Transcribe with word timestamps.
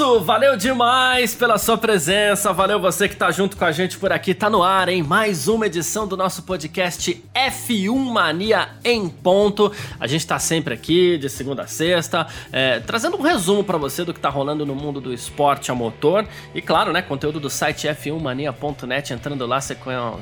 Isso, 0.00 0.20
valeu 0.20 0.56
demais 0.56 1.34
pela 1.34 1.58
sua 1.58 1.76
presença, 1.76 2.54
valeu 2.54 2.80
você 2.80 3.06
que 3.06 3.14
tá 3.14 3.30
junto 3.30 3.54
com 3.54 3.66
a 3.66 3.70
gente 3.70 3.98
por 3.98 4.10
aqui, 4.10 4.32
tá 4.32 4.48
no 4.48 4.62
ar, 4.62 4.88
hein? 4.88 5.02
Mais 5.02 5.46
uma 5.46 5.66
edição 5.66 6.08
do 6.08 6.16
nosso 6.16 6.44
podcast 6.44 7.22
F1 7.34 7.94
Mania 7.94 8.70
em 8.82 9.10
ponto. 9.10 9.70
A 10.00 10.06
gente 10.06 10.26
tá 10.26 10.38
sempre 10.38 10.72
aqui, 10.72 11.18
de 11.18 11.28
segunda 11.28 11.64
a 11.64 11.66
sexta, 11.66 12.26
é, 12.50 12.80
trazendo 12.80 13.18
um 13.18 13.20
resumo 13.20 13.62
para 13.62 13.76
você 13.76 14.02
do 14.02 14.14
que 14.14 14.20
tá 14.20 14.30
rolando 14.30 14.64
no 14.64 14.74
mundo 14.74 15.02
do 15.02 15.12
esporte 15.12 15.70
a 15.70 15.74
motor. 15.74 16.26
E 16.54 16.62
claro, 16.62 16.94
né, 16.94 17.02
conteúdo 17.02 17.38
do 17.38 17.50
site 17.50 17.86
f1mania.net, 17.86 19.12
entrando 19.12 19.44
lá 19.44 19.60
você 19.60 19.76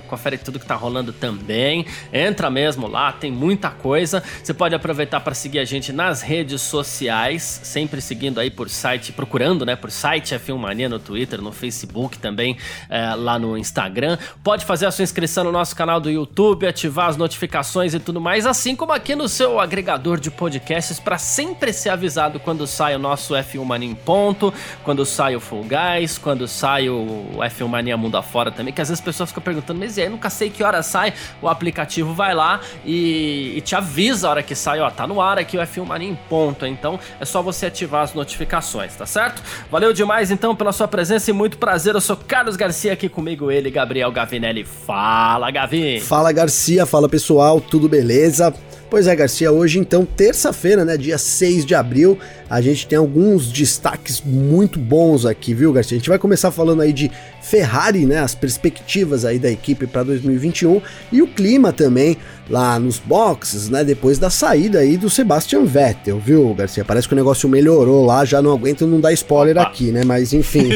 confere 0.08 0.38
tudo 0.38 0.58
que 0.58 0.66
tá 0.66 0.74
rolando 0.74 1.12
também. 1.12 1.86
Entra 2.12 2.50
mesmo 2.50 2.88
lá, 2.88 3.12
tem 3.12 3.30
muita 3.30 3.70
coisa. 3.70 4.24
Você 4.42 4.52
pode 4.52 4.74
aproveitar 4.74 5.20
para 5.20 5.34
seguir 5.34 5.60
a 5.60 5.64
gente 5.64 5.92
nas 5.92 6.20
redes 6.20 6.62
sociais, 6.62 7.60
sempre 7.62 8.00
seguindo 8.00 8.40
aí 8.40 8.50
por 8.50 8.68
site 8.68 9.12
procurando, 9.12 9.67
né, 9.68 9.76
por 9.76 9.90
site 9.90 10.34
F1 10.34 10.56
Mania 10.56 10.88
no 10.88 10.98
Twitter, 10.98 11.40
no 11.42 11.52
Facebook 11.52 12.18
também, 12.18 12.56
é, 12.88 13.14
lá 13.14 13.38
no 13.38 13.56
Instagram. 13.56 14.16
Pode 14.42 14.64
fazer 14.64 14.86
a 14.86 14.90
sua 14.90 15.02
inscrição 15.02 15.44
no 15.44 15.52
nosso 15.52 15.76
canal 15.76 16.00
do 16.00 16.10
YouTube, 16.10 16.66
ativar 16.66 17.08
as 17.08 17.16
notificações 17.16 17.92
e 17.92 18.00
tudo 18.00 18.20
mais, 18.20 18.46
assim 18.46 18.74
como 18.74 18.92
aqui 18.92 19.14
no 19.14 19.28
seu 19.28 19.60
agregador 19.60 20.18
de 20.18 20.30
podcasts 20.30 20.98
para 20.98 21.18
sempre 21.18 21.72
ser 21.72 21.90
avisado 21.90 22.40
quando 22.40 22.66
sai 22.66 22.96
o 22.96 22.98
nosso 22.98 23.34
F1 23.34 23.64
Mania 23.64 23.90
em 23.90 23.94
ponto, 23.94 24.52
quando 24.82 25.04
sai 25.04 25.36
o 25.36 25.40
Full 25.40 25.64
Guys, 25.64 26.16
quando 26.16 26.48
sai 26.48 26.88
o 26.88 27.30
F1 27.36 27.68
Mania 27.68 27.96
Mundo 27.96 28.16
Afora 28.16 28.50
também, 28.50 28.72
que 28.72 28.80
às 28.80 28.88
vezes 28.88 29.00
as 29.00 29.04
pessoas 29.04 29.28
ficam 29.28 29.42
perguntando, 29.42 29.78
mas 29.78 29.98
e 29.98 30.02
aí, 30.02 30.08
nunca 30.08 30.30
sei 30.30 30.48
que 30.48 30.62
hora 30.62 30.82
sai, 30.82 31.12
o 31.42 31.48
aplicativo 31.48 32.14
vai 32.14 32.34
lá 32.34 32.60
e, 32.84 33.54
e 33.56 33.60
te 33.60 33.74
avisa 33.74 34.28
a 34.28 34.30
hora 34.30 34.42
que 34.42 34.54
sai, 34.54 34.80
ó, 34.80 34.90
tá 34.90 35.06
no 35.06 35.20
ar 35.20 35.38
aqui 35.38 35.58
o 35.58 35.60
F1 35.60 35.84
Mania 35.84 36.08
em 36.08 36.14
ponto, 36.14 36.64
então 36.64 36.98
é 37.20 37.24
só 37.24 37.42
você 37.42 37.66
ativar 37.66 38.02
as 38.02 38.14
notificações, 38.14 38.96
tá 38.96 39.04
certo? 39.04 39.42
Valeu 39.70 39.92
demais 39.92 40.30
então 40.30 40.54
pela 40.54 40.72
sua 40.72 40.88
presença 40.88 41.30
e 41.30 41.32
muito 41.32 41.58
prazer. 41.58 41.94
Eu 41.94 42.00
sou 42.00 42.16
Carlos 42.16 42.56
Garcia 42.56 42.92
aqui 42.92 43.08
comigo, 43.08 43.50
ele, 43.50 43.70
Gabriel 43.70 44.10
Gavinelli. 44.10 44.64
Fala, 44.64 45.50
Gavi! 45.50 46.00
Fala, 46.00 46.32
Garcia, 46.32 46.86
fala 46.86 47.08
pessoal, 47.08 47.60
tudo 47.60 47.88
beleza? 47.88 48.54
Pois 48.90 49.06
é, 49.06 49.14
Garcia, 49.14 49.52
hoje 49.52 49.78
então, 49.78 50.06
terça-feira, 50.06 50.82
né, 50.82 50.96
dia 50.96 51.18
6 51.18 51.66
de 51.66 51.74
abril, 51.74 52.18
a 52.48 52.58
gente 52.62 52.86
tem 52.86 52.98
alguns 52.98 53.52
destaques 53.52 54.22
muito 54.24 54.78
bons 54.78 55.26
aqui, 55.26 55.52
viu, 55.52 55.70
Garcia? 55.74 55.96
A 55.96 55.98
gente 55.98 56.08
vai 56.08 56.18
começar 56.18 56.50
falando 56.50 56.80
aí 56.80 56.90
de 56.90 57.10
Ferrari, 57.42 58.06
né, 58.06 58.18
as 58.18 58.34
perspectivas 58.34 59.26
aí 59.26 59.38
da 59.38 59.50
equipe 59.50 59.86
para 59.86 60.02
2021 60.04 60.80
e 61.12 61.20
o 61.20 61.26
clima 61.26 61.70
também 61.70 62.16
lá 62.48 62.78
nos 62.78 62.98
boxes, 62.98 63.68
né, 63.68 63.84
depois 63.84 64.18
da 64.18 64.30
saída 64.30 64.78
aí 64.78 64.96
do 64.96 65.10
Sebastian 65.10 65.66
Vettel, 65.66 66.18
viu, 66.18 66.54
Garcia? 66.54 66.82
Parece 66.82 67.06
que 67.06 67.12
o 67.12 67.16
negócio 67.16 67.46
melhorou 67.46 68.06
lá, 68.06 68.24
já 68.24 68.40
não 68.40 68.52
aguento 68.52 68.86
não 68.86 69.02
dar 69.02 69.12
spoiler 69.12 69.58
aqui, 69.58 69.92
né, 69.92 70.02
mas 70.02 70.32
enfim. 70.32 70.70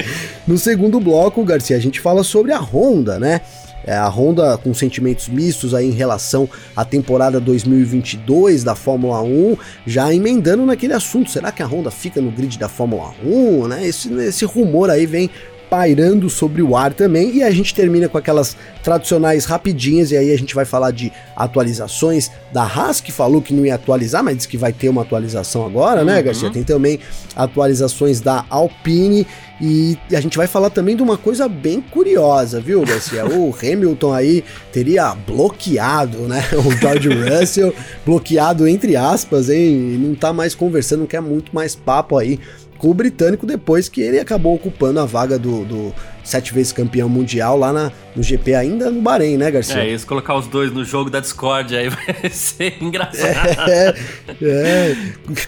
no 0.48 0.56
segundo 0.56 0.98
bloco, 0.98 1.44
Garcia, 1.44 1.76
a 1.76 1.80
gente 1.80 2.00
fala 2.00 2.24
sobre 2.24 2.50
a 2.50 2.58
Honda, 2.58 3.18
né? 3.18 3.42
É, 3.84 3.94
a 3.96 4.08
Honda 4.08 4.58
com 4.58 4.74
sentimentos 4.74 5.28
mistos 5.28 5.74
aí 5.74 5.86
em 5.86 5.92
relação 5.92 6.48
à 6.76 6.84
temporada 6.84 7.40
2022 7.40 8.64
da 8.64 8.74
Fórmula 8.74 9.22
1, 9.22 9.56
já 9.86 10.12
emendando 10.12 10.66
naquele 10.66 10.92
assunto, 10.92 11.30
será 11.30 11.50
que 11.50 11.62
a 11.62 11.66
Honda 11.66 11.90
fica 11.90 12.20
no 12.20 12.30
grid 12.30 12.58
da 12.58 12.68
Fórmula 12.68 13.14
1, 13.24 13.68
né? 13.68 13.86
Esse, 13.86 14.12
esse 14.14 14.44
rumor 14.44 14.90
aí 14.90 15.06
vem 15.06 15.30
pairando 15.68 16.28
sobre 16.30 16.62
o 16.62 16.76
ar 16.76 16.92
também. 16.92 17.36
E 17.36 17.42
a 17.42 17.50
gente 17.50 17.74
termina 17.74 18.08
com 18.08 18.18
aquelas 18.18 18.56
tradicionais 18.82 19.44
rapidinhas, 19.44 20.10
e 20.10 20.16
aí 20.16 20.32
a 20.32 20.38
gente 20.38 20.54
vai 20.54 20.64
falar 20.64 20.90
de 20.90 21.12
atualizações 21.36 22.30
da 22.52 22.62
Haas, 22.62 23.00
que 23.00 23.12
falou 23.12 23.42
que 23.42 23.52
não 23.52 23.64
ia 23.64 23.74
atualizar, 23.74 24.22
mas 24.22 24.36
disse 24.36 24.48
que 24.48 24.56
vai 24.56 24.72
ter 24.72 24.88
uma 24.88 25.02
atualização 25.02 25.64
agora, 25.64 26.04
né, 26.04 26.18
uhum. 26.18 26.24
Garcia? 26.24 26.50
Tem 26.50 26.62
também 26.62 26.98
atualizações 27.36 28.20
da 28.20 28.44
Alpine. 28.48 29.26
E 29.60 29.98
a 30.12 30.20
gente 30.20 30.36
vai 30.36 30.46
falar 30.46 30.70
também 30.70 30.94
de 30.94 31.02
uma 31.02 31.18
coisa 31.18 31.48
bem 31.48 31.80
curiosa, 31.80 32.60
viu, 32.60 32.84
Garcia? 32.84 33.26
O 33.38 33.54
Hamilton 33.54 34.12
aí 34.12 34.44
teria 34.72 35.14
bloqueado, 35.14 36.18
né? 36.28 36.44
O 36.64 36.70
George 36.70 37.08
Russell, 37.08 37.74
bloqueado 38.06 38.66
entre 38.68 38.96
aspas, 38.96 39.50
hein? 39.50 39.98
Não 40.00 40.14
tá 40.14 40.32
mais 40.32 40.54
conversando, 40.54 41.06
quer 41.06 41.20
muito 41.20 41.54
mais 41.54 41.74
papo 41.74 42.16
aí 42.16 42.38
com 42.78 42.88
o 42.90 42.94
britânico 42.94 43.44
depois 43.44 43.88
que 43.88 44.00
ele 44.00 44.18
acabou 44.18 44.54
ocupando 44.54 45.00
a 45.00 45.04
vaga 45.04 45.38
do, 45.38 45.64
do 45.64 45.94
sete 46.28 46.52
vezes 46.52 46.72
campeão 46.72 47.08
mundial 47.08 47.56
lá 47.56 47.72
na, 47.72 47.92
no 48.14 48.22
GP 48.22 48.54
ainda 48.54 48.90
no 48.90 49.00
Bahrein, 49.00 49.36
né, 49.36 49.50
Garcia? 49.50 49.82
É, 49.82 49.88
isso, 49.88 50.06
colocar 50.06 50.34
os 50.34 50.46
dois 50.46 50.70
no 50.70 50.84
jogo 50.84 51.08
da 51.08 51.20
Discord 51.20 51.74
aí 51.74 51.88
vai 51.90 52.30
ser 52.30 52.76
engraçado. 52.80 53.70
É, 53.70 53.94
é, 54.42 54.96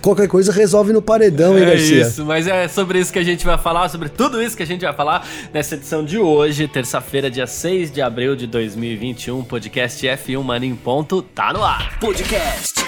qualquer 0.00 0.26
coisa 0.26 0.50
resolve 0.50 0.92
no 0.92 1.02
paredão, 1.02 1.56
hein, 1.56 1.64
é 1.64 1.70
Garcia? 1.70 2.04
É 2.04 2.08
isso, 2.08 2.24
mas 2.24 2.46
é 2.46 2.66
sobre 2.66 2.98
isso 2.98 3.12
que 3.12 3.18
a 3.18 3.24
gente 3.24 3.44
vai 3.44 3.58
falar, 3.58 3.88
sobre 3.88 4.08
tudo 4.08 4.42
isso 4.42 4.56
que 4.56 4.62
a 4.62 4.66
gente 4.66 4.82
vai 4.82 4.94
falar 4.94 5.26
nessa 5.52 5.74
edição 5.74 6.04
de 6.04 6.18
hoje, 6.18 6.66
terça-feira, 6.66 7.30
dia 7.30 7.46
6 7.46 7.92
de 7.92 8.00
abril 8.00 8.34
de 8.34 8.46
2021, 8.46 9.44
podcast 9.44 10.06
F1 10.06 10.42
Mania 10.42 10.70
em 10.70 10.76
ponto, 10.76 11.22
tá 11.22 11.52
no 11.52 11.62
ar. 11.62 11.98
Podcast 11.98 12.80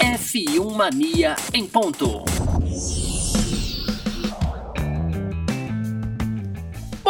F1 0.00 0.74
Mania 0.74 1.36
em 1.54 1.66
ponto. 1.66 2.24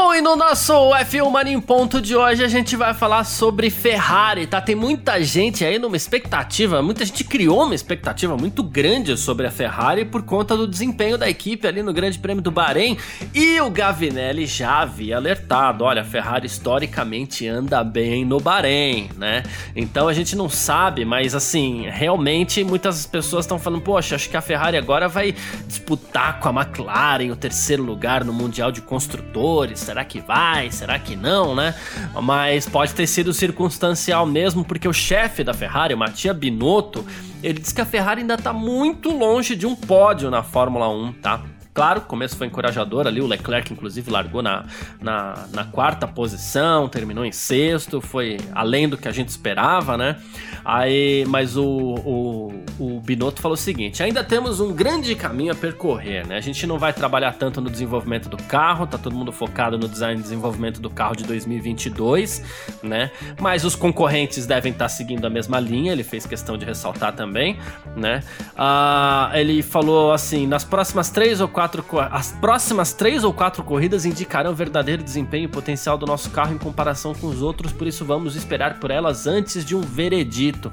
Bom, 0.01 0.15
e 0.15 0.23
no 0.23 0.37
nosso 0.37 0.73
F1 0.73 1.29
Mania 1.29 1.53
em 1.53 1.61
Ponto 1.61 2.01
de 2.01 2.15
hoje 2.15 2.45
a 2.45 2.47
gente 2.47 2.77
vai 2.77 2.95
falar 2.95 3.25
sobre 3.25 3.69
Ferrari, 3.69 4.47
tá? 4.47 4.61
Tem 4.61 4.77
muita 4.77 5.21
gente 5.25 5.65
aí 5.65 5.77
numa 5.77 5.97
expectativa, 5.97 6.81
muita 6.81 7.05
gente 7.05 7.25
criou 7.25 7.65
uma 7.65 7.75
expectativa 7.75 8.37
muito 8.37 8.63
grande 8.63 9.17
sobre 9.17 9.49
a 9.49 9.51
Ferrari 9.51 10.05
por 10.05 10.23
conta 10.23 10.57
do 10.57 10.69
desempenho 10.69 11.19
da 11.19 11.29
equipe 11.29 11.67
ali 11.67 11.83
no 11.83 11.93
Grande 11.93 12.17
Prêmio 12.17 12.41
do 12.41 12.53
Bahrein. 12.53 12.97
E 13.35 13.61
o 13.61 13.69
Gavinelli 13.69 14.47
já 14.47 14.83
havia 14.83 15.17
alertado: 15.17 15.83
olha, 15.83 16.03
a 16.03 16.05
Ferrari 16.05 16.47
historicamente 16.47 17.49
anda 17.49 17.83
bem 17.83 18.25
no 18.25 18.39
Bahrein, 18.39 19.11
né? 19.17 19.43
Então 19.75 20.07
a 20.07 20.13
gente 20.13 20.37
não 20.37 20.49
sabe, 20.49 21.05
mas 21.05 21.35
assim, 21.35 21.89
realmente 21.91 22.63
muitas 22.63 23.05
pessoas 23.05 23.47
estão 23.47 23.59
falando: 23.59 23.83
poxa, 23.83 24.15
acho 24.15 24.31
que 24.31 24.37
a 24.37 24.41
Ferrari 24.41 24.77
agora 24.77 25.09
vai 25.09 25.35
disputar 25.67 26.39
com 26.39 26.49
a 26.51 26.63
McLaren 26.63 27.33
o 27.33 27.37
terceiro 27.37 27.83
lugar 27.83 28.25
no 28.25 28.33
Mundial 28.33 28.71
de 28.71 28.81
Construtores 28.81 29.88
será 29.89 30.05
que 30.05 30.21
vai? 30.21 30.71
Será 30.71 30.99
que 30.99 31.17
não, 31.17 31.55
né? 31.55 31.75
Mas 32.23 32.69
pode 32.69 32.93
ter 32.93 33.07
sido 33.07 33.33
circunstancial 33.33 34.27
mesmo, 34.27 34.63
porque 34.63 34.87
o 34.87 34.93
chefe 34.93 35.43
da 35.43 35.55
Ferrari, 35.55 35.95
o 35.95 35.99
Mattia 35.99 36.35
Binotto, 36.35 37.07
ele 37.43 37.59
diz 37.59 37.73
que 37.73 37.81
a 37.81 37.87
Ferrari 37.87 38.21
ainda 38.21 38.35
está 38.35 38.53
muito 38.53 39.09
longe 39.11 39.57
de 39.57 39.67
um 39.67 39.75
pódio 39.75 40.31
na 40.31 40.43
Fórmula 40.43 40.91
1, 40.91 41.13
tá? 41.15 41.41
Claro, 41.79 42.01
o 42.01 42.03
começo 42.03 42.37
foi 42.37 42.49
encorajador 42.49 43.07
ali, 43.07 43.21
o 43.21 43.27
Leclerc 43.29 43.73
inclusive 43.73 44.11
largou 44.11 44.43
na, 44.43 44.65
na, 45.01 45.47
na, 45.55 45.65
quarta 45.65 46.09
posição, 46.09 46.89
terminou 46.89 47.25
em 47.25 47.31
sexto, 47.31 48.01
foi 48.01 48.37
além 48.53 48.89
do 48.89 48.97
que 48.97 49.07
a 49.07 49.13
gente 49.13 49.29
esperava, 49.29 49.97
né? 49.97 50.17
Aí, 50.65 51.25
mas 51.29 51.57
o, 51.57 51.65
o, 51.65 52.65
o 52.81 53.01
Binotto 53.01 53.41
falou 53.41 53.55
o 53.55 53.57
seguinte: 53.57 54.03
ainda 54.03 54.25
temos 54.25 54.59
um 54.59 54.73
grande 54.73 55.15
caminho 55.15 55.53
a 55.53 55.55
percorrer, 55.55 56.27
né? 56.27 56.37
A 56.37 56.41
gente 56.41 56.67
não 56.67 56.81
vai 56.81 56.93
trabalhar 56.93 57.35
tanto 57.35 57.61
no 57.61 57.71
desenvolvimento 57.71 58.29
do 58.29 58.37
carro, 58.37 58.85
tá 58.85 58.99
todo 58.99 59.15
mundo 59.15 59.31
focado 59.31 59.79
no 59.79 59.89
design 59.89 60.19
e 60.19 60.23
desenvolvimento 60.23 60.81
do 60.81 60.91
carro 60.91 61.15
de 61.15 61.23
2022, 61.23 62.43
né? 62.83 63.13
Mas 63.41 63.65
os 63.65 63.77
concorrentes 63.77 64.47
devem 64.47 64.73
estar 64.73 64.87
tá 64.87 64.89
seguindo 64.89 65.25
a 65.25 65.31
mesma 65.31 65.61
linha, 65.61 65.93
ele 65.93 66.03
fez 66.03 66.27
questão 66.27 66.59
de 66.59 66.65
ressaltar 66.65 67.13
também, 67.15 67.57
né? 67.95 68.21
Ah, 68.57 69.31
ele 69.35 69.63
falou 69.63 70.13
assim: 70.13 70.45
nas 70.45 70.65
próximas 70.65 71.09
três 71.09 71.41
ou 71.41 71.47
quatro 71.47 71.68
quatro, 71.69 71.85
as 72.17 72.33
próximas 72.33 72.93
três 72.93 73.25
ou 73.25 73.33
quatro 73.33 73.63
corridas 73.63 74.05
indicarão 74.05 74.53
o 74.53 74.55
verdadeiro 74.55 75.03
desempenho 75.03 75.45
e 75.45 75.49
potencial 75.49 75.99
do 75.99 76.07
nosso 76.07 76.31
carro 76.31 76.55
em 76.55 76.59
comparação 76.59 77.15
com 77.15 77.27
os 77.27 77.43
outros, 77.43 77.73
por 77.73 77.87
isso 77.87 78.05
vamos 78.05 78.37
esperar 78.37 78.81
por 78.81 78.91
elas 78.91 79.27
antes 79.27 79.65
de 79.65 79.77
um 79.77 79.81
veredito. 79.81 80.71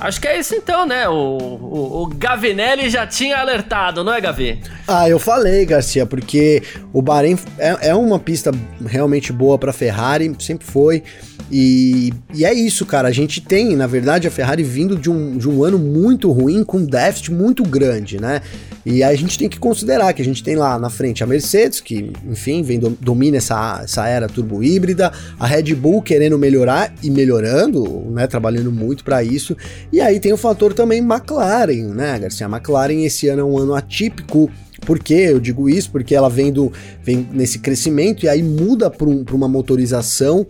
Acho 0.00 0.20
que 0.20 0.28
é 0.28 0.38
isso 0.38 0.54
então, 0.54 0.86
né? 0.86 1.08
O, 1.08 1.12
o, 1.12 2.02
o 2.02 2.06
Gavinelli 2.06 2.88
já 2.88 3.06
tinha 3.06 3.38
alertado, 3.38 4.02
não 4.02 4.14
é, 4.14 4.20
Gavi? 4.20 4.60
Ah, 4.88 5.08
eu 5.08 5.18
falei, 5.18 5.66
Garcia, 5.66 6.06
porque 6.06 6.62
o 6.92 7.02
Bahrein 7.02 7.38
é, 7.58 7.88
é 7.88 7.94
uma 7.94 8.18
pista 8.18 8.50
realmente 8.84 9.32
boa 9.32 9.58
para 9.58 9.72
Ferrari, 9.72 10.34
sempre 10.38 10.66
foi. 10.66 11.02
E, 11.50 12.12
e, 12.32 12.44
é 12.44 12.54
isso, 12.54 12.86
cara. 12.86 13.08
A 13.08 13.12
gente 13.12 13.40
tem, 13.40 13.74
na 13.74 13.86
verdade, 13.86 14.28
a 14.28 14.30
Ferrari 14.30 14.62
vindo 14.62 14.96
de 14.96 15.10
um, 15.10 15.36
de 15.36 15.48
um 15.48 15.64
ano 15.64 15.78
muito 15.78 16.30
ruim, 16.30 16.62
com 16.62 16.78
um 16.78 16.84
déficit 16.84 17.32
muito 17.32 17.64
grande, 17.64 18.20
né? 18.20 18.40
E 18.86 19.02
a 19.02 19.14
gente 19.14 19.36
tem 19.36 19.48
que 19.48 19.58
considerar 19.58 20.12
que 20.12 20.22
a 20.22 20.24
gente 20.24 20.29
gente 20.32 20.44
tem 20.44 20.56
lá 20.56 20.78
na 20.78 20.90
frente 20.90 21.22
a 21.22 21.26
Mercedes, 21.26 21.80
que, 21.80 22.12
enfim, 22.26 22.62
vem 22.62 22.78
domina 22.78 23.36
essa, 23.36 23.80
essa 23.84 24.06
era 24.06 24.28
turbo 24.28 24.62
híbrida, 24.62 25.12
a 25.38 25.46
Red 25.46 25.74
Bull 25.74 26.02
querendo 26.02 26.38
melhorar 26.38 26.92
e 27.02 27.10
melhorando, 27.10 28.06
né, 28.10 28.26
trabalhando 28.26 28.72
muito 28.72 29.04
para 29.04 29.22
isso. 29.22 29.56
E 29.92 30.00
aí 30.00 30.18
tem 30.18 30.32
o 30.32 30.36
fator 30.36 30.72
também 30.72 31.00
McLaren, 31.00 31.94
né, 31.94 32.18
Garcia? 32.18 32.46
A 32.46 32.50
McLaren 32.50 33.04
esse 33.04 33.28
ano 33.28 33.42
é 33.42 33.44
um 33.44 33.58
ano 33.58 33.74
atípico 33.74 34.50
por 34.80 34.98
que 34.98 35.14
eu 35.14 35.38
digo 35.38 35.68
isso? 35.68 35.90
Porque 35.90 36.14
ela 36.14 36.30
vem, 36.30 36.52
do, 36.52 36.72
vem 37.02 37.28
nesse 37.32 37.58
crescimento 37.58 38.24
e 38.24 38.28
aí 38.28 38.42
muda 38.42 38.90
para 38.90 39.08
um, 39.08 39.24
uma 39.32 39.48
motorização 39.48 40.46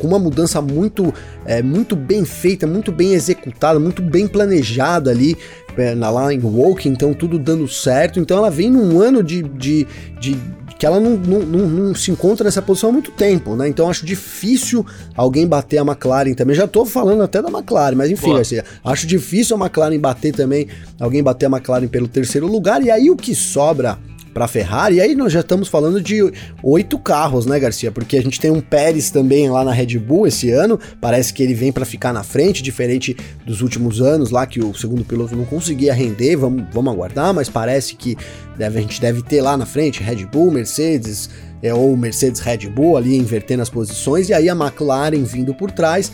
com 0.00 0.06
uma 0.06 0.18
mudança 0.18 0.60
muito, 0.60 1.12
é, 1.44 1.62
muito 1.62 1.94
bem 1.94 2.24
feita, 2.24 2.66
muito 2.66 2.90
bem 2.90 3.12
executada, 3.12 3.78
muito 3.78 4.02
bem 4.02 4.26
planejada 4.26 5.10
ali 5.10 5.36
é, 5.76 5.94
na, 5.94 6.10
lá 6.10 6.32
em 6.32 6.40
Woke, 6.40 6.88
então 6.88 7.12
tudo 7.12 7.38
dando 7.38 7.68
certo. 7.68 8.18
Então 8.18 8.38
ela 8.38 8.50
vem 8.50 8.70
num 8.70 9.00
ano 9.00 9.22
de, 9.22 9.42
de, 9.42 9.86
de 10.18 10.36
que 10.78 10.86
ela 10.86 10.98
não, 10.98 11.10
não, 11.16 11.40
não, 11.40 11.66
não, 11.68 11.94
se 11.94 12.10
encontra 12.10 12.44
nessa 12.44 12.62
posição 12.62 12.88
há 12.88 12.92
muito 12.92 13.10
tempo, 13.10 13.54
né? 13.54 13.68
Então 13.68 13.90
acho 13.90 14.06
difícil 14.06 14.84
alguém 15.14 15.46
bater 15.46 15.76
a 15.76 15.82
McLaren 15.82 16.32
também. 16.32 16.56
Já 16.56 16.66
tô 16.66 16.86
falando 16.86 17.22
até 17.22 17.42
da 17.42 17.50
McLaren, 17.50 17.96
mas 17.96 18.10
enfim, 18.10 18.32
Garcia, 18.34 18.64
acho 18.82 19.06
difícil 19.06 19.56
a 19.56 19.60
McLaren 19.60 19.98
bater 19.98 20.32
também, 20.32 20.68
alguém 20.98 21.22
bater 21.22 21.46
a 21.46 21.50
McLaren 21.50 21.86
pelo 21.86 22.08
terceiro 22.08 22.46
lugar. 22.46 22.82
E 22.82 22.90
aí 22.90 23.10
o 23.10 23.16
que 23.16 23.34
sobra 23.34 23.98
para 24.32 24.48
Ferrari. 24.48 24.96
E 24.96 25.00
aí 25.00 25.14
nós 25.14 25.32
já 25.32 25.40
estamos 25.40 25.68
falando 25.68 26.00
de 26.00 26.20
oito 26.62 26.98
carros, 26.98 27.46
né, 27.46 27.58
Garcia? 27.58 27.90
Porque 27.90 28.16
a 28.16 28.22
gente 28.22 28.40
tem 28.40 28.50
um 28.50 28.60
Pérez 28.60 29.10
também 29.10 29.50
lá 29.50 29.64
na 29.64 29.72
Red 29.72 29.98
Bull 29.98 30.26
esse 30.26 30.50
ano. 30.50 30.78
Parece 31.00 31.32
que 31.32 31.42
ele 31.42 31.54
vem 31.54 31.72
para 31.72 31.84
ficar 31.84 32.12
na 32.12 32.22
frente, 32.22 32.62
diferente 32.62 33.16
dos 33.44 33.60
últimos 33.60 34.00
anos 34.00 34.30
lá 34.30 34.46
que 34.46 34.60
o 34.60 34.74
segundo 34.74 35.04
piloto 35.04 35.36
não 35.36 35.44
conseguia 35.44 35.92
render. 35.92 36.36
Vamos, 36.36 36.64
vamos 36.72 36.92
aguardar, 36.92 37.34
mas 37.34 37.48
parece 37.48 37.94
que 37.94 38.16
deve, 38.56 38.78
a 38.78 38.82
gente 38.82 39.00
deve 39.00 39.22
ter 39.22 39.40
lá 39.40 39.56
na 39.56 39.66
frente 39.66 40.02
Red 40.02 40.26
Bull, 40.26 40.50
Mercedes. 40.50 41.30
É, 41.62 41.74
ou 41.74 41.94
Mercedes 41.94 42.40
Red 42.40 42.70
Bull 42.70 42.96
ali 42.96 43.18
invertendo 43.18 43.60
as 43.60 43.68
posições, 43.68 44.30
e 44.30 44.32
aí 44.32 44.48
a 44.48 44.54
McLaren 44.54 45.22
vindo 45.24 45.54
por 45.54 45.70
trás. 45.70 46.10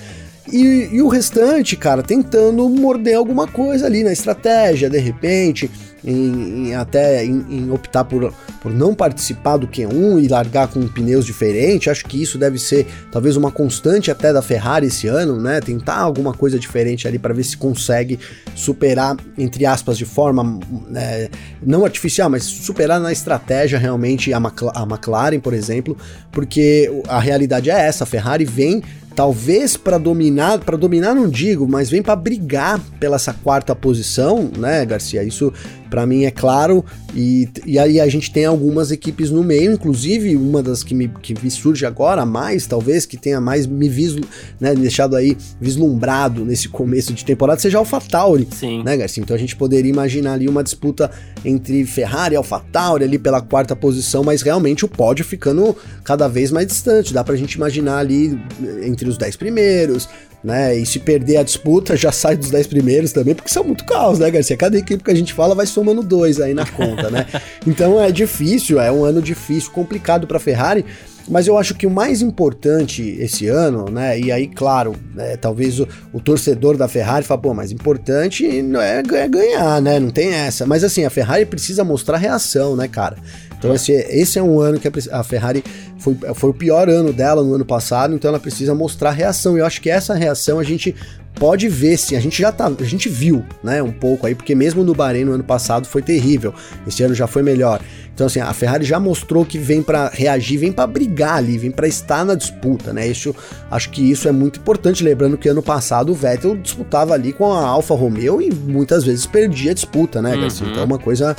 E, 0.52 0.90
e, 0.92 1.02
o 1.02 1.08
restante, 1.08 1.76
cara, 1.76 2.02
tentando 2.02 2.68
morder 2.68 3.16
alguma 3.16 3.48
coisa 3.48 3.86
ali 3.86 4.04
na 4.04 4.12
estratégia, 4.12 4.88
de 4.88 4.98
repente, 4.98 5.70
em, 6.06 6.68
em 6.68 6.74
até 6.74 7.24
em, 7.24 7.44
em, 7.50 7.70
optar 7.70 8.04
por, 8.04 8.32
por 8.62 8.72
não 8.72 8.94
participar 8.94 9.56
do 9.56 9.66
Q1 9.66 10.22
e 10.22 10.28
largar 10.28 10.68
com 10.68 10.86
pneus 10.86 11.26
diferentes. 11.26 11.88
Acho 11.88 12.04
que 12.04 12.22
isso 12.22 12.38
deve 12.38 12.58
ser 12.58 12.86
talvez 13.10 13.36
uma 13.36 13.50
constante 13.50 14.10
até 14.10 14.32
da 14.32 14.40
Ferrari 14.40 14.86
esse 14.86 15.08
ano, 15.08 15.40
né? 15.40 15.60
Tentar 15.60 15.98
alguma 15.98 16.32
coisa 16.32 16.58
diferente 16.58 17.08
ali 17.08 17.18
para 17.18 17.34
ver 17.34 17.44
se 17.44 17.56
consegue 17.56 18.18
superar, 18.54 19.16
entre 19.36 19.66
aspas, 19.66 19.98
de 19.98 20.04
forma 20.04 20.60
né, 20.88 21.28
não 21.62 21.84
artificial, 21.84 22.30
mas 22.30 22.44
superar 22.44 23.00
na 23.00 23.10
estratégia 23.12 23.78
realmente 23.78 24.32
a, 24.32 24.38
a 24.38 24.82
McLaren, 24.82 25.40
por 25.40 25.52
exemplo, 25.52 25.96
porque 26.30 26.90
a 27.08 27.18
realidade 27.18 27.70
é 27.70 27.86
essa: 27.86 28.04
a 28.04 28.06
Ferrari 28.06 28.44
vem 28.44 28.82
talvez 29.16 29.78
para 29.78 29.96
dominar, 29.96 30.58
para 30.58 30.76
dominar 30.76 31.14
não 31.14 31.26
digo, 31.26 31.66
mas 31.66 31.88
vem 31.88 32.02
para 32.02 32.14
brigar 32.14 32.78
pela 33.00 33.16
essa 33.16 33.32
quarta 33.32 33.74
posição, 33.74 34.50
né, 34.58 34.84
Garcia? 34.84 35.24
Isso 35.24 35.50
para 35.88 36.06
mim 36.06 36.24
é 36.24 36.30
claro, 36.30 36.84
e, 37.16 37.48
e 37.64 37.78
aí 37.78 37.98
a 37.98 38.06
gente 38.08 38.30
tem 38.30 38.44
algumas 38.44 38.90
equipes 38.90 39.30
no 39.30 39.42
meio, 39.42 39.72
inclusive 39.72 40.36
uma 40.36 40.62
das 40.62 40.82
que 40.82 40.94
me, 40.94 41.08
que 41.08 41.32
me 41.42 41.50
surge 41.50 41.86
agora, 41.86 42.26
mais 42.26 42.66
talvez, 42.66 43.06
que 43.06 43.16
tenha 43.16 43.40
mais 43.40 43.66
me 43.66 43.88
vislu, 43.88 44.22
né, 44.60 44.74
deixado 44.74 45.16
aí 45.16 45.34
vislumbrado 45.58 46.44
nesse 46.44 46.68
começo 46.68 47.14
de 47.14 47.24
temporada, 47.24 47.58
seja 47.58 47.78
a 47.78 47.80
AlphaTauri, 47.80 48.46
Sim. 48.50 48.82
né, 48.84 48.98
Garcia? 48.98 49.22
Então 49.22 49.34
a 49.34 49.38
gente 49.38 49.56
poderia 49.56 49.90
imaginar 49.90 50.34
ali 50.34 50.46
uma 50.46 50.62
disputa 50.62 51.10
entre 51.42 51.86
Ferrari 51.86 52.34
e 52.34 52.36
AlphaTauri 52.36 53.04
ali 53.04 53.18
pela 53.18 53.40
quarta 53.40 53.74
posição, 53.74 54.22
mas 54.22 54.42
realmente 54.42 54.84
o 54.84 54.88
pódio 54.88 55.24
ficando 55.24 55.74
cada 56.04 56.28
vez 56.28 56.50
mais 56.50 56.66
distante, 56.66 57.14
dá 57.14 57.24
pra 57.24 57.34
gente 57.34 57.54
imaginar 57.54 57.96
ali 57.96 58.38
entre 58.82 59.08
os 59.08 59.16
10 59.16 59.36
primeiros, 59.36 60.06
né? 60.46 60.78
E 60.78 60.86
se 60.86 61.00
perder 61.00 61.38
a 61.38 61.42
disputa, 61.42 61.96
já 61.96 62.12
sai 62.12 62.36
dos 62.36 62.50
10 62.50 62.68
primeiros 62.68 63.10
também, 63.10 63.34
porque 63.34 63.50
são 63.50 63.64
muito 63.64 63.84
caos, 63.84 64.20
né, 64.20 64.30
Garcia? 64.30 64.56
Cada 64.56 64.78
equipe 64.78 65.02
que 65.02 65.10
a 65.10 65.14
gente 65.14 65.32
fala 65.32 65.56
vai 65.56 65.66
somando 65.66 66.04
dois 66.04 66.40
aí 66.40 66.54
na 66.54 66.64
conta, 66.64 67.10
né? 67.10 67.26
Então 67.66 68.00
é 68.00 68.12
difícil, 68.12 68.80
é 68.80 68.92
um 68.92 69.04
ano 69.04 69.20
difícil, 69.20 69.72
complicado 69.72 70.24
para 70.24 70.38
Ferrari. 70.38 70.84
Mas 71.28 71.46
eu 71.46 71.58
acho 71.58 71.74
que 71.74 71.86
o 71.86 71.90
mais 71.90 72.22
importante 72.22 73.02
esse 73.18 73.48
ano, 73.48 73.90
né? 73.90 74.18
E 74.18 74.30
aí, 74.30 74.46
claro, 74.46 74.94
é, 75.18 75.36
talvez 75.36 75.80
o, 75.80 75.88
o, 76.12 76.20
torcedor 76.20 76.76
da 76.76 76.86
Ferrari 76.86 77.24
fala, 77.24 77.40
pô, 77.40 77.52
mas 77.52 77.72
importante 77.72 78.62
não 78.62 78.80
é, 78.80 78.98
é, 79.00 79.28
ganhar, 79.28 79.80
né? 79.82 79.98
Não 79.98 80.10
tem 80.10 80.32
essa. 80.32 80.66
Mas 80.66 80.84
assim, 80.84 81.04
a 81.04 81.10
Ferrari 81.10 81.44
precisa 81.44 81.82
mostrar 81.82 82.18
reação, 82.18 82.76
né, 82.76 82.86
cara? 82.86 83.16
Então 83.58 83.74
esse, 83.74 83.92
esse 83.92 84.38
é 84.38 84.42
um 84.42 84.60
ano 84.60 84.78
que 84.78 84.88
a, 85.10 85.24
Ferrari 85.24 85.64
foi, 85.98 86.16
foi 86.34 86.50
o 86.50 86.54
pior 86.54 86.88
ano 86.88 87.12
dela 87.12 87.42
no 87.42 87.54
ano 87.54 87.64
passado, 87.64 88.14
então 88.14 88.28
ela 88.28 88.38
precisa 88.38 88.74
mostrar 88.74 89.10
reação. 89.10 89.56
E 89.56 89.60
eu 89.60 89.66
acho 89.66 89.80
que 89.80 89.90
essa 89.90 90.14
reação 90.14 90.58
a 90.58 90.64
gente 90.64 90.94
pode 91.36 91.68
ver 91.68 91.96
sim, 91.96 92.16
a 92.16 92.20
gente 92.20 92.40
já 92.40 92.50
tá, 92.50 92.66
a 92.66 92.84
gente 92.84 93.08
viu, 93.08 93.44
né, 93.62 93.82
um 93.82 93.92
pouco 93.92 94.26
aí, 94.26 94.34
porque 94.34 94.54
mesmo 94.54 94.82
no 94.82 94.94
Bahrein 94.94 95.24
no 95.24 95.32
ano 95.32 95.44
passado 95.44 95.86
foi 95.86 96.02
terrível. 96.02 96.52
Esse 96.86 97.02
ano 97.02 97.14
já 97.14 97.26
foi 97.26 97.42
melhor. 97.42 97.80
Então 98.14 98.26
assim, 98.26 98.40
a 98.40 98.52
Ferrari 98.54 98.84
já 98.84 98.98
mostrou 98.98 99.44
que 99.44 99.58
vem 99.58 99.82
para 99.82 100.08
reagir, 100.08 100.56
vem 100.56 100.72
para 100.72 100.86
brigar 100.86 101.36
ali, 101.36 101.58
vem 101.58 101.70
para 101.70 101.86
estar 101.86 102.24
na 102.24 102.34
disputa, 102.34 102.90
né? 102.92 103.06
Isso, 103.06 103.36
acho 103.70 103.90
que 103.90 104.10
isso 104.10 104.26
é 104.26 104.32
muito 104.32 104.58
importante, 104.58 105.04
lembrando 105.04 105.36
que 105.36 105.48
ano 105.48 105.62
passado 105.62 106.12
o 106.12 106.14
Vettel 106.14 106.56
disputava 106.56 107.12
ali 107.12 107.32
com 107.32 107.52
a 107.52 107.66
Alfa 107.66 107.94
Romeo 107.94 108.40
e 108.40 108.50
muitas 108.50 109.04
vezes 109.04 109.26
perdia 109.26 109.72
a 109.72 109.74
disputa, 109.74 110.22
né? 110.22 110.34
Uhum. 110.34 110.46
Então 110.46 110.82
é 110.82 110.86
uma 110.86 110.98
coisa 110.98 111.36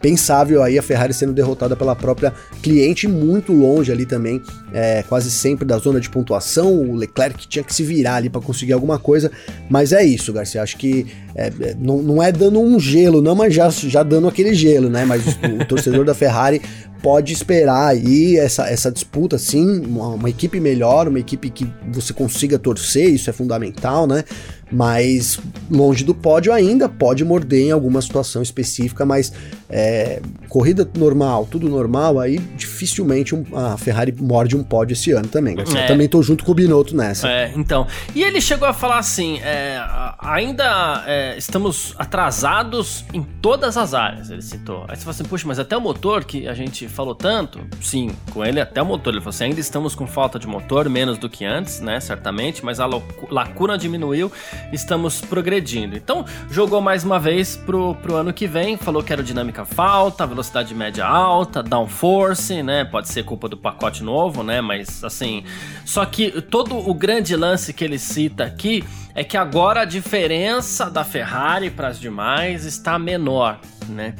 pensável 0.00 0.62
aí 0.62 0.78
a 0.78 0.82
Ferrari 0.82 1.12
sendo 1.12 1.32
derrotada 1.32 1.76
pela 1.76 1.94
própria 1.94 2.32
cliente, 2.62 3.06
muito 3.06 3.52
longe 3.52 3.90
ali 3.92 4.06
também, 4.06 4.42
é, 4.72 5.02
quase 5.02 5.30
sempre 5.30 5.64
da 5.64 5.78
zona 5.78 6.00
de 6.00 6.08
pontuação. 6.08 6.72
O 6.72 6.94
Leclerc 6.94 7.46
tinha 7.46 7.62
que 7.62 7.74
se 7.74 7.82
virar 7.82 8.16
ali 8.16 8.30
para 8.30 8.40
conseguir 8.40 8.72
alguma 8.72 8.98
coisa, 8.98 9.30
mas 9.68 9.92
é 9.92 10.04
isso, 10.04 10.32
Garcia. 10.32 10.62
Acho 10.62 10.76
que 10.76 11.06
é, 11.38 11.52
é, 11.60 11.76
não, 11.78 12.02
não 12.02 12.20
é 12.20 12.32
dando 12.32 12.60
um 12.60 12.80
gelo, 12.80 13.22
não, 13.22 13.36
mas 13.36 13.54
já, 13.54 13.70
já 13.70 14.02
dando 14.02 14.26
aquele 14.26 14.52
gelo, 14.54 14.90
né? 14.90 15.04
Mas 15.04 15.24
o, 15.24 15.62
o 15.62 15.64
torcedor 15.68 16.04
da 16.04 16.12
Ferrari 16.12 16.60
pode 17.00 17.32
esperar 17.32 17.86
aí 17.86 18.36
essa, 18.36 18.68
essa 18.68 18.90
disputa, 18.90 19.38
sim, 19.38 19.80
uma, 19.86 20.08
uma, 20.08 20.28
equipe 20.28 20.58
melhor, 20.58 21.06
uma 21.06 21.20
equipe 21.20 21.48
que 21.48 21.66
você 21.92 22.12
consiga 22.12 22.58
torcer, 22.58 23.08
isso 23.08 23.30
é 23.30 23.32
fundamental, 23.32 24.06
né? 24.06 24.24
Mas 24.70 25.38
longe 25.70 26.04
do 26.04 26.14
pódio 26.14 26.52
ainda, 26.52 26.88
pode 26.88 27.24
morder 27.24 27.68
em 27.68 27.70
alguma 27.70 28.02
situação 28.02 28.42
específica, 28.42 29.06
mas 29.06 29.32
é, 29.70 30.20
corrida 30.48 30.88
normal, 30.96 31.46
tudo 31.50 31.68
normal, 31.68 32.20
aí 32.20 32.38
dificilmente 32.56 33.34
um, 33.34 33.44
a 33.54 33.78
Ferrari 33.78 34.14
morde 34.18 34.56
um 34.56 34.62
pódio 34.62 34.92
esse 34.92 35.12
ano 35.12 35.28
também. 35.28 35.56
É. 35.58 35.86
também 35.86 36.08
tô 36.08 36.22
junto 36.22 36.44
com 36.44 36.52
o 36.52 36.54
Binotto 36.54 36.94
nessa. 36.94 37.28
É, 37.28 37.52
então. 37.56 37.86
E 38.14 38.22
ele 38.22 38.42
chegou 38.42 38.68
a 38.68 38.74
falar 38.74 38.98
assim: 38.98 39.38
é, 39.38 39.80
ainda 40.18 41.04
estamos 41.36 41.94
atrasados 41.98 43.04
em 43.12 43.22
todas 43.22 43.76
as 43.76 43.94
áreas, 43.94 44.30
ele 44.30 44.42
citou. 44.42 44.84
Aí 44.88 44.96
você 44.96 45.02
fala 45.02 45.10
assim, 45.10 45.24
puxa, 45.24 45.46
mas 45.46 45.58
até 45.58 45.76
o 45.76 45.80
motor 45.80 46.24
que 46.24 46.46
a 46.48 46.54
gente 46.54 46.88
falou 46.88 47.14
tanto, 47.14 47.60
sim, 47.80 48.10
com 48.32 48.44
ele 48.44 48.60
até 48.60 48.80
o 48.80 48.86
motor. 48.86 49.12
Ele 49.12 49.20
falou 49.20 49.30
assim: 49.30 49.44
ainda 49.44 49.60
estamos 49.60 49.94
com 49.94 50.06
falta 50.06 50.38
de 50.38 50.46
motor, 50.46 50.88
menos 50.88 51.18
do 51.18 51.28
que 51.28 51.44
antes, 51.44 51.80
né? 51.80 51.98
Certamente, 52.00 52.64
mas 52.64 52.80
a 52.80 52.86
lacuna 53.30 53.76
diminuiu, 53.76 54.30
estamos 54.72 55.20
progredindo. 55.20 55.96
Então, 55.96 56.24
jogou 56.50 56.80
mais 56.80 57.04
uma 57.04 57.18
vez 57.18 57.56
pro, 57.56 57.94
pro 57.96 58.16
ano 58.16 58.32
que 58.32 58.46
vem, 58.46 58.76
falou 58.76 59.02
que 59.02 59.12
aerodinâmica 59.12 59.64
falta, 59.64 60.26
velocidade 60.26 60.74
média 60.74 61.06
alta, 61.06 61.62
downforce, 61.62 62.62
né? 62.62 62.84
Pode 62.84 63.08
ser 63.08 63.24
culpa 63.24 63.48
do 63.48 63.56
pacote 63.56 64.02
novo, 64.02 64.42
né? 64.42 64.60
Mas 64.60 65.02
assim. 65.02 65.44
Só 65.84 66.04
que 66.04 66.40
todo 66.42 66.76
o 66.76 66.94
grande 66.94 67.34
lance 67.34 67.72
que 67.72 67.84
ele 67.84 67.98
cita 67.98 68.44
aqui 68.44 68.84
é 69.14 69.24
que 69.24 69.36
agora 69.36 69.80
a 69.80 69.84
diferença 69.84 70.90
da 70.90 71.04
Ferrari 71.04 71.70
para 71.70 71.88
as 71.88 71.98
demais 71.98 72.64
está 72.64 72.98
menor, 72.98 73.60
né? 73.88 74.14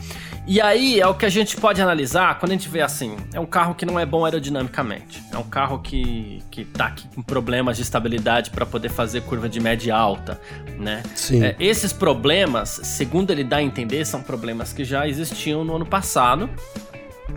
E 0.51 0.63
aí 0.63 0.99
é 0.99 1.07
o 1.07 1.15
que 1.15 1.27
a 1.27 1.29
gente 1.29 1.59
pode 1.59 1.83
analisar 1.83 2.39
quando 2.39 2.53
a 2.53 2.55
gente 2.55 2.71
vê 2.71 2.81
assim: 2.81 3.15
é 3.35 3.39
um 3.39 3.45
carro 3.45 3.75
que 3.75 3.85
não 3.85 4.01
é 4.01 4.07
bom 4.07 4.25
aerodinamicamente, 4.25 5.23
é 5.31 5.37
um 5.37 5.43
carro 5.43 5.79
que, 5.81 6.43
que 6.51 6.65
tá 6.65 6.87
aqui 6.87 7.07
com 7.15 7.21
problemas 7.21 7.77
de 7.77 7.83
estabilidade 7.83 8.51
para 8.51 8.65
poder 8.65 8.89
fazer 8.89 9.21
curva 9.25 9.47
de 9.47 9.61
média 9.61 9.95
alta, 9.95 10.41
né? 10.79 11.03
Sim. 11.15 11.45
É, 11.45 11.55
esses 11.61 11.93
problemas, 11.93 12.81
segundo 12.83 13.31
ele 13.31 13.45
dá 13.45 13.59
a 13.59 13.63
entender, 13.63 14.07
são 14.07 14.23
problemas 14.23 14.73
que 14.73 14.85
já 14.85 15.07
existiam 15.07 15.65
no 15.65 15.77
ano 15.77 15.85
passado 15.85 16.49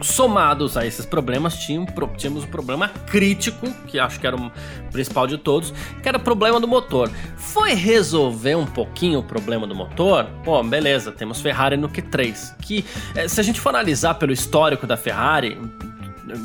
Somados 0.01 0.77
a 0.77 0.85
esses 0.85 1.05
problemas, 1.05 1.57
tínhamos 1.57 2.43
um 2.43 2.47
problema 2.47 2.89
crítico, 2.89 3.69
que 3.87 3.99
acho 3.99 4.19
que 4.19 4.25
era 4.25 4.35
o 4.35 4.51
principal 4.91 5.27
de 5.27 5.37
todos, 5.37 5.73
que 6.01 6.07
era 6.07 6.17
o 6.17 6.21
problema 6.21 6.59
do 6.59 6.67
motor. 6.67 7.09
Foi 7.37 7.73
resolver 7.73 8.55
um 8.55 8.65
pouquinho 8.65 9.19
o 9.19 9.23
problema 9.23 9.67
do 9.67 9.75
motor? 9.75 10.25
Pô, 10.43 10.63
beleza, 10.63 11.11
temos 11.11 11.41
Ferrari 11.41 11.77
no 11.77 11.89
Q3, 11.89 12.55
que 12.61 12.83
eh, 13.15 13.27
se 13.27 13.39
a 13.39 13.43
gente 13.43 13.59
for 13.59 13.69
analisar 13.69 14.15
pelo 14.15 14.31
histórico 14.31 14.87
da 14.87 14.97
Ferrari, 14.97 15.57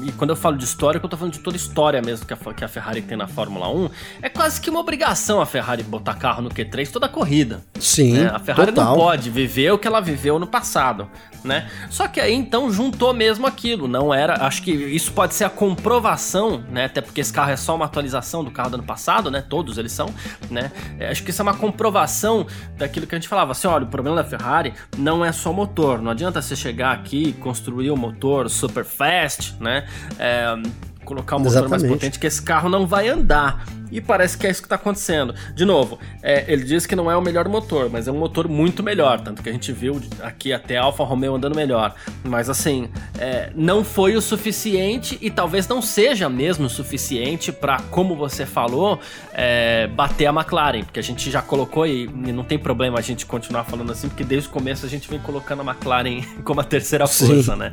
e 0.05 0.13
quando 0.13 0.31
eu 0.31 0.37
falo 0.37 0.57
de 0.57 0.65
história, 0.65 0.99
eu 1.03 1.09
tô 1.09 1.17
falando 1.17 1.35
de 1.35 1.41
toda 1.41 1.57
a 1.57 1.59
história 1.59 2.03
mesmo 2.03 2.27
que 2.27 2.33
a, 2.33 2.37
que 2.37 2.65
a 2.65 2.69
Ferrari 2.69 3.03
tem 3.03 3.17
na 3.17 3.27
Fórmula 3.27 3.69
1, 3.69 3.91
é 4.23 4.29
quase 4.29 4.61
que 4.61 4.71
uma 4.71 4.81
obrigação 4.81 5.41
a 5.41 5.47
Ferrari 5.47 5.83
botar 5.83 6.15
carro 6.15 6.43
no 6.43 6.51
Q3 6.51 6.91
toda 6.91 7.07
a 7.07 7.09
corrida. 7.09 7.63
Sim. 7.79 8.15
Né? 8.15 8.31
A 8.33 8.39
Ferrari 8.39 8.73
total. 8.73 8.97
não 8.97 8.97
pode 8.97 9.31
viver 9.31 9.71
o 9.73 9.79
que 9.79 9.87
ela 9.87 10.01
viveu 10.01 10.39
no 10.39 10.47
passado, 10.47 11.09
né? 11.45 11.71
Só 11.91 12.09
que 12.09 12.21
aí 12.21 12.35
então 12.35 12.71
juntou 12.71 13.13
mesmo 13.13 13.47
aquilo, 13.47 13.87
não 13.87 14.13
era. 14.13 14.45
Acho 14.47 14.63
que 14.63 14.71
isso 14.71 15.13
pode 15.13 15.35
ser 15.35 15.45
a 15.45 15.51
comprovação, 15.51 16.65
né? 16.71 16.87
Até 16.87 17.01
porque 17.01 17.21
esse 17.21 17.33
carro 17.33 17.51
é 17.51 17.57
só 17.57 17.75
uma 17.75 17.85
atualização 17.85 18.43
do 18.43 18.51
carro 18.51 18.71
do 18.71 18.75
ano 18.75 18.85
passado, 18.85 19.31
né? 19.31 19.41
Todos 19.41 19.79
eles 19.79 19.93
são, 19.93 20.13
né? 20.51 20.73
É, 20.99 21.11
acho 21.11 21.23
que 21.23 21.31
isso 21.31 21.41
é 21.41 21.45
uma 21.45 21.55
comprovação 21.55 22.47
daquilo 22.77 23.07
que 23.07 23.15
a 23.15 23.19
gente 23.19 23.29
falava. 23.29 23.53
Assim, 23.53 23.67
olha, 23.69 23.85
o 23.85 23.89
problema 23.89 24.17
da 24.17 24.25
Ferrari 24.25 24.75
não 24.97 25.25
é 25.25 25.33
só 25.33 25.53
motor. 25.53 26.01
Não 26.01 26.11
adianta 26.11 26.43
você 26.43 26.57
chegar 26.57 26.93
aqui 26.93 27.29
e 27.29 27.33
construir 27.33 27.91
um 27.91 27.97
motor 27.97 28.49
super 28.51 28.85
fast, 28.85 29.55
né? 29.61 29.76
É, 30.19 30.57
colocar 31.05 31.37
um 31.37 31.39
motor 31.39 31.53
Exatamente. 31.53 31.81
mais 31.81 31.93
potente 31.93 32.19
que 32.19 32.27
esse 32.27 32.43
carro 32.43 32.69
não 32.69 32.87
vai 32.87 33.09
andar. 33.09 33.65
E 33.91 34.01
parece 34.01 34.37
que 34.37 34.47
é 34.47 34.51
isso 34.51 34.61
que 34.61 34.67
está 34.67 34.77
acontecendo. 34.77 35.35
De 35.55 35.65
novo, 35.65 35.99
é, 36.23 36.45
ele 36.49 36.65
diz 36.65 36.87
que 36.87 36.97
não 36.97 37.11
é 37.11 37.17
o 37.17 37.23
melhor 37.23 37.49
motor, 37.49 37.89
mas 37.91 38.09
é 38.09 38.13
um 38.13 38.19
motor 38.19 38.49
muito 38.49 38.83
melhor. 38.83 39.21
Tanto 39.21 39.43
que 39.43 39.49
a 39.49 39.53
gente 39.53 39.73
viu 39.73 40.01
aqui 40.21 40.53
até 40.53 40.77
a 40.77 40.83
Alfa 40.83 41.05
Romeo 41.05 41.35
andando 41.35 41.55
melhor. 41.55 41.95
Mas 42.25 42.49
assim, 42.51 42.89
é, 43.19 43.51
não 43.55 43.85
foi 43.85 44.17
o 44.17 44.21
suficiente 44.21 45.19
e 45.21 45.31
talvez 45.31 45.69
não 45.69 45.81
seja 45.81 46.29
mesmo 46.29 46.67
o 46.67 46.71
suficiente 46.71 47.53
para, 47.53 47.81
como 47.91 48.17
você 48.17 48.45
falou, 48.45 49.01
é, 49.33 49.87
bater 49.89 50.27
a 50.27 50.31
McLaren. 50.31 50.85
Porque 50.85 51.01
a 51.01 51.03
gente 51.03 51.31
já 51.31 51.43
colocou 51.43 51.87
e, 51.87 52.05
e, 52.05 52.33
não 52.33 52.45
tem 52.45 52.59
problema 52.59 52.99
a 52.99 53.03
gente 53.03 53.25
continuar 53.25 53.65
falando 53.65 53.93
assim, 53.93 54.09
porque 54.09 54.25
desde 54.25 54.49
o 54.49 54.53
começo 54.53 54.85
a 54.85 54.89
gente 54.89 55.09
vem 55.09 55.19
colocando 55.19 55.63
a 55.63 55.65
McLaren 55.65 56.23
como 56.45 56.61
a 56.61 56.65
terceira 56.65 57.07
força, 57.07 57.53
Sim. 57.53 57.59
né? 57.59 57.73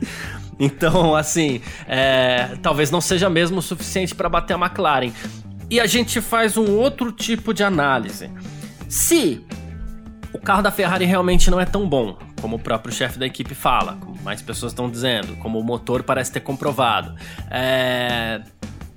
Então, 0.59 1.15
assim, 1.15 1.61
é, 1.87 2.55
talvez 2.61 2.91
não 2.91 3.01
seja 3.01 3.29
mesmo 3.29 3.57
o 3.57 3.61
suficiente 3.61 4.13
para 4.13 4.29
bater 4.29 4.53
a 4.53 4.57
McLaren 4.57 5.11
e 5.73 5.79
a 5.79 5.87
gente 5.87 6.21
faz 6.21 6.55
um 6.55 6.77
outro 6.77 7.11
tipo 7.11 7.51
de 7.51 7.63
análise. 7.63 8.29
Se 8.87 9.43
o 10.31 10.37
carro 10.37 10.61
da 10.61 10.69
Ferrari 10.69 11.03
realmente 11.03 11.49
não 11.49 11.59
é 11.59 11.65
tão 11.65 11.89
bom, 11.89 12.15
como 12.39 12.57
o 12.57 12.59
próprio 12.59 12.93
chefe 12.93 13.17
da 13.17 13.25
equipe 13.25 13.55
fala, 13.55 13.97
como 13.99 14.15
mais 14.21 14.39
pessoas 14.39 14.71
estão 14.71 14.87
dizendo, 14.87 15.35
como 15.37 15.59
o 15.59 15.63
motor 15.63 16.03
parece 16.03 16.31
ter 16.31 16.41
comprovado, 16.41 17.15
é... 17.49 18.41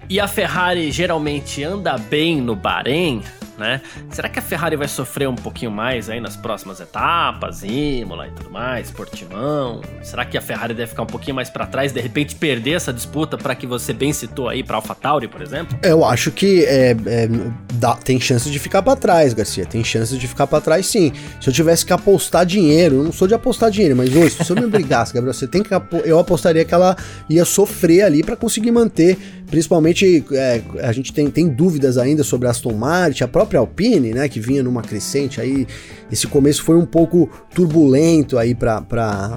e 0.06 0.20
a 0.20 0.28
Ferrari 0.28 0.92
geralmente 0.92 1.64
anda 1.64 1.96
bem 1.96 2.42
no 2.42 2.54
Bahrein, 2.54 3.22
né? 3.58 3.80
Será 4.10 4.28
que 4.28 4.38
a 4.38 4.42
Ferrari 4.42 4.76
vai 4.76 4.88
sofrer 4.88 5.28
um 5.28 5.34
pouquinho 5.34 5.70
mais 5.70 6.08
aí 6.08 6.20
nas 6.20 6.36
próximas 6.36 6.80
etapas, 6.80 7.62
Imola 7.62 8.28
e 8.28 8.30
tudo 8.30 8.50
mais, 8.50 8.90
Portimão? 8.90 9.80
Será 10.02 10.24
que 10.24 10.36
a 10.36 10.40
Ferrari 10.40 10.74
deve 10.74 10.88
ficar 10.88 11.02
um 11.02 11.06
pouquinho 11.06 11.34
mais 11.34 11.50
para 11.50 11.66
trás, 11.66 11.92
de 11.92 12.00
repente 12.00 12.34
perder 12.34 12.72
essa 12.72 12.92
disputa 12.92 13.36
para 13.36 13.54
que 13.54 13.66
você 13.66 13.92
bem 13.92 14.12
citou 14.12 14.48
aí 14.48 14.62
para 14.62 14.76
AlphaTauri, 14.76 15.28
por 15.28 15.42
exemplo? 15.42 15.78
Eu 15.82 16.04
acho 16.04 16.30
que 16.30 16.64
é, 16.64 16.90
é, 17.06 17.28
dá, 17.74 17.94
tem 17.94 18.20
chance 18.20 18.50
de 18.50 18.58
ficar 18.58 18.82
para 18.82 18.96
trás, 18.96 19.32
Garcia. 19.32 19.66
Tem 19.66 19.82
chance 19.82 20.16
de 20.16 20.26
ficar 20.26 20.46
para 20.46 20.60
trás, 20.60 20.86
sim. 20.86 21.12
Se 21.40 21.48
eu 21.48 21.52
tivesse 21.52 21.84
que 21.84 21.92
apostar 21.92 22.44
dinheiro, 22.44 22.96
eu 22.96 23.04
não 23.04 23.12
sou 23.12 23.26
de 23.26 23.34
apostar 23.34 23.70
dinheiro, 23.70 23.96
mas 23.96 24.14
hoje, 24.14 24.44
se 24.44 24.50
eu 24.50 24.56
me 24.56 24.64
obrigasse, 24.64 25.12
Gabriel, 25.14 25.34
você 25.34 25.46
tem 25.46 25.62
que 25.62 25.70
eu 26.04 26.18
apostaria 26.18 26.64
que 26.64 26.74
ela 26.74 26.96
ia 27.28 27.44
sofrer 27.44 28.02
ali 28.02 28.22
para 28.22 28.36
conseguir 28.36 28.70
manter, 28.70 29.18
principalmente 29.46 30.24
é, 30.32 30.62
a 30.82 30.92
gente 30.92 31.12
tem, 31.12 31.30
tem 31.30 31.48
dúvidas 31.48 31.98
ainda 31.98 32.24
sobre 32.24 32.48
a 32.48 32.50
Aston 32.50 32.72
Martin, 32.72 33.24
a 33.24 33.28
própria 33.28 33.45
própria 33.46 33.60
Alpine, 33.60 34.12
né, 34.12 34.28
que 34.28 34.40
vinha 34.40 34.62
numa 34.62 34.82
crescente 34.82 35.40
aí, 35.40 35.66
esse 36.10 36.26
começo 36.26 36.64
foi 36.64 36.76
um 36.76 36.84
pouco 36.84 37.30
turbulento 37.54 38.36
aí 38.36 38.54
para 38.54 38.82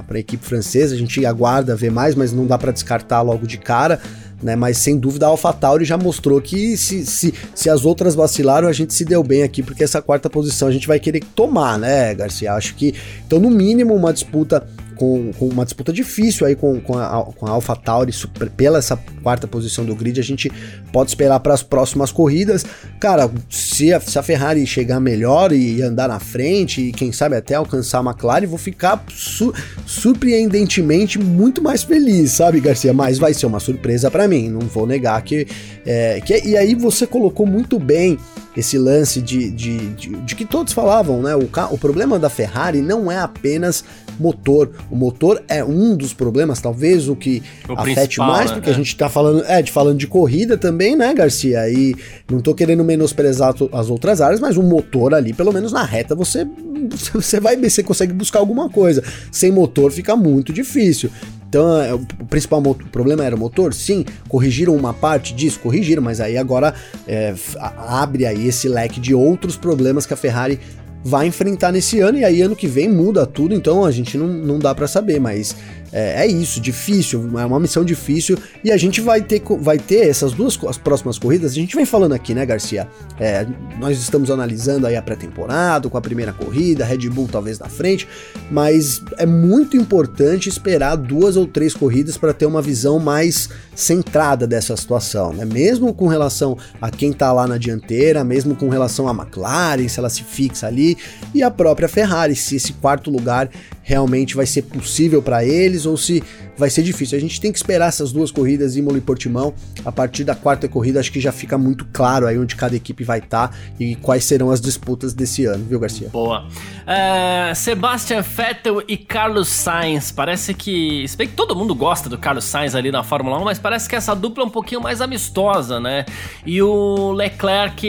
a 0.10 0.20
equipe 0.20 0.44
francesa, 0.44 0.96
a 0.96 0.98
gente 0.98 1.24
aguarda 1.26 1.76
ver 1.76 1.92
mais, 1.92 2.16
mas 2.16 2.34
não 2.34 2.46
dá 2.46 2.58
para 2.58 2.72
descartar 2.72 3.22
logo 3.22 3.46
de 3.46 3.58
cara. 3.58 4.00
Né, 4.42 4.56
mas 4.56 4.78
sem 4.78 4.98
dúvida 4.98 5.26
a 5.26 5.30
AlphaTauri 5.30 5.84
já 5.84 5.98
mostrou 5.98 6.40
que 6.40 6.78
se, 6.78 7.06
se, 7.06 7.34
se 7.54 7.70
as 7.70 7.84
outras 7.84 8.16
vacilaram, 8.16 8.70
a 8.70 8.72
gente 8.72 8.94
se 8.94 9.04
deu 9.04 9.22
bem 9.22 9.44
aqui, 9.44 9.62
porque 9.62 9.84
essa 9.84 10.02
quarta 10.02 10.30
posição 10.30 10.70
a 10.70 10.72
gente 10.72 10.88
vai 10.88 10.98
querer 10.98 11.22
tomar, 11.36 11.78
né, 11.78 12.16
Garcia? 12.16 12.54
Acho 12.54 12.74
que, 12.76 12.96
então, 13.28 13.38
no 13.38 13.50
mínimo, 13.50 13.94
uma 13.94 14.14
disputa 14.14 14.66
com, 15.00 15.32
com 15.40 15.48
uma 15.48 15.64
disputa 15.64 15.94
difícil 15.94 16.46
aí 16.46 16.56
com, 16.56 16.82
com 16.82 16.98
a, 16.98 17.24
com 17.34 17.48
a 17.48 17.52
AlphaTauri 17.52 18.12
pela 18.58 18.80
essa 18.80 18.98
quarta 19.24 19.48
posição 19.48 19.86
do 19.86 19.96
grid, 19.96 20.20
a 20.20 20.24
gente 20.24 20.52
pode 20.92 21.10
esperar 21.10 21.40
para 21.40 21.54
as 21.54 21.64
próximas 21.64 22.12
corridas. 22.12 22.66
Cara, 23.00 23.32
se 23.50 23.94
a, 23.94 24.00
se 24.02 24.20
a, 24.20 24.24
Ferrari 24.24 24.68
chegar 24.68 25.00
melhor 25.00 25.54
e 25.54 25.82
andar 25.82 26.10
na 26.10 26.20
frente 26.20 26.82
e 26.82 26.92
quem 26.92 27.14
sabe 27.14 27.38
até 27.38 27.56
alcançar 27.56 28.00
a 28.00 28.04
McLaren, 28.04 28.46
vou 28.46 28.58
ficar 28.58 29.02
su 29.10 29.54
surpreendentemente 29.86 31.18
muito 31.18 31.64
mais 31.64 31.82
feliz, 31.82 32.32
sabe, 32.32 32.60
Garcia? 32.60 32.94
Mas 32.94 33.18
vai 33.18 33.34
ser 33.34 33.46
uma 33.46 33.60
surpresa 33.62 34.12
para 34.12 34.28
mim, 34.28 34.50
não 34.50 34.62
vou 34.62 34.86
negar 34.86 35.22
que, 35.22 35.48
é, 35.86 36.20
que. 36.20 36.46
E 36.46 36.58
aí 36.58 36.76
você 36.76 37.08
colocou 37.08 37.46
muito 37.46 37.80
bem 37.80 38.18
esse 38.56 38.78
lance 38.78 39.22
de, 39.22 39.50
de, 39.50 39.78
de, 39.94 40.10
de, 40.10 40.36
que 40.36 40.46
todos 40.46 40.74
falavam, 40.74 41.22
né? 41.22 41.36
O, 41.36 41.50
o 41.72 41.78
problema 41.78 42.18
da 42.18 42.30
Ferrari 42.30 42.82
não 42.82 43.12
é 43.12 43.18
apenas 43.18 43.84
motor. 44.20 44.72
O 44.92 44.96
motor 44.96 45.42
é 45.48 45.64
um 45.64 45.96
dos 45.96 46.14
problemas, 46.14 46.60
talvez 46.60 47.08
o 47.08 47.16
que 47.16 47.42
o 47.68 47.74
afete 47.74 48.20
mais, 48.20 48.50
né? 48.50 48.58
porque 48.58 48.70
a 48.70 48.74
gente 48.74 48.96
tá 48.96 49.08
falando, 49.08 49.44
é, 49.46 49.62
de 49.62 49.72
falando 49.72 49.98
de 49.98 50.08
corrida 50.08 50.58
também, 50.58 50.96
né, 50.96 51.14
Garcia? 51.14 51.70
E 51.70 51.96
não 52.30 52.40
tô 52.42 52.54
querendo 52.54 52.84
menosprezar 52.84 53.54
as 53.72 53.90
outras 53.90 54.20
áreas, 54.20 54.40
mas 54.40 54.58
o 54.58 54.64
motor 54.64 55.14
ali, 55.14 55.32
pelo 55.32 55.54
menos 55.54 55.72
na 55.72 55.84
reta, 55.84 56.14
você 56.14 56.46
você 57.14 57.40
vai 57.40 57.56
você 57.58 57.84
consegue 57.84 58.14
buscar 58.14 58.40
alguma 58.40 58.70
coisa. 58.70 59.04
Sem 59.32 59.52
motor 59.52 59.92
fica 59.92 60.16
muito 60.16 60.52
difícil. 60.52 61.10
Então, 61.50 62.06
o 62.20 62.26
principal 62.26 62.62
problema 62.92 63.26
era 63.26 63.36
o 63.36 63.40
motor? 63.40 63.74
Sim. 63.74 64.06
Corrigiram 64.28 64.76
uma 64.76 64.94
parte 64.94 65.34
disso? 65.34 65.60
Corrigiram, 65.60 66.02
mas 66.02 66.22
aí 66.22 66.38
agora 66.38 66.76
é, 67.08 67.34
abre 67.60 68.28
aí 68.28 68.48
esse 68.48 68.70
leque 68.70 69.00
de 69.00 69.16
outros 69.16 69.58
problemas 69.58 70.06
que 70.06 70.14
a 70.14 70.18
Ferrari 70.18 70.60
vai 71.04 71.28
enfrentar 71.28 71.72
nesse 71.72 72.00
ano 72.00 72.20
e 72.20 72.26
aí 72.26 72.42
ano 72.42 72.56
que 72.56 72.68
vem 72.68 72.90
muda 72.90 73.26
tudo, 73.26 73.56
então 73.56 73.86
a 73.86 73.92
gente 73.92 74.18
não, 74.18 74.28
não 74.28 74.60
dá 74.60 74.76
para 74.76 74.88
saber, 74.88 75.20
mas 75.20 75.56
é, 75.92 76.26
é, 76.26 76.28
isso, 76.28 76.60
difícil, 76.60 77.30
é 77.40 77.46
uma 77.46 77.60
missão 77.60 77.84
difícil 77.84 78.38
e 78.64 78.72
a 78.72 78.78
gente 78.78 79.02
vai 79.02 79.22
ter, 79.22 79.42
vai 79.60 79.78
ter 79.78 80.08
essas 80.08 80.34
duas 80.34 80.60
as 80.66 80.78
próximas 80.78 81.18
corridas. 81.18 81.52
A 81.52 81.56
gente 81.56 81.76
vem 81.76 81.86
falando 81.86 82.14
aqui, 82.14 82.34
né, 82.34 82.46
Garcia? 82.46 82.88
É, 83.20 83.46
nós 83.80 84.00
estamos 84.00 84.30
analisando 84.30 84.86
aí 84.86 84.96
a 84.96 85.02
pré-temporada 85.02 85.90
com 85.90 85.98
a 85.98 86.02
primeira 86.02 86.34
corrida, 86.34 86.86
Red 86.86 87.10
Bull 87.10 87.28
talvez 87.32 87.60
na 87.60 87.68
frente, 87.68 88.08
mas 88.52 89.02
é 89.18 89.26
muito 89.26 89.78
importante 89.78 90.50
esperar 90.50 90.96
duas 90.96 91.36
ou 91.36 91.46
três 91.46 91.74
corridas 91.74 92.18
para 92.18 92.34
ter 92.34 92.46
uma 92.46 92.62
visão 92.62 93.00
mais 93.00 93.50
centrada 93.76 94.46
dessa 94.46 94.76
situação, 94.76 95.34
né? 95.34 95.46
Mesmo 95.46 95.94
com 95.94 96.08
relação 96.08 96.58
a 96.82 96.92
quem 96.92 97.12
tá 97.14 97.32
lá 97.32 97.48
na 97.48 97.58
dianteira, 97.58 98.24
mesmo 98.24 98.56
com 98.56 98.70
relação 98.70 99.08
a 99.08 99.12
McLaren, 99.12 99.88
se 99.88 100.00
ela 100.00 100.10
se 100.10 100.24
fixa 100.24 100.68
ali, 100.68 100.98
e 101.34 101.42
a 101.42 101.50
própria 101.50 101.88
Ferrari, 101.88 102.36
se 102.36 102.56
esse 102.56 102.74
quarto 102.74 103.10
lugar 103.10 103.50
realmente 103.90 104.36
vai 104.36 104.46
ser 104.46 104.62
possível 104.62 105.20
para 105.20 105.44
eles 105.44 105.88
ou 105.88 105.98
se 105.98 106.24
vai 106.56 106.70
ser 106.70 106.84
difícil. 106.84 107.18
A 107.18 107.22
gente 107.22 107.42
tem 107.42 107.52
que 107.52 107.58
esperar 107.58 107.88
essas 107.88 108.12
duas 108.12 108.30
corridas, 108.30 108.76
Imola 108.76 109.00
e 109.00 109.02
Portimão. 109.02 109.52
A 109.84 109.92
partir 109.92 110.24
da 110.24 110.36
quarta 110.36 110.68
corrida, 110.68 111.00
acho 111.00 111.12
que 111.12 111.20
já 111.20 111.32
fica 111.32 111.58
muito 111.58 111.88
claro 111.92 112.28
aí 112.28 112.38
onde 112.38 112.56
cada 112.56 112.76
equipe 112.76 113.04
vai 113.04 113.18
estar 113.18 113.48
tá 113.48 113.58
e 113.80 113.96
quais 113.96 114.26
serão 114.26 114.52
as 114.52 114.62
disputas 114.62 115.16
desse 115.16 115.46
ano, 115.46 115.66
viu, 115.66 115.80
Garcia? 115.80 116.08
Boa. 116.10 116.46
Uh, 116.46 117.56
Sebastian 117.56 118.22
Vettel 118.22 118.84
e 118.88 118.96
Carlos 118.96 119.48
Sainz. 119.48 120.12
Parece 120.12 120.54
que. 120.54 121.08
Se 121.08 121.18
bem 121.18 121.28
que 121.28 121.34
todo 121.34 121.56
mundo 121.56 121.74
gosta 121.74 122.08
do 122.08 122.18
Carlos 122.18 122.44
Sainz 122.44 122.76
ali 122.76 122.92
na 122.92 123.04
Fórmula 123.04 123.40
1, 123.40 123.44
mas 123.44 123.58
parece 123.58 123.90
que 123.90 123.96
essa 123.96 124.14
dupla 124.14 124.44
é 124.44 124.48
um 124.48 124.52
pouquinho 124.52 124.82
mais 124.82 125.02
amistosa, 125.02 125.80
né? 125.80 126.06
E 126.46 126.62
o 126.62 127.12
Leclerc, 127.14 127.88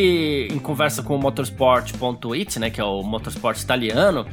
em 0.50 0.58
conversa 0.60 1.02
com 1.02 1.14
o 1.14 1.18
Motorsport.it, 1.18 2.58
né? 2.58 2.70
Que 2.70 2.80
é 2.80 2.84
o 2.84 3.02
motorsport 3.02 3.60
italiano 3.60 4.24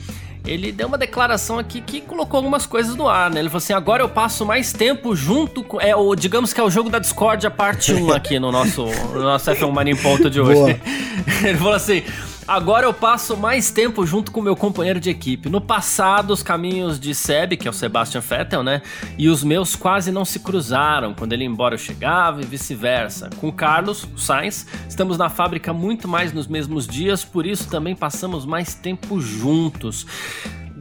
ele 0.47 0.71
deu 0.71 0.87
uma 0.87 0.97
declaração 0.97 1.59
aqui 1.59 1.81
que 1.81 2.01
colocou 2.01 2.37
algumas 2.37 2.65
coisas 2.65 2.95
no 2.95 3.07
ar, 3.07 3.29
né? 3.29 3.39
Ele 3.39 3.49
falou 3.49 3.57
assim: 3.57 3.73
agora 3.73 4.01
eu 4.01 4.09
passo 4.09 4.45
mais 4.45 4.71
tempo 4.71 5.15
junto 5.15 5.63
com. 5.63 5.79
É, 5.79 5.95
o, 5.95 6.15
digamos 6.15 6.53
que 6.53 6.59
é 6.59 6.63
o 6.63 6.69
jogo 6.69 6.89
da 6.89 6.99
Discord, 6.99 7.45
a 7.45 7.51
parte 7.51 7.93
1 7.93 8.11
aqui 8.15 8.39
no 8.39 8.51
nosso, 8.51 8.85
no 8.85 9.21
nosso 9.21 9.51
F1 9.51 9.71
Mania 9.71 9.93
em 9.93 9.97
Ponto 9.97 10.29
de 10.29 10.39
hoje. 10.39 10.79
Ele 11.43 11.57
falou 11.57 11.73
assim. 11.73 12.03
Agora 12.47 12.85
eu 12.85 12.93
passo 12.93 13.35
mais 13.35 13.69
tempo 13.71 14.05
junto 14.05 14.31
com 14.31 14.41
meu 14.41 14.55
companheiro 14.55 15.01
de 15.01 15.09
equipe. 15.09 15.49
No 15.49 15.59
passado, 15.59 16.31
os 16.31 16.41
caminhos 16.41 16.97
de 16.97 17.13
Seb, 17.13 17.57
que 17.57 17.67
é 17.67 17.71
o 17.71 17.73
Sebastian 17.73 18.21
Vettel, 18.21 18.63
né? 18.63 18.81
E 19.17 19.27
os 19.27 19.43
meus 19.43 19.75
quase 19.75 20.13
não 20.13 20.23
se 20.23 20.39
cruzaram. 20.39 21.13
Quando 21.13 21.33
ele 21.33 21.43
ia 21.43 21.49
embora, 21.49 21.75
eu 21.75 21.79
chegava 21.79 22.41
e 22.41 22.45
vice-versa. 22.45 23.29
Com 23.41 23.51
Carlos 23.51 24.07
Sainz, 24.15 24.65
estamos 24.87 25.17
na 25.17 25.27
fábrica 25.27 25.73
muito 25.73 26.07
mais 26.07 26.31
nos 26.31 26.47
mesmos 26.47 26.87
dias, 26.87 27.25
por 27.25 27.45
isso 27.45 27.69
também 27.69 27.93
passamos 27.93 28.45
mais 28.45 28.73
tempo 28.73 29.19
juntos 29.19 30.05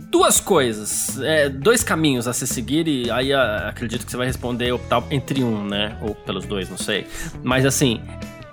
duas 0.08 0.38
coisas, 0.38 1.20
é, 1.20 1.48
dois 1.48 1.82
caminhos 1.82 2.28
a 2.28 2.32
se 2.32 2.46
seguir, 2.46 2.86
e 2.86 3.10
aí 3.10 3.32
a, 3.32 3.68
acredito 3.68 4.06
que 4.06 4.10
você 4.10 4.16
vai 4.16 4.28
responder 4.28 4.70
optar 4.70 5.02
entre 5.10 5.42
um, 5.42 5.64
né? 5.64 5.98
Ou 6.00 6.14
pelos 6.14 6.46
dois, 6.46 6.70
não 6.70 6.78
sei. 6.78 7.08
Mas 7.42 7.66
assim, 7.66 8.00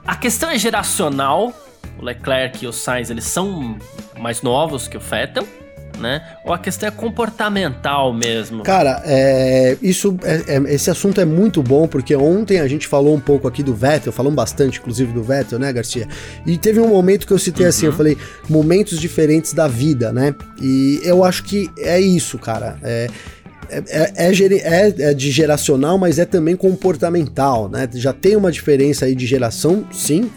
a 0.05 0.15
questão 0.15 0.49
é 0.49 0.57
geracional 0.57 1.53
o 1.99 2.03
Leclerc 2.03 2.63
e 2.63 2.67
o 2.67 2.73
Sainz, 2.73 3.09
eles 3.09 3.25
são 3.25 3.77
mais 4.19 4.41
novos 4.41 4.87
que 4.87 4.97
o 4.97 4.99
Vettel, 4.99 5.47
né? 5.99 6.21
Ou 6.43 6.53
a 6.53 6.57
questão 6.57 6.87
é 6.87 6.91
comportamental 6.91 8.13
mesmo? 8.13 8.63
Cara, 8.63 9.01
é, 9.05 9.77
isso, 9.81 10.17
é, 10.23 10.55
é, 10.55 10.73
esse 10.73 10.89
assunto 10.89 11.21
é 11.21 11.25
muito 11.25 11.61
bom, 11.61 11.87
porque 11.87 12.15
ontem 12.15 12.59
a 12.59 12.67
gente 12.67 12.87
falou 12.87 13.15
um 13.15 13.19
pouco 13.19 13.47
aqui 13.47 13.61
do 13.63 13.73
Vettel, 13.73 14.11
falamos 14.11 14.35
bastante, 14.35 14.79
inclusive, 14.79 15.13
do 15.13 15.23
Vettel, 15.23 15.59
né, 15.59 15.71
Garcia? 15.71 16.07
E 16.45 16.57
teve 16.57 16.79
um 16.79 16.89
momento 16.89 17.27
que 17.27 17.33
eu 17.33 17.39
citei 17.39 17.65
uhum. 17.65 17.69
assim, 17.69 17.85
eu 17.85 17.91
uhum. 17.91 17.97
falei, 17.97 18.17
momentos 18.49 18.99
diferentes 18.99 19.53
da 19.53 19.67
vida, 19.67 20.11
né? 20.11 20.35
E 20.61 20.99
eu 21.03 21.23
acho 21.23 21.43
que 21.43 21.69
é 21.77 21.99
isso, 21.99 22.37
cara. 22.37 22.77
É, 22.83 23.07
é, 23.69 24.13
é, 24.15 24.31
é, 24.31 24.93
é, 25.09 25.13
de 25.13 25.31
geracional, 25.31 25.97
mas 25.97 26.19
é 26.19 26.25
também 26.25 26.55
comportamental, 26.55 27.69
né? 27.69 27.87
Já 27.93 28.13
tem 28.13 28.35
uma 28.35 28.51
diferença 28.51 29.05
aí 29.05 29.15
de 29.15 29.25
geração, 29.25 29.85
sim, 29.91 30.29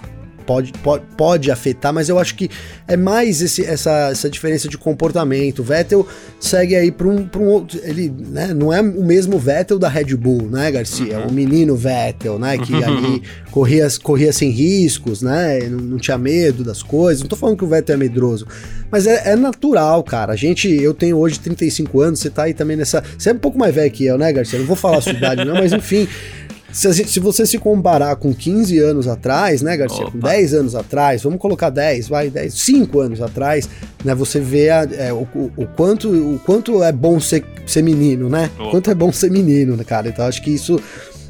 pode, 0.47 0.73
pode, 0.73 1.05
pode 1.17 1.51
afetar, 1.51 1.93
mas 1.93 2.09
eu 2.09 2.19
acho 2.19 2.37
que 2.37 2.49
é 2.87 2.97
mais 2.97 3.43
esse, 3.43 3.65
essa, 3.65 4.11
essa 4.11 4.31
diferença 4.31 4.69
de 4.69 4.79
comportamento. 4.79 5.59
O 5.59 5.65
Vettel 5.65 6.07
segue 6.39 6.77
aí 6.77 6.93
para 6.93 7.09
um, 7.09 7.29
um 7.37 7.45
outro. 7.49 7.79
Ele 7.83 8.13
né, 8.17 8.55
não 8.55 8.73
é 8.73 8.81
o 8.81 9.05
mesmo 9.05 9.39
Vettel 9.39 9.79
da 9.79 9.89
Red 9.89 10.17
Bull, 10.17 10.49
né, 10.49 10.71
Garcia? 10.71 11.19
Uhum. 11.19 11.27
O 11.27 11.33
menino 11.33 11.75
Vettel, 11.77 12.39
né? 12.39 12.57
Que 12.57 12.75
ali 12.83 13.23
corria, 13.51 13.89
corria 14.03 14.33
sem 14.33 14.51
riscos, 14.51 15.21
né? 15.21 15.61
Não, 15.69 15.79
não, 15.79 15.99
tinha 15.99 16.17
medo 16.17 16.63
das 16.63 16.83
coisas. 16.83 17.23
Não 17.23 17.29
tô 17.29 17.37
falando 17.37 17.59
que 17.59 17.65
o 17.65 17.69
Vettel 17.69 17.95
é 17.95 17.99
medroso, 17.99 18.47
mas 18.91 19.07
é, 19.07 19.33
é, 19.33 19.37
natural, 19.37 20.03
cara. 20.05 20.33
A 20.33 20.37
gente, 20.37 20.69
eu 20.69 20.95
tenho 20.95 21.19
hoje 21.19 21.41
35 21.41 22.01
anos, 22.01 22.21
você 22.21 22.31
tá 22.31 22.45
aí 22.45 22.55
também 22.55 22.77
nessa. 22.77 23.03
Você 23.19 23.31
é 23.31 23.33
um 23.33 23.39
pouco 23.39 23.59
mais 23.59 23.75
velho 23.75 23.91
que 23.91 24.05
eu, 24.07 24.17
né, 24.17 24.33
Garcia? 24.33 24.59
Não 24.59 24.67
vou 24.67 24.77
falar 24.77 24.99
a 24.99 25.01
sua 25.01 25.13
idade, 25.13 25.45
não, 25.45 25.55
mas 25.55 25.73
enfim. 25.73 26.07
Se, 26.77 26.93
se, 26.93 27.19
você 27.21 27.47
se 27.47 27.59
comparar 27.59 28.17
com 28.17 28.35
15 28.35 28.79
anos 28.81 29.09
atrás, 29.09 29.63
né, 29.63 29.79
Garcia? 29.79 30.03
Opa. 30.03 30.11
Com 30.13 30.19
10 30.19 30.53
anos 30.53 30.75
atrás, 30.75 31.23
vamos 31.23 31.39
colocar 31.39 31.71
10, 31.71 32.09
vai, 32.09 32.29
10, 32.29 32.53
5 32.53 33.01
anos 33.01 33.23
atrás, 33.23 33.67
né? 34.05 34.15
Você 34.15 34.39
vê 34.39 34.69
a, 34.69 34.87
é, 34.93 35.11
o, 35.11 35.27
o, 35.57 35.67
quanto, 35.75 36.11
o 36.11 36.39
quanto 36.45 36.85
é 36.85 36.93
bom 36.93 37.19
ser, 37.19 37.43
ser 37.67 37.81
menino, 37.81 38.29
né? 38.29 38.51
O 38.59 38.71
quanto 38.71 38.91
é 38.91 38.95
bom 38.95 39.11
ser 39.11 39.31
menino, 39.31 39.75
né, 39.75 39.85
cara? 39.85 40.09
Então 40.09 40.27
acho 40.27 40.43
que 40.43 40.51
isso 40.51 40.79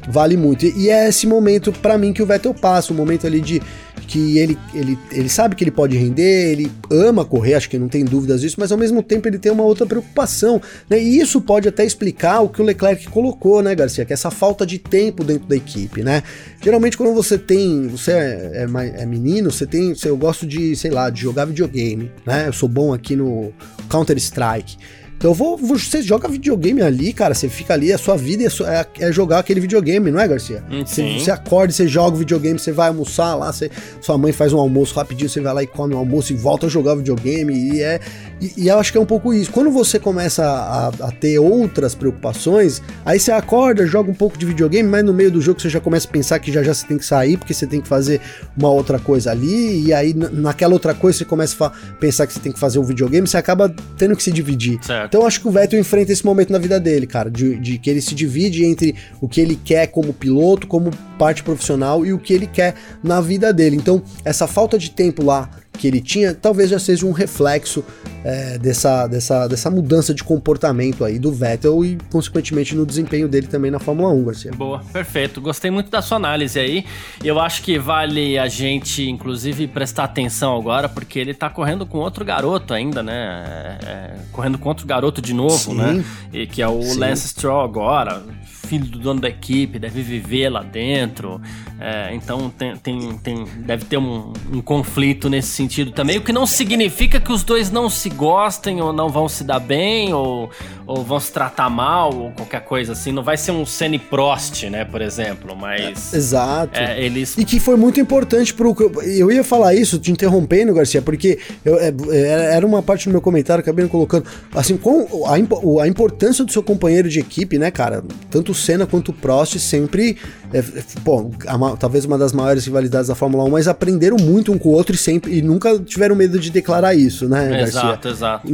vale 0.07 0.37
muito. 0.37 0.65
E, 0.65 0.89
é 0.89 1.09
esse 1.09 1.27
momento, 1.27 1.71
para 1.71 1.97
mim, 1.97 2.13
que 2.13 2.23
o 2.23 2.25
Vettel 2.25 2.53
passa, 2.53 2.93
um 2.93 2.95
momento 2.95 3.27
ali 3.27 3.41
de 3.41 3.61
que 4.07 4.37
ele, 4.37 4.57
ele, 4.73 4.97
ele 5.11 5.27
sabe 5.27 5.55
que 5.55 5.63
ele 5.63 5.71
pode 5.71 5.97
render, 5.97 6.51
ele 6.51 6.71
ama 6.89 7.25
correr, 7.25 7.55
acho 7.55 7.69
que 7.69 7.77
não 7.77 7.89
tem 7.89 8.05
dúvidas 8.05 8.39
disso, 8.41 8.55
mas 8.57 8.71
ao 8.71 8.77
mesmo 8.77 9.03
tempo 9.03 9.27
ele 9.27 9.37
tem 9.37 9.51
uma 9.51 9.63
outra 9.63 9.85
preocupação, 9.85 10.61
né? 10.89 11.01
E 11.01 11.19
isso 11.19 11.41
pode 11.41 11.67
até 11.67 11.83
explicar 11.83 12.39
o 12.41 12.47
que 12.47 12.61
o 12.61 12.65
Leclerc 12.65 13.09
colocou, 13.09 13.61
né, 13.61 13.75
Garcia? 13.75 14.05
Que 14.05 14.13
é 14.13 14.15
essa 14.15 14.31
falta 14.31 14.65
de 14.65 14.77
tempo 14.77 15.23
dentro 15.23 15.47
da 15.47 15.55
equipe, 15.55 16.03
né? 16.03 16.23
Geralmente 16.61 16.95
quando 16.95 17.13
você 17.13 17.37
tem, 17.37 17.87
você 17.87 18.11
é, 18.11 18.65
é, 18.65 19.01
é 19.01 19.05
menino, 19.05 19.51
você 19.51 19.65
tem, 19.65 19.93
você, 19.93 20.09
eu 20.09 20.17
gosto 20.17 20.45
de, 20.45 20.75
sei 20.75 20.91
lá, 20.91 21.09
de 21.09 21.21
jogar 21.21 21.45
videogame, 21.45 22.09
né? 22.25 22.47
Eu 22.47 22.53
sou 22.53 22.69
bom 22.69 22.93
aqui 22.93 23.15
no 23.15 23.51
Counter 23.89 24.15
Strike. 24.17 24.77
Então 25.17 25.33
vou, 25.33 25.57
você 25.57 26.01
joga 26.01 26.27
videogame 26.27 26.81
ali, 26.81 27.11
cara, 27.11 27.33
você 27.33 27.49
fica 27.49 27.73
ali, 27.73 27.91
a 27.91 27.97
sua 27.97 28.15
vida 28.15 28.43
é, 28.43 28.47
é, 28.47 29.07
é 29.07 29.11
jogar 29.11 29.39
aquele 29.39 29.59
videogame, 29.59 30.11
não 30.11 30.19
é, 30.19 30.27
Garcia? 30.27 30.63
Hum, 30.69 30.85
sim. 30.85 31.17
Você, 31.17 31.25
você 31.25 31.31
acorda, 31.31 31.73
você 31.73 31.87
joga 31.87 32.15
o 32.15 32.19
videogame, 32.19 32.59
você 32.59 32.71
vai 32.71 32.89
almoçar 32.89 33.33
lá, 33.33 33.51
você, 33.51 33.71
sua 33.99 34.15
mãe 34.17 34.31
faz 34.31 34.53
um 34.53 34.59
almoço 34.59 34.93
rapidinho, 34.93 35.27
você 35.27 35.41
vai 35.41 35.53
lá 35.53 35.63
e 35.63 35.67
come 35.67 35.95
o 35.95 35.97
almoço 35.97 36.31
e 36.31 36.35
volta 36.35 36.67
a 36.67 36.69
jogar 36.69 36.93
o 36.93 36.97
videogame, 36.97 37.53
e 37.53 37.81
é. 37.81 37.99
E, 38.41 38.53
e 38.57 38.67
eu 38.67 38.79
acho 38.79 38.91
que 38.91 38.97
é 38.97 39.01
um 39.01 39.05
pouco 39.05 39.33
isso. 39.33 39.51
Quando 39.51 39.71
você 39.71 39.99
começa 39.99 40.43
a, 40.45 40.87
a, 40.87 41.11
ter 41.11 41.39
outras 41.39 41.95
preocupações, 41.95 42.81
aí 43.05 43.19
você 43.19 43.31
acorda, 43.31 43.85
joga 43.85 44.11
um 44.11 44.13
pouco 44.13 44.37
de 44.37 44.45
videogame, 44.45 44.87
mas 44.87 45.03
no 45.03 45.13
meio 45.13 45.31
do 45.31 45.41
jogo 45.41 45.59
você 45.59 45.69
já 45.69 45.79
começa 45.79 46.07
a 46.07 46.11
pensar 46.11 46.39
que 46.39 46.51
já 46.51 46.61
já 46.63 46.73
você 46.73 46.85
tem 46.85 46.97
que 46.97 47.05
sair, 47.05 47.37
porque 47.37 47.53
você 47.53 47.65
tem 47.65 47.81
que 47.81 47.87
fazer 47.87 48.21
uma 48.55 48.69
outra 48.69 48.99
coisa 48.99 49.31
ali, 49.31 49.85
e 49.85 49.93
aí 49.93 50.13
naquela 50.13 50.73
outra 50.73 50.93
coisa 50.93 51.17
você 51.17 51.25
começa 51.25 51.65
a 51.65 51.69
pensar 51.99 52.27
que 52.27 52.33
você 52.33 52.39
tem 52.39 52.51
que 52.51 52.59
fazer 52.59 52.79
um 52.79 52.83
videogame, 52.83 53.27
você 53.27 53.37
acaba 53.37 53.73
tendo 53.97 54.15
que 54.15 54.23
se 54.23 54.31
dividir. 54.31 54.79
Certo. 54.83 55.07
Então 55.07 55.25
acho 55.25 55.41
que 55.41 55.47
o 55.47 55.51
Vettel 55.51 55.79
enfrenta 55.79 56.11
esse 56.11 56.25
momento 56.25 56.51
na 56.51 56.59
vida 56.59 56.79
dele, 56.79 57.07
cara, 57.07 57.29
de, 57.29 57.57
de, 57.57 57.77
que 57.77 57.89
ele 57.89 58.01
se 58.01 58.13
divide 58.13 58.65
entre 58.65 58.95
o 59.19 59.27
que 59.27 59.41
ele 59.41 59.59
quer 59.63 59.87
como 59.87 60.13
piloto, 60.13 60.67
como 60.67 60.91
parte 61.17 61.43
profissional 61.43 62.05
e 62.05 62.13
o 62.13 62.19
que 62.19 62.33
ele 62.33 62.47
quer 62.47 62.75
na 63.03 63.19
vida 63.19 63.51
dele. 63.51 63.75
Então, 63.75 64.01
essa 64.23 64.47
falta 64.47 64.77
de 64.77 64.91
tempo 64.91 65.23
lá 65.23 65.49
que 65.77 65.87
ele 65.87 66.01
tinha, 66.01 66.33
talvez 66.33 66.69
já 66.69 66.79
seja 66.79 67.05
um 67.05 67.11
reflexo 67.11 67.83
é, 68.23 68.57
dessa, 68.57 69.07
dessa, 69.07 69.47
dessa 69.47 69.69
mudança 69.69 70.13
de 70.13 70.23
comportamento 70.23 71.05
aí 71.05 71.19
do 71.19 71.31
Vettel 71.31 71.85
e, 71.85 71.97
consequentemente, 72.11 72.75
no 72.75 72.85
desempenho 72.85 73.27
dele 73.27 73.47
também 73.47 73.71
na 73.71 73.79
Fórmula 73.79 74.09
1, 74.09 74.25
Garcia. 74.25 74.51
Boa, 74.51 74.83
perfeito. 74.91 75.39
Gostei 75.39 75.71
muito 75.71 75.89
da 75.89 76.01
sua 76.01 76.17
análise 76.17 76.59
aí. 76.59 76.85
Eu 77.23 77.39
acho 77.39 77.61
que 77.61 77.77
vale 77.79 78.37
a 78.37 78.47
gente, 78.47 79.07
inclusive, 79.09 79.67
prestar 79.67 80.05
atenção 80.05 80.57
agora, 80.57 80.89
porque 80.89 81.19
ele 81.19 81.33
tá 81.33 81.49
correndo 81.49 81.85
com 81.85 81.99
outro 81.99 82.25
garoto 82.25 82.73
ainda, 82.73 83.01
né? 83.01 83.77
É, 83.83 83.85
é 83.85 84.15
correndo 84.31 84.57
com 84.57 84.67
outro 84.67 84.85
garoto 84.85 85.21
de 85.21 85.33
novo, 85.33 85.73
né? 85.73 85.91
Sim. 85.91 85.97
né? 85.97 86.03
E 86.33 86.47
que 86.47 86.61
é 86.61 86.67
o 86.67 86.81
Sim. 86.81 86.99
Lance 86.99 87.29
Stroll 87.29 87.61
agora 87.61 88.23
filho 88.67 88.85
do 88.85 88.99
dono 88.99 89.21
da 89.21 89.29
equipe, 89.29 89.79
deve 89.79 90.01
viver 90.01 90.49
lá 90.49 90.61
dentro. 90.61 91.41
É, 91.79 92.13
então 92.15 92.49
tem, 92.49 92.75
tem, 92.77 93.17
tem, 93.19 93.45
deve 93.57 93.85
ter 93.85 93.97
um, 93.97 94.33
um, 94.51 94.61
conflito 94.61 95.29
nesse 95.29 95.49
sentido 95.49 95.91
também, 95.91 96.17
o 96.17 96.21
que 96.21 96.33
não 96.33 96.47
significa 96.47 97.19
que 97.19 97.31
os 97.31 97.43
dois 97.43 97.69
não 97.69 97.87
se 97.87 98.09
gostem 98.09 98.81
ou 98.81 98.91
não 98.91 99.09
vão 99.09 99.29
se 99.29 99.43
dar 99.43 99.59
bem 99.59 100.11
ou, 100.11 100.49
ou 100.87 101.03
vão 101.03 101.19
se 101.19 101.31
tratar 101.31 101.69
mal 101.69 102.11
ou 102.13 102.31
qualquer 102.31 102.61
coisa 102.61 102.93
assim. 102.93 103.11
Não 103.11 103.21
vai 103.21 103.37
ser 103.37 103.51
um 103.51 103.63
Senny 103.63 103.99
Prost, 103.99 104.63
né, 104.63 104.85
por 104.85 105.01
exemplo, 105.01 105.55
mas... 105.55 106.13
É, 106.13 106.17
exato. 106.17 106.79
É, 106.79 106.99
eles... 106.99 107.37
E 107.37 107.45
que 107.45 107.59
foi 107.59 107.75
muito 107.75 107.99
importante 107.99 108.53
pro... 108.55 108.75
Eu 109.03 109.31
ia 109.31 109.43
falar 109.43 109.75
isso, 109.75 109.99
te 109.99 110.11
interrompendo, 110.11 110.73
Garcia, 110.73 111.01
porque 111.01 111.37
eu, 111.63 111.77
é, 111.77 111.93
é, 112.09 112.55
era 112.55 112.65
uma 112.65 112.81
parte 112.81 113.07
do 113.07 113.11
meu 113.11 113.21
comentário, 113.21 113.61
acabei 113.61 113.87
colocando, 113.87 114.25
assim, 114.55 114.77
com 114.77 115.25
a, 115.27 115.35
a 115.83 115.87
importância 115.87 116.43
do 116.43 116.51
seu 116.51 116.63
companheiro 116.63 117.07
de 117.07 117.19
equipe, 117.19 117.59
né, 117.59 117.69
cara? 117.69 118.03
Tanto 118.31 118.53
Senna 118.53 118.87
quanto 118.87 119.09
o 119.09 119.13
Prost 119.13 119.59
sempre, 119.59 120.17
é, 120.53 120.63
pô, 121.03 121.31
a, 121.45 121.77
talvez 121.77 122.05
uma 122.05 122.17
das 122.17 122.31
maiores 122.33 122.65
rivalidades 122.65 123.07
da 123.07 123.15
Fórmula 123.15 123.43
1, 123.43 123.49
mas 123.49 123.67
aprenderam 123.67 124.17
muito 124.17 124.51
um 124.51 124.57
com 124.57 124.69
o 124.69 124.71
outro 124.73 124.95
e 124.95 124.97
sempre 124.97 125.37
e 125.37 125.41
nunca 125.41 125.77
tiveram 125.79 126.15
medo 126.15 126.39
de 126.39 126.49
declarar 126.49 126.93
isso, 126.95 127.27
né, 127.27 127.61
Exato, 127.61 127.87
Garcia? 128.03 128.11
exato. 128.11 128.47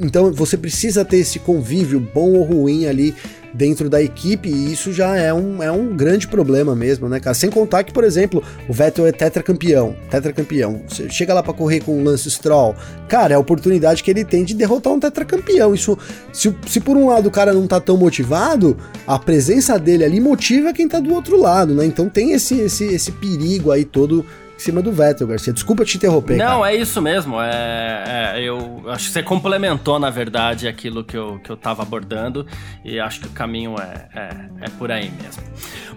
Então 0.00 0.32
você 0.32 0.56
precisa 0.56 1.04
ter 1.04 1.18
esse 1.18 1.38
convívio 1.38 2.00
bom 2.14 2.32
ou 2.34 2.42
ruim 2.44 2.86
ali 2.86 3.14
dentro 3.52 3.88
da 3.88 4.02
equipe, 4.02 4.48
e 4.48 4.72
isso 4.72 4.92
já 4.92 5.16
é 5.16 5.32
um, 5.32 5.62
é 5.62 5.70
um 5.70 5.94
grande 5.94 6.26
problema 6.26 6.74
mesmo, 6.74 7.08
né, 7.08 7.20
cara? 7.20 7.34
Sem 7.34 7.50
contar 7.50 7.84
que, 7.84 7.92
por 7.92 8.04
exemplo, 8.04 8.42
o 8.68 8.72
Vettel 8.72 9.06
é 9.06 9.12
tetracampeão, 9.12 9.94
tetracampeão. 10.10 10.82
Você 10.88 11.08
chega 11.08 11.34
lá 11.34 11.42
para 11.42 11.52
correr 11.52 11.80
com 11.80 11.98
o 11.98 12.04
Lance 12.04 12.30
Stroll, 12.30 12.74
cara, 13.08 13.34
é 13.34 13.36
a 13.36 13.40
oportunidade 13.40 14.02
que 14.02 14.10
ele 14.10 14.24
tem 14.24 14.44
de 14.44 14.54
derrotar 14.54 14.92
um 14.92 15.00
tetracampeão. 15.00 15.74
Isso, 15.74 15.98
se, 16.32 16.54
se 16.66 16.80
por 16.80 16.96
um 16.96 17.08
lado 17.08 17.28
o 17.28 17.30
cara 17.30 17.52
não 17.52 17.66
tá 17.66 17.80
tão 17.80 17.96
motivado, 17.96 18.76
a 19.06 19.18
presença 19.18 19.78
dele 19.78 20.04
ali 20.04 20.20
motiva 20.20 20.72
quem 20.72 20.88
tá 20.88 21.00
do 21.00 21.14
outro 21.14 21.38
lado, 21.38 21.74
né? 21.74 21.84
Então 21.84 22.08
tem 22.08 22.32
esse, 22.32 22.58
esse, 22.60 22.84
esse 22.84 23.12
perigo 23.12 23.70
aí 23.70 23.84
todo 23.84 24.24
cima 24.62 24.80
do 24.80 24.92
Vettel, 24.92 25.26
Garcia. 25.26 25.52
Desculpa 25.52 25.84
te 25.84 25.96
interromper. 25.96 26.36
Não, 26.36 26.60
cara. 26.60 26.72
é 26.72 26.76
isso 26.76 27.02
mesmo. 27.02 27.40
É, 27.40 28.34
é, 28.36 28.40
eu 28.42 28.82
acho 28.86 29.06
que 29.06 29.12
você 29.12 29.22
complementou, 29.22 29.98
na 29.98 30.10
verdade, 30.10 30.68
aquilo 30.68 31.04
que 31.04 31.16
eu, 31.16 31.40
que 31.42 31.50
eu 31.50 31.56
tava 31.56 31.82
abordando. 31.82 32.46
E 32.84 32.98
acho 32.98 33.20
que 33.20 33.26
o 33.26 33.30
caminho 33.30 33.74
é, 33.78 34.08
é, 34.14 34.66
é 34.66 34.68
por 34.78 34.90
aí 34.90 35.10
mesmo. 35.10 35.42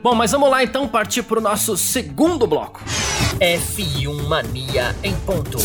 Bom, 0.01 0.13
mas 0.13 0.31
vamos 0.31 0.49
lá 0.49 0.63
então 0.63 0.87
partir 0.87 1.23
para 1.23 1.39
o 1.39 1.41
nosso 1.41 1.77
segundo 1.77 2.45
bloco. 2.47 2.81
F1 3.39 4.27
Mania 4.27 4.95
em 5.03 5.15
ponto. 5.15 5.57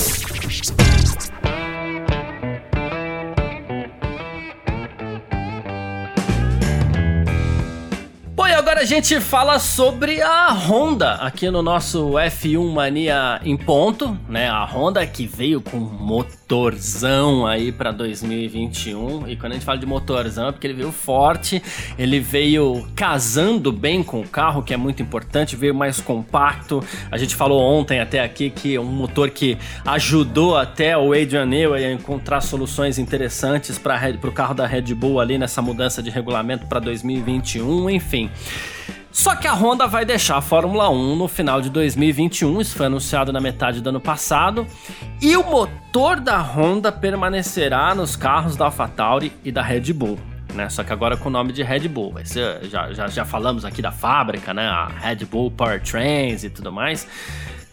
Agora 8.81 8.83
a 8.83 8.85
gente 8.85 9.21
fala 9.21 9.59
sobre 9.59 10.23
a 10.23 10.51
Honda 10.53 11.15
aqui 11.17 11.51
no 11.51 11.63
nosso 11.63 12.13
F1 12.13 12.73
Mania 12.73 13.39
em 13.45 13.57
ponto, 13.57 14.17
né? 14.27 14.49
A 14.49 14.65
Honda 14.65 15.07
que 15.07 15.27
veio 15.27 15.61
com 15.61 15.79
motorzão 16.51 17.47
aí 17.47 17.71
para 17.71 17.93
2021. 17.93 19.29
E 19.29 19.37
quando 19.37 19.53
a 19.53 19.55
gente 19.55 19.65
fala 19.65 19.79
de 19.79 19.87
motorzão 19.87 20.49
é 20.49 20.53
porque 20.53 20.67
ele 20.67 20.75
veio 20.75 20.91
forte, 20.91 21.63
ele 21.97 22.19
veio 22.19 22.89
casando 22.97 23.71
bem 23.71 24.03
com 24.03 24.21
o 24.21 24.27
carro, 24.27 24.61
que 24.61 24.75
é 24.75 24.77
muito 24.77 25.01
importante, 25.01 25.55
veio 25.55 25.73
mais 25.73 26.01
compacto. 26.01 26.83
A 27.09 27.17
gente 27.17 27.37
falou 27.37 27.61
ontem 27.63 28.01
até 28.01 28.21
aqui 28.21 28.51
que 28.51 28.75
é 28.75 28.81
um 28.81 28.85
motor 28.85 29.31
que 29.31 29.57
ajudou 29.87 30.57
até 30.57 30.99
o 30.99 31.13
Adrian 31.13 31.47
Newey 31.47 31.85
a 31.85 31.93
encontrar 31.93 32.41
soluções 32.41 32.99
interessantes 32.99 33.79
para 33.79 34.01
o 34.25 34.33
carro 34.33 34.55
da 34.55 34.67
Red 34.67 34.93
Bull 34.93 35.21
ali 35.21 35.39
nessa 35.39 35.63
mudança 35.63 36.03
de 36.03 36.11
regulamento 36.11 36.67
para 36.67 36.81
2021, 36.81 37.89
enfim. 37.91 38.29
Só 39.13 39.35
que 39.35 39.49
a 39.49 39.53
Honda 39.53 39.87
vai 39.87 40.05
deixar 40.05 40.37
a 40.37 40.41
Fórmula 40.41 40.89
1 40.89 41.17
no 41.17 41.27
final 41.27 41.61
de 41.61 41.69
2021, 41.69 42.61
isso 42.61 42.77
foi 42.77 42.87
anunciado 42.87 43.33
na 43.33 43.41
metade 43.41 43.81
do 43.81 43.89
ano 43.89 44.01
passado, 44.01 44.67
e 45.21 45.37
o 45.37 45.43
motor 45.43 46.21
da 46.21 46.39
Honda 46.39 46.93
permanecerá 46.93 47.95
nos 47.95 48.15
carros 48.15 48.57
da 48.57 48.67
AlphaTauri 48.67 49.33
e 49.45 49.51
da 49.51 49.63
Red 49.63 49.93
Bull. 49.93 50.19
Né? 50.55 50.69
Só 50.69 50.83
que 50.83 50.93
agora 50.93 51.17
com 51.17 51.29
o 51.29 51.33
nome 51.33 51.53
de 51.53 51.63
Red 51.63 51.89
Bull. 51.89 52.13
Vai 52.13 52.25
ser, 52.25 52.65
já, 52.65 52.93
já, 52.93 53.07
já 53.09 53.25
falamos 53.25 53.65
aqui 53.65 53.81
da 53.81 53.93
fábrica, 53.93 54.53
né? 54.53 54.67
A 54.67 54.87
Red 54.87 55.25
Bull 55.25 55.51
Powertrains 55.51 56.45
e 56.45 56.51
tudo 56.51 56.73
mais. 56.73 57.07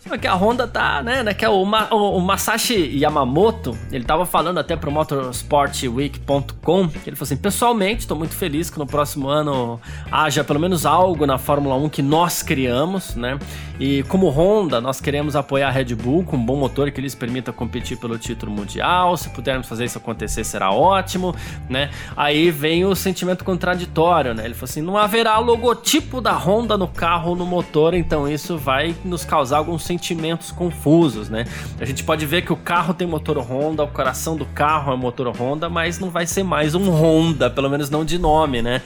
É 0.09 0.17
que 0.17 0.27
a 0.27 0.35
Honda 0.35 0.65
tá, 0.65 1.03
né, 1.03 1.21
né 1.21 1.33
que 1.33 1.43
é 1.43 1.49
o, 1.49 1.65
Ma, 1.65 1.93
o, 1.93 2.17
o, 2.17 2.21
Masashi 2.21 2.97
Yamamoto, 2.97 3.77
ele 3.91 4.05
tava 4.05 4.25
falando 4.25 4.57
até 4.57 4.73
pro 4.75 4.89
motorsportweek.com, 4.89 6.87
que 6.87 7.09
ele 7.09 7.15
falou 7.15 7.25
assim, 7.25 7.35
pessoalmente, 7.35 8.07
tô 8.07 8.15
muito 8.15 8.33
feliz 8.33 8.69
que 8.69 8.79
no 8.79 8.87
próximo 8.87 9.27
ano 9.27 9.81
haja 10.09 10.45
pelo 10.45 10.61
menos 10.61 10.85
algo 10.85 11.25
na 11.25 11.37
Fórmula 11.37 11.75
1 11.75 11.89
que 11.89 12.01
nós 12.01 12.41
criamos, 12.41 13.15
né, 13.15 13.37
e 13.79 14.03
como 14.03 14.29
Honda, 14.29 14.79
nós 14.79 15.01
queremos 15.01 15.35
apoiar 15.35 15.67
a 15.67 15.71
Red 15.71 15.93
Bull 15.93 16.23
com 16.23 16.37
um 16.37 16.45
bom 16.45 16.55
motor 16.55 16.89
que 16.89 17.01
lhes 17.01 17.13
permita 17.13 17.51
competir 17.51 17.97
pelo 17.97 18.17
título 18.17 18.51
mundial, 18.51 19.17
se 19.17 19.29
pudermos 19.29 19.67
fazer 19.67 19.83
isso 19.85 19.97
acontecer 19.97 20.45
será 20.45 20.71
ótimo, 20.71 21.35
né, 21.69 21.89
aí 22.15 22.49
vem 22.49 22.85
o 22.85 22.95
sentimento 22.95 23.43
contraditório, 23.43 24.33
né, 24.33 24.45
ele 24.45 24.53
falou 24.53 24.69
assim, 24.69 24.81
não 24.81 24.97
haverá 24.97 25.37
logotipo 25.37 26.21
da 26.21 26.31
Honda 26.31 26.77
no 26.77 26.87
carro 26.87 27.31
ou 27.31 27.35
no 27.35 27.45
motor, 27.45 27.93
então 27.93 28.25
isso 28.25 28.57
vai 28.57 28.95
nos 29.03 29.25
causar 29.25 29.57
algum 29.57 29.77
sentimento 29.77 29.96
sentimentos 29.97 30.51
confusos, 30.51 31.27
né? 31.27 31.45
A 31.79 31.85
gente 31.85 32.03
pode 32.03 32.25
ver 32.25 32.43
que 32.43 32.53
o 32.53 32.55
carro 32.55 32.93
tem 32.93 33.07
motor 33.07 33.37
Honda, 33.39 33.83
o 33.83 33.87
coração 33.87 34.37
do 34.37 34.45
carro 34.45 34.93
é 34.93 34.95
motor 34.95 35.27
Honda, 35.35 35.67
mas 35.67 35.97
não 35.97 36.11
vai 36.11 36.27
ser 36.27 36.43
mais 36.43 36.75
um 36.75 36.89
Honda, 36.91 37.49
pelo 37.49 37.67
menos 37.67 37.89
não 37.89 38.05
de 38.05 38.19
nome, 38.19 38.61
né? 38.61 38.83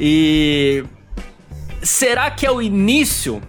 E 0.00 0.82
será 1.82 2.30
que 2.30 2.46
é 2.46 2.50
o 2.50 2.62
início? 2.62 3.42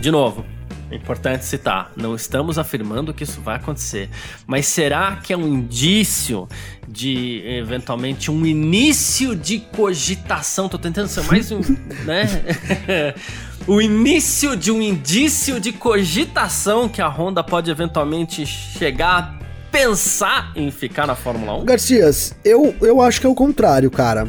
De 0.00 0.10
novo, 0.10 0.46
é 0.88 0.94
importante 0.94 1.44
citar, 1.44 1.92
não 1.96 2.14
estamos 2.14 2.58
afirmando 2.58 3.12
que 3.12 3.24
isso 3.24 3.40
vai 3.40 3.56
acontecer, 3.56 4.08
mas 4.46 4.66
será 4.66 5.16
que 5.16 5.32
é 5.32 5.36
um 5.36 5.46
indício 5.46 6.48
de 6.88 7.42
eventualmente 7.44 8.30
um 8.30 8.46
início 8.46 9.34
de 9.34 9.58
cogitação? 9.58 10.68
Tô 10.68 10.78
tentando 10.78 11.08
ser 11.08 11.24
mais 11.24 11.50
um, 11.50 11.60
né? 12.04 12.24
o 13.66 13.80
início 13.80 14.56
de 14.56 14.70
um 14.70 14.80
indício 14.80 15.60
de 15.60 15.72
cogitação 15.72 16.88
que 16.88 17.00
a 17.00 17.08
Honda 17.08 17.42
pode 17.42 17.70
eventualmente 17.70 18.46
chegar 18.46 19.18
a 19.18 19.40
pensar 19.70 20.52
em 20.56 20.70
ficar 20.70 21.06
na 21.06 21.14
Fórmula 21.14 21.56
1? 21.58 21.64
Garcias, 21.64 22.34
eu, 22.44 22.74
eu 22.80 23.00
acho 23.00 23.20
que 23.20 23.26
é 23.26 23.30
o 23.30 23.34
contrário, 23.34 23.90
cara. 23.90 24.28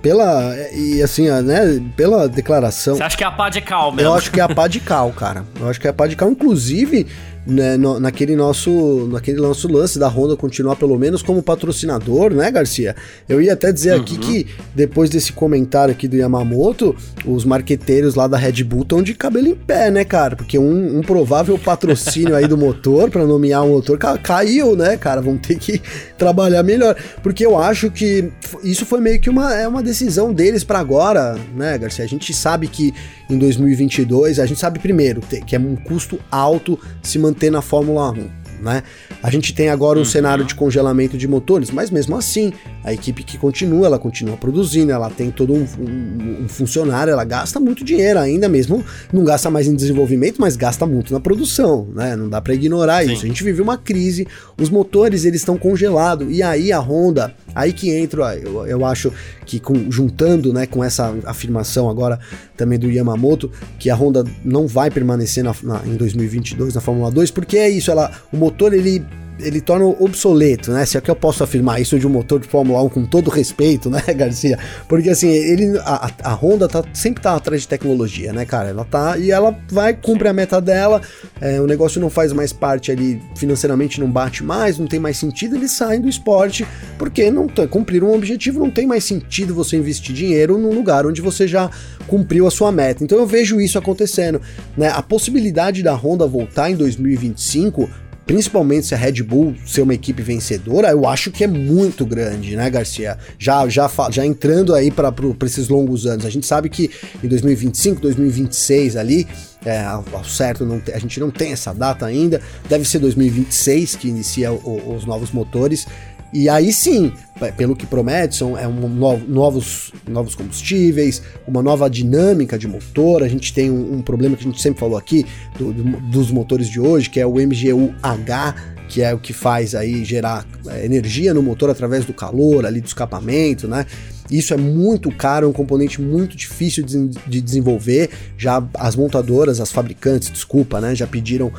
Pela. 0.00 0.54
E 0.72 1.02
assim, 1.02 1.28
né? 1.28 1.82
Pela 1.96 2.28
declaração. 2.28 2.96
Você 2.96 3.02
acha 3.02 3.16
que 3.16 3.24
é 3.24 3.26
a 3.26 3.32
pá 3.32 3.50
de 3.50 3.60
cal 3.60 3.90
mesmo? 3.90 4.08
Eu 4.08 4.14
acho 4.14 4.30
que 4.30 4.38
é 4.38 4.42
a 4.44 4.48
pá 4.48 4.68
de 4.68 4.78
cal, 4.78 5.12
cara. 5.12 5.44
Eu 5.58 5.68
acho 5.68 5.80
que 5.80 5.88
é 5.88 5.90
a 5.90 5.92
pá 5.92 6.06
de 6.06 6.14
cal. 6.14 6.30
Inclusive, 6.30 7.06
né, 7.48 7.78
no, 7.78 7.98
naquele, 7.98 8.36
nosso, 8.36 9.08
naquele 9.10 9.38
nosso 9.38 9.66
lance 9.68 9.98
da 9.98 10.06
Honda 10.06 10.36
continuar 10.36 10.76
pelo 10.76 10.98
menos 10.98 11.22
como 11.22 11.42
patrocinador, 11.42 12.34
né, 12.34 12.50
Garcia? 12.50 12.94
Eu 13.26 13.40
ia 13.40 13.54
até 13.54 13.72
dizer 13.72 13.94
uhum. 13.94 14.02
aqui 14.02 14.18
que 14.18 14.46
depois 14.74 15.08
desse 15.08 15.32
comentário 15.32 15.92
aqui 15.92 16.06
do 16.06 16.16
Yamamoto, 16.16 16.94
os 17.24 17.46
marqueteiros 17.46 18.14
lá 18.14 18.26
da 18.26 18.36
Red 18.36 18.62
Bull 18.64 18.82
estão 18.82 19.02
de 19.02 19.14
cabelo 19.14 19.48
em 19.48 19.54
pé, 19.54 19.90
né, 19.90 20.04
cara? 20.04 20.36
Porque 20.36 20.58
um, 20.58 20.98
um 20.98 21.00
provável 21.00 21.58
patrocínio 21.58 22.36
aí 22.36 22.46
do 22.46 22.58
motor, 22.58 23.10
para 23.10 23.24
nomear 23.24 23.64
o 23.64 23.70
motor, 23.70 23.96
ca 23.96 24.18
caiu, 24.18 24.76
né, 24.76 24.98
cara? 24.98 25.22
Vão 25.22 25.38
ter 25.38 25.58
que 25.58 25.80
trabalhar 26.18 26.62
melhor. 26.62 26.94
Porque 27.22 27.46
eu 27.46 27.56
acho 27.56 27.90
que 27.90 28.30
isso 28.62 28.84
foi 28.84 29.00
meio 29.00 29.20
que 29.20 29.30
uma, 29.30 29.54
é 29.54 29.66
uma 29.66 29.82
decisão 29.82 30.34
deles 30.34 30.64
para 30.64 30.78
agora, 30.78 31.38
né, 31.56 31.78
Garcia? 31.78 32.04
A 32.04 32.08
gente 32.08 32.34
sabe 32.34 32.68
que 32.68 32.92
em 33.30 33.38
2022, 33.38 34.38
a 34.38 34.44
gente 34.44 34.60
sabe 34.60 34.78
primeiro 34.78 35.22
que 35.46 35.54
é 35.54 35.58
um 35.58 35.76
custo 35.76 36.18
alto 36.30 36.78
se 37.02 37.18
manter 37.18 37.37
manter 37.38 37.50
na 37.52 37.62
Fórmula 37.62 38.10
1 38.10 38.37
né? 38.60 38.82
A 39.22 39.30
gente 39.30 39.52
tem 39.54 39.68
agora 39.68 39.98
um 39.98 40.02
uhum. 40.02 40.04
cenário 40.04 40.44
de 40.44 40.54
congelamento 40.54 41.16
de 41.16 41.26
motores, 41.26 41.70
mas 41.70 41.90
mesmo 41.90 42.16
assim, 42.16 42.52
a 42.84 42.92
equipe 42.92 43.22
que 43.22 43.36
continua, 43.36 43.86
ela 43.86 43.98
continua 43.98 44.36
produzindo, 44.36 44.92
ela 44.92 45.10
tem 45.10 45.30
todo 45.30 45.52
um, 45.52 45.66
um, 45.78 46.44
um, 46.44 46.48
funcionário, 46.48 47.12
ela 47.12 47.24
gasta 47.24 47.58
muito 47.58 47.84
dinheiro 47.84 48.18
ainda 48.18 48.48
mesmo, 48.48 48.84
não 49.12 49.24
gasta 49.24 49.50
mais 49.50 49.66
em 49.66 49.74
desenvolvimento, 49.74 50.40
mas 50.40 50.56
gasta 50.56 50.86
muito 50.86 51.12
na 51.12 51.20
produção, 51.20 51.88
né? 51.94 52.16
Não 52.16 52.28
dá 52.28 52.40
para 52.40 52.54
ignorar 52.54 53.04
Sim. 53.04 53.12
isso. 53.12 53.24
A 53.24 53.28
gente 53.28 53.42
vive 53.44 53.60
uma 53.60 53.76
crise, 53.76 54.26
os 54.58 54.70
motores 54.70 55.24
eles 55.24 55.40
estão 55.40 55.58
congelados 55.58 56.28
e 56.30 56.42
aí 56.42 56.72
a 56.72 56.80
Honda, 56.80 57.34
aí 57.54 57.72
que 57.72 57.90
entra, 57.90 58.36
eu, 58.36 58.66
eu 58.66 58.84
acho 58.84 59.12
que 59.44 59.58
com, 59.58 59.90
juntando, 59.90 60.52
né, 60.52 60.66
com 60.66 60.84
essa 60.84 61.14
afirmação 61.24 61.88
agora 61.88 62.18
também 62.56 62.78
do 62.78 62.90
Yamamoto, 62.90 63.50
que 63.78 63.88
a 63.88 63.94
Honda 63.94 64.24
não 64.44 64.66
vai 64.66 64.90
permanecer 64.90 65.42
na, 65.42 65.54
na, 65.62 65.82
em 65.86 65.96
2022 65.96 66.74
na 66.74 66.80
Fórmula 66.80 67.10
2, 67.10 67.30
porque 67.30 67.56
é 67.56 67.68
isso, 67.68 67.90
ela, 67.90 68.10
o 68.32 68.36
motor 68.48 68.72
ele 68.72 69.04
ele 69.40 69.60
torna 69.60 69.84
obsoleto, 69.84 70.72
né? 70.72 70.84
Se 70.84 70.98
é 70.98 71.00
que 71.00 71.10
eu 71.10 71.14
posso 71.14 71.44
afirmar 71.44 71.80
isso 71.80 71.98
de 71.98 72.06
um 72.06 72.10
motor 72.10 72.40
de 72.40 72.48
Fórmula 72.48 72.82
1 72.82 72.88
com 72.88 73.06
todo 73.06 73.30
respeito, 73.30 73.88
né, 73.88 74.02
Garcia? 74.14 74.58
Porque 74.88 75.10
assim, 75.10 75.28
ele, 75.28 75.78
a, 75.78 76.10
a 76.24 76.34
Honda 76.34 76.68
tá, 76.68 76.82
sempre 76.92 77.22
tá 77.22 77.36
atrás 77.36 77.62
de 77.62 77.68
tecnologia, 77.68 78.32
né, 78.32 78.44
cara? 78.44 78.70
Ela 78.70 78.84
tá 78.84 79.16
e 79.16 79.30
ela 79.30 79.56
vai 79.70 79.94
cumprir 79.94 80.28
a 80.28 80.32
meta 80.32 80.60
dela. 80.60 81.00
É, 81.40 81.60
o 81.60 81.66
negócio 81.66 82.00
não 82.00 82.10
faz 82.10 82.32
mais 82.32 82.52
parte 82.52 82.90
ali 82.90 83.22
financeiramente, 83.36 84.00
não 84.00 84.10
bate 84.10 84.42
mais, 84.42 84.78
não 84.78 84.86
tem 84.86 84.98
mais 84.98 85.16
sentido. 85.16 85.54
Eles 85.54 85.70
saem 85.70 86.00
do 86.00 86.08
esporte 86.08 86.66
porque 86.98 87.30
não 87.30 87.46
cumpriram 87.70 88.08
um 88.08 88.14
objetivo. 88.14 88.58
Não 88.58 88.70
tem 88.70 88.88
mais 88.88 89.04
sentido 89.04 89.54
você 89.54 89.76
investir 89.76 90.14
dinheiro 90.14 90.58
num 90.58 90.74
lugar 90.74 91.06
onde 91.06 91.22
você 91.22 91.46
já 91.46 91.70
cumpriu 92.08 92.46
a 92.46 92.50
sua 92.50 92.72
meta. 92.72 93.04
Então 93.04 93.18
eu 93.18 93.26
vejo 93.26 93.60
isso 93.60 93.78
acontecendo, 93.78 94.40
né? 94.76 94.88
A 94.88 95.02
possibilidade 95.02 95.80
da 95.80 95.94
Honda 95.94 96.26
voltar 96.26 96.70
em 96.70 96.74
2025 96.74 97.88
principalmente 98.28 98.86
se 98.86 98.94
a 98.94 98.98
Red 98.98 99.22
Bull 99.22 99.54
ser 99.66 99.80
uma 99.80 99.94
equipe 99.94 100.22
vencedora, 100.22 100.90
eu 100.90 101.08
acho 101.08 101.30
que 101.30 101.42
é 101.42 101.46
muito 101.46 102.04
grande, 102.04 102.54
né, 102.54 102.68
Garcia? 102.68 103.16
Já, 103.38 103.66
já, 103.70 103.90
já 104.10 104.24
entrando 104.24 104.74
aí 104.74 104.90
para 104.90 105.12
esses 105.46 105.70
longos 105.70 106.04
anos, 106.04 106.26
a 106.26 106.30
gente 106.30 106.46
sabe 106.46 106.68
que 106.68 106.90
em 107.24 107.26
2025, 107.26 108.02
2026 108.02 108.96
ali, 108.96 109.26
é, 109.64 109.80
ao 109.80 110.24
certo, 110.24 110.66
não, 110.66 110.80
a 110.92 110.98
gente 110.98 111.18
não 111.18 111.30
tem 111.30 111.52
essa 111.52 111.72
data 111.72 112.04
ainda, 112.04 112.38
deve 112.68 112.84
ser 112.84 112.98
2026 112.98 113.96
que 113.96 114.08
inicia 114.08 114.52
o, 114.52 114.94
os 114.94 115.06
novos 115.06 115.32
motores. 115.32 115.86
E 116.32 116.48
aí 116.48 116.72
sim, 116.72 117.12
pelo 117.56 117.74
que 117.74 117.86
promete, 117.86 118.36
são 118.36 118.56
é 118.56 118.68
um, 118.68 118.88
novos, 118.88 119.92
novos 120.06 120.34
combustíveis, 120.34 121.22
uma 121.46 121.62
nova 121.62 121.88
dinâmica 121.88 122.58
de 122.58 122.68
motor. 122.68 123.22
A 123.22 123.28
gente 123.28 123.52
tem 123.52 123.70
um, 123.70 123.94
um 123.94 124.02
problema 124.02 124.36
que 124.36 124.42
a 124.42 124.46
gente 124.46 124.60
sempre 124.60 124.78
falou 124.78 124.98
aqui 124.98 125.24
do, 125.58 125.72
do, 125.72 125.82
dos 126.00 126.30
motores 126.30 126.68
de 126.68 126.78
hoje, 126.80 127.08
que 127.08 127.18
é 127.18 127.26
o 127.26 127.34
MGU-H, 127.34 128.54
que 128.88 129.02
é 129.02 129.14
o 129.14 129.18
que 129.18 129.32
faz 129.32 129.74
aí 129.74 130.04
gerar 130.04 130.46
é, 130.66 130.84
energia 130.84 131.32
no 131.32 131.42
motor 131.42 131.70
através 131.70 132.04
do 132.04 132.12
calor 132.12 132.66
ali 132.66 132.80
do 132.80 132.86
escapamento, 132.86 133.66
né? 133.66 133.86
Isso 134.30 134.52
é 134.52 134.58
muito 134.58 135.10
caro, 135.10 135.46
é 135.46 135.48
um 135.48 135.52
componente 135.52 136.02
muito 136.02 136.36
difícil 136.36 136.84
de, 136.84 137.08
de 137.26 137.40
desenvolver. 137.40 138.10
Já 138.36 138.62
as 138.74 138.94
montadoras, 138.94 139.60
as 139.60 139.72
fabricantes, 139.72 140.30
desculpa, 140.30 140.80
né, 140.80 140.94
já 140.94 141.06
pediram 141.06 141.50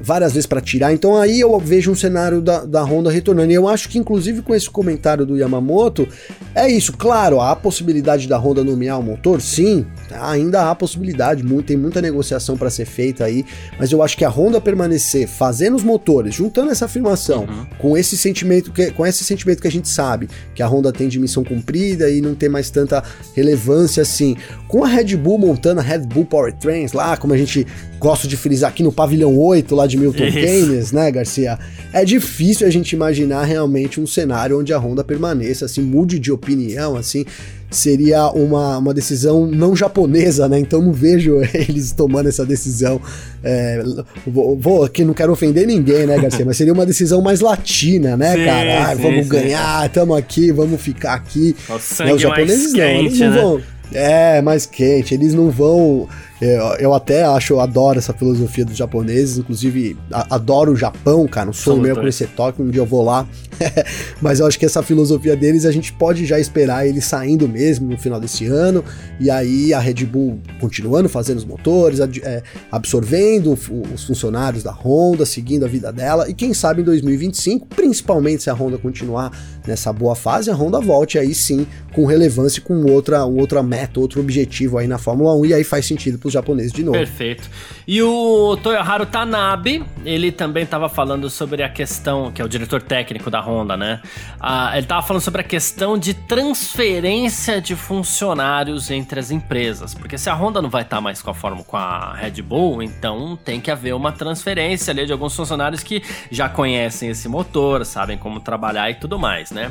várias 0.00 0.32
vezes 0.32 0.46
para 0.46 0.60
tirar. 0.60 0.92
Então 0.92 1.16
aí 1.16 1.40
eu 1.40 1.58
vejo 1.58 1.90
um 1.90 1.94
cenário 1.94 2.40
da, 2.40 2.64
da 2.64 2.82
Honda 2.82 3.10
retornando. 3.10 3.50
E 3.52 3.54
eu 3.54 3.68
acho 3.68 3.88
que, 3.88 3.98
inclusive, 3.98 4.42
com 4.42 4.54
esse 4.54 4.68
comentário 4.68 5.24
do 5.24 5.36
Yamamoto, 5.36 6.08
é 6.54 6.68
isso. 6.68 6.92
Claro, 6.92 7.40
há 7.40 7.52
a 7.52 7.56
possibilidade 7.56 8.28
da 8.28 8.38
Honda 8.38 8.62
nomear 8.62 8.98
o 8.98 9.02
motor? 9.02 9.40
Sim, 9.40 9.86
ainda 10.12 10.70
há 10.70 10.74
possibilidade. 10.74 11.42
Muito, 11.42 11.66
tem 11.66 11.76
muita 11.76 12.00
negociação 12.00 12.56
para 12.56 12.70
ser 12.70 12.84
feita 12.84 13.24
aí. 13.24 13.44
Mas 13.78 13.92
eu 13.92 14.02
acho 14.02 14.16
que 14.16 14.24
a 14.24 14.28
Honda 14.28 14.60
permanecer 14.60 15.28
fazendo 15.28 15.76
os 15.76 15.82
motores, 15.82 16.34
juntando 16.34 16.70
essa 16.70 16.84
afirmação 16.84 17.44
uhum. 17.44 17.66
com 17.78 17.96
esse 17.96 18.16
sentimento 18.16 18.72
que, 18.72 18.90
com 18.90 19.06
esse 19.06 19.24
sentimento 19.24 19.60
que 19.60 19.68
a 19.68 19.70
gente 19.70 19.88
sabe 19.88 20.28
que 20.54 20.62
a 20.62 20.66
Honda 20.66 20.92
tem 20.92 21.08
de 21.08 21.18
missão 21.18 21.44
cumprida 21.44 22.10
e 22.10 22.20
não 22.20 22.34
tem 22.34 22.48
mais 22.48 22.70
tanta 22.70 23.02
relevância 23.34 24.02
assim. 24.02 24.36
Com 24.68 24.84
a 24.84 24.88
Red 24.88 25.16
Bull 25.16 25.38
montando 25.38 25.80
a 25.80 25.82
Red 25.82 26.00
Bull 26.00 26.24
Powertrains 26.24 26.92
lá, 26.92 27.16
como 27.16 27.32
a 27.32 27.36
gente 27.36 27.66
gosta 27.98 28.28
de 28.28 28.36
frisar 28.36 28.70
aqui 28.70 28.82
no 28.82 28.92
pavilhão 28.92 29.36
8 29.36 29.74
lá 29.74 29.85
de 29.86 29.96
Milton 29.96 30.24
Isso. 30.24 30.38
Keynes, 30.38 30.92
né, 30.92 31.10
Garcia? 31.10 31.58
É 31.92 32.04
difícil 32.04 32.66
a 32.66 32.70
gente 32.70 32.92
imaginar 32.92 33.44
realmente 33.44 34.00
um 34.00 34.06
cenário 34.06 34.58
onde 34.58 34.72
a 34.72 34.78
Honda 34.78 35.04
permaneça, 35.04 35.64
assim, 35.64 35.82
mude 35.82 36.18
de 36.18 36.32
opinião, 36.32 36.96
assim, 36.96 37.24
seria 37.70 38.28
uma, 38.30 38.78
uma 38.78 38.94
decisão 38.94 39.46
não 39.46 39.74
japonesa, 39.74 40.48
né? 40.48 40.58
Então 40.58 40.80
não 40.80 40.92
vejo 40.92 41.40
eles 41.54 41.92
tomando 41.92 42.28
essa 42.28 42.44
decisão. 42.44 43.00
É, 43.42 43.82
vou, 44.26 44.56
vou, 44.58 44.84
aqui, 44.84 45.04
não 45.04 45.14
quero 45.14 45.32
ofender 45.32 45.66
ninguém, 45.66 46.06
né, 46.06 46.18
Garcia? 46.18 46.44
Mas 46.44 46.56
seria 46.56 46.72
uma 46.72 46.86
decisão 46.86 47.20
mais 47.20 47.40
latina, 47.40 48.16
né, 48.16 48.34
sim, 48.36 48.44
cara? 48.44 48.90
Ah, 48.90 48.96
sim, 48.96 49.02
vamos 49.02 49.24
sim. 49.24 49.28
ganhar, 49.28 49.86
estamos 49.86 50.16
aqui, 50.16 50.52
vamos 50.52 50.80
ficar 50.80 51.14
aqui. 51.14 51.54
O 51.68 51.78
sangue 51.78 52.10
né, 52.10 52.14
os 52.16 52.22
japoneses 52.22 52.72
não, 52.72 52.80
quente, 52.80 53.04
eles 53.04 53.18
não 53.18 53.30
né? 53.30 53.40
vão. 53.40 53.60
É, 53.92 54.42
mais 54.42 54.66
quente. 54.66 55.14
Eles 55.14 55.32
não 55.32 55.50
vão 55.50 56.08
eu, 56.40 56.64
eu 56.78 56.94
até 56.94 57.24
acho, 57.24 57.54
eu 57.54 57.60
adoro 57.60 57.98
essa 57.98 58.12
filosofia 58.12 58.64
dos 58.64 58.76
japoneses, 58.76 59.38
inclusive 59.38 59.96
a, 60.12 60.34
adoro 60.34 60.72
o 60.72 60.76
Japão, 60.76 61.26
cara, 61.26 61.48
um 61.48 61.52
sonho 61.52 61.80
meu 61.80 61.96
conhecer 61.96 62.28
Tóquio, 62.28 62.64
um 62.64 62.70
dia 62.70 62.82
eu 62.82 62.86
vou 62.86 63.02
lá. 63.02 63.26
Mas 64.20 64.40
eu 64.40 64.46
acho 64.46 64.58
que 64.58 64.66
essa 64.66 64.82
filosofia 64.82 65.34
deles 65.34 65.64
a 65.64 65.72
gente 65.72 65.92
pode 65.92 66.26
já 66.26 66.38
esperar 66.38 66.86
eles 66.86 67.06
saindo 67.06 67.48
mesmo 67.48 67.88
no 67.88 67.98
final 67.98 68.20
desse 68.20 68.46
ano, 68.46 68.84
e 69.18 69.30
aí 69.30 69.72
a 69.72 69.78
Red 69.78 70.04
Bull 70.04 70.38
continuando 70.60 71.08
fazendo 71.08 71.38
os 71.38 71.44
motores, 71.44 72.00
é, 72.00 72.42
absorvendo 72.70 73.52
os 73.94 74.04
funcionários 74.04 74.62
da 74.62 74.72
Honda, 74.72 75.24
seguindo 75.24 75.64
a 75.64 75.68
vida 75.68 75.90
dela, 75.90 76.28
e 76.28 76.34
quem 76.34 76.52
sabe 76.52 76.82
em 76.82 76.84
2025, 76.84 77.66
principalmente 77.68 78.42
se 78.42 78.50
a 78.50 78.54
Honda 78.54 78.76
continuar 78.76 79.32
nessa 79.66 79.90
boa 79.92 80.14
fase, 80.14 80.50
a 80.50 80.54
Honda 80.54 80.80
volte 80.80 81.18
aí 81.18 81.34
sim 81.34 81.66
com 81.94 82.04
relevância 82.04 82.60
com 82.60 82.84
outra, 82.90 83.24
outra 83.24 83.62
meta, 83.62 83.98
outro 83.98 84.20
objetivo 84.20 84.76
aí 84.76 84.86
na 84.86 84.98
Fórmula 84.98 85.34
1 85.34 85.46
e 85.46 85.54
aí 85.54 85.64
faz 85.64 85.86
sentido 85.86 86.18
para 86.26 86.28
os 86.28 86.32
japoneses 86.32 86.72
de 86.72 86.82
novo. 86.82 86.98
Perfeito. 86.98 87.48
E 87.86 88.02
o 88.02 88.56
Toyoharu 88.62 89.06
Tanabe, 89.06 89.84
ele 90.04 90.32
também 90.32 90.64
estava 90.64 90.88
falando 90.88 91.30
sobre 91.30 91.62
a 91.62 91.68
questão, 91.68 92.32
que 92.32 92.42
é 92.42 92.44
o 92.44 92.48
diretor 92.48 92.82
técnico 92.82 93.30
da 93.30 93.40
Honda, 93.40 93.76
né? 93.76 94.00
Ah, 94.40 94.70
ele 94.72 94.82
estava 94.82 95.06
falando 95.06 95.22
sobre 95.22 95.40
a 95.40 95.44
questão 95.44 95.96
de 95.96 96.12
transferência 96.12 97.60
de 97.60 97.76
funcionários 97.76 98.90
entre 98.90 99.20
as 99.20 99.30
empresas, 99.30 99.94
porque 99.94 100.18
se 100.18 100.28
a 100.28 100.34
Honda 100.34 100.60
não 100.60 100.68
vai 100.68 100.82
estar 100.82 100.96
tá 100.96 101.00
mais 101.00 101.22
com 101.22 101.30
a 101.30 101.34
Fórmula 101.34 101.64
com 101.64 101.76
a 101.76 102.14
Red 102.14 102.42
Bull, 102.42 102.82
então 102.82 103.38
tem 103.44 103.60
que 103.60 103.70
haver 103.70 103.94
uma 103.94 104.12
transferência 104.12 104.90
ali 104.90 105.06
de 105.06 105.12
alguns 105.12 105.34
funcionários 105.34 105.82
que 105.82 106.02
já 106.30 106.48
conhecem 106.48 107.10
esse 107.10 107.28
motor, 107.28 107.84
sabem 107.84 108.18
como 108.18 108.40
trabalhar 108.40 108.90
e 108.90 108.94
tudo 108.94 109.18
mais, 109.18 109.50
né? 109.50 109.70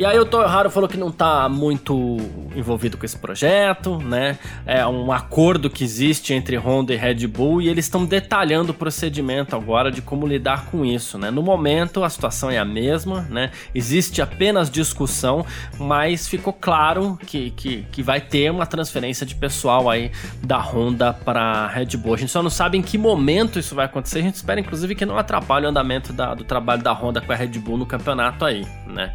E 0.00 0.06
aí 0.06 0.18
o 0.18 0.24
Toyoharu 0.24 0.70
falou 0.70 0.88
que 0.88 0.96
não 0.96 1.12
tá 1.12 1.46
muito 1.46 2.16
envolvido 2.56 2.96
com 2.96 3.04
esse 3.04 3.18
projeto, 3.18 3.98
né? 3.98 4.38
É 4.64 4.86
um 4.86 5.12
acordo 5.12 5.68
que 5.68 5.84
existe 5.84 6.32
entre 6.32 6.56
Honda 6.56 6.94
e 6.94 6.96
Red 6.96 7.26
Bull 7.26 7.60
e 7.60 7.68
eles 7.68 7.84
estão 7.84 8.06
detalhando 8.06 8.72
o 8.72 8.74
procedimento 8.74 9.54
agora 9.54 9.92
de 9.92 10.00
como 10.00 10.26
lidar 10.26 10.70
com 10.70 10.86
isso, 10.86 11.18
né? 11.18 11.30
No 11.30 11.42
momento 11.42 12.02
a 12.02 12.08
situação 12.08 12.50
é 12.50 12.56
a 12.56 12.64
mesma, 12.64 13.26
né? 13.28 13.50
Existe 13.74 14.22
apenas 14.22 14.70
discussão, 14.70 15.44
mas 15.78 16.26
ficou 16.26 16.54
claro 16.54 17.18
que, 17.26 17.50
que, 17.50 17.82
que 17.92 18.02
vai 18.02 18.22
ter 18.22 18.50
uma 18.50 18.64
transferência 18.64 19.26
de 19.26 19.34
pessoal 19.34 19.90
aí 19.90 20.10
da 20.42 20.60
Honda 20.60 21.12
para 21.12 21.66
Red 21.66 21.98
Bull. 21.98 22.14
A 22.14 22.16
gente 22.16 22.32
só 22.32 22.42
não 22.42 22.48
sabe 22.48 22.78
em 22.78 22.82
que 22.82 22.96
momento 22.96 23.58
isso 23.58 23.74
vai 23.74 23.84
acontecer. 23.84 24.20
A 24.20 24.22
gente 24.22 24.36
espera 24.36 24.60
inclusive 24.60 24.94
que 24.94 25.04
não 25.04 25.18
atrapalhe 25.18 25.66
o 25.66 25.68
andamento 25.68 26.10
da, 26.10 26.34
do 26.34 26.42
trabalho 26.42 26.82
da 26.82 26.92
Honda 26.94 27.20
com 27.20 27.30
a 27.30 27.36
Red 27.36 27.58
Bull 27.58 27.76
no 27.76 27.84
campeonato 27.84 28.46
aí, 28.46 28.66
né? 28.86 29.14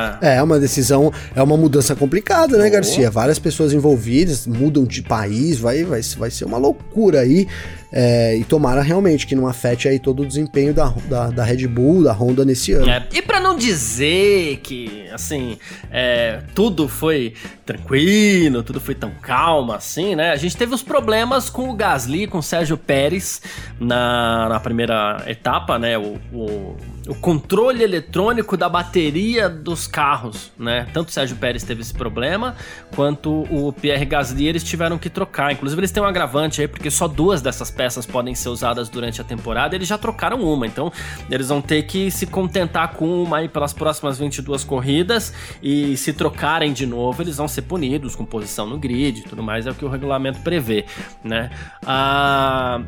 Ah. 0.00 0.18
É, 0.20 0.42
uma 0.42 0.58
decisão, 0.58 1.12
é 1.34 1.42
uma 1.42 1.56
mudança 1.56 1.94
complicada, 1.94 2.56
né, 2.58 2.68
oh. 2.68 2.70
Garcia? 2.70 3.10
Várias 3.10 3.38
pessoas 3.38 3.72
envolvidas, 3.72 4.46
mudam 4.46 4.84
de 4.84 5.02
país, 5.02 5.58
vai, 5.58 5.84
vai, 5.84 6.00
vai 6.16 6.30
ser 6.30 6.44
uma 6.44 6.58
loucura 6.58 7.20
aí. 7.20 7.46
É, 7.92 8.36
e 8.36 8.44
tomara 8.44 8.82
realmente 8.82 9.26
que 9.26 9.34
não 9.34 9.48
afete 9.48 9.88
aí 9.88 9.98
todo 9.98 10.22
o 10.22 10.26
desempenho 10.26 10.72
da, 10.72 10.94
da, 11.08 11.30
da 11.30 11.44
Red 11.44 11.66
Bull, 11.66 12.04
da 12.04 12.12
Honda 12.12 12.44
nesse 12.44 12.72
ano. 12.72 12.88
É, 12.88 13.04
e 13.12 13.20
para 13.20 13.40
não 13.40 13.56
dizer 13.56 14.60
que, 14.62 15.08
assim, 15.12 15.58
é, 15.90 16.40
tudo 16.54 16.86
foi 16.86 17.34
tranquilo, 17.66 18.62
tudo 18.62 18.80
foi 18.80 18.94
tão 18.94 19.10
calmo 19.20 19.72
assim, 19.72 20.14
né? 20.14 20.30
A 20.30 20.36
gente 20.36 20.56
teve 20.56 20.72
os 20.72 20.82
problemas 20.82 21.50
com 21.50 21.68
o 21.68 21.74
Gasly, 21.74 22.28
com 22.28 22.38
o 22.38 22.42
Sérgio 22.42 22.76
Pérez 22.76 23.42
na, 23.80 24.48
na 24.48 24.60
primeira 24.60 25.24
etapa, 25.26 25.76
né? 25.76 25.98
O, 25.98 26.16
o, 26.32 26.76
o 27.08 27.14
controle 27.16 27.82
eletrônico 27.82 28.56
da 28.56 28.68
bateria 28.68 29.48
dos 29.48 29.88
carros, 29.90 30.50
né? 30.58 30.86
Tanto 30.92 31.08
o 31.08 31.12
Sérgio 31.12 31.36
Pérez 31.36 31.62
teve 31.62 31.82
esse 31.82 31.92
problema, 31.92 32.56
quanto 32.94 33.42
o 33.50 33.72
Pierre 33.72 34.04
Gasly 34.04 34.46
eles 34.46 34.64
tiveram 34.64 34.96
que 34.96 35.10
trocar. 35.10 35.52
Inclusive 35.52 35.80
eles 35.80 35.90
têm 35.90 36.02
um 36.02 36.06
agravante 36.06 36.60
aí, 36.60 36.68
porque 36.68 36.90
só 36.90 37.08
duas 37.08 37.42
dessas 37.42 37.70
peças 37.70 38.06
podem 38.06 38.34
ser 38.34 38.48
usadas 38.48 38.88
durante 38.88 39.20
a 39.20 39.24
temporada, 39.24 39.74
eles 39.74 39.88
já 39.88 39.98
trocaram 39.98 40.40
uma, 40.42 40.66
então 40.66 40.92
eles 41.30 41.48
vão 41.48 41.60
ter 41.60 41.82
que 41.82 42.10
se 42.10 42.26
contentar 42.26 42.94
com 42.94 43.22
uma 43.22 43.38
aí 43.38 43.48
pelas 43.48 43.72
próximas 43.72 44.18
22 44.18 44.64
corridas 44.64 45.34
e 45.62 45.96
se 45.96 46.12
trocarem 46.12 46.72
de 46.72 46.86
novo, 46.86 47.22
eles 47.22 47.36
vão 47.36 47.48
ser 47.48 47.62
punidos 47.62 48.14
com 48.14 48.24
posição 48.24 48.66
no 48.66 48.78
grid 48.78 49.20
e 49.20 49.22
tudo 49.24 49.42
mais, 49.42 49.66
é 49.66 49.70
o 49.70 49.74
que 49.74 49.84
o 49.84 49.88
regulamento 49.88 50.40
prevê, 50.40 50.84
né? 51.24 51.50
Ah. 51.84 52.80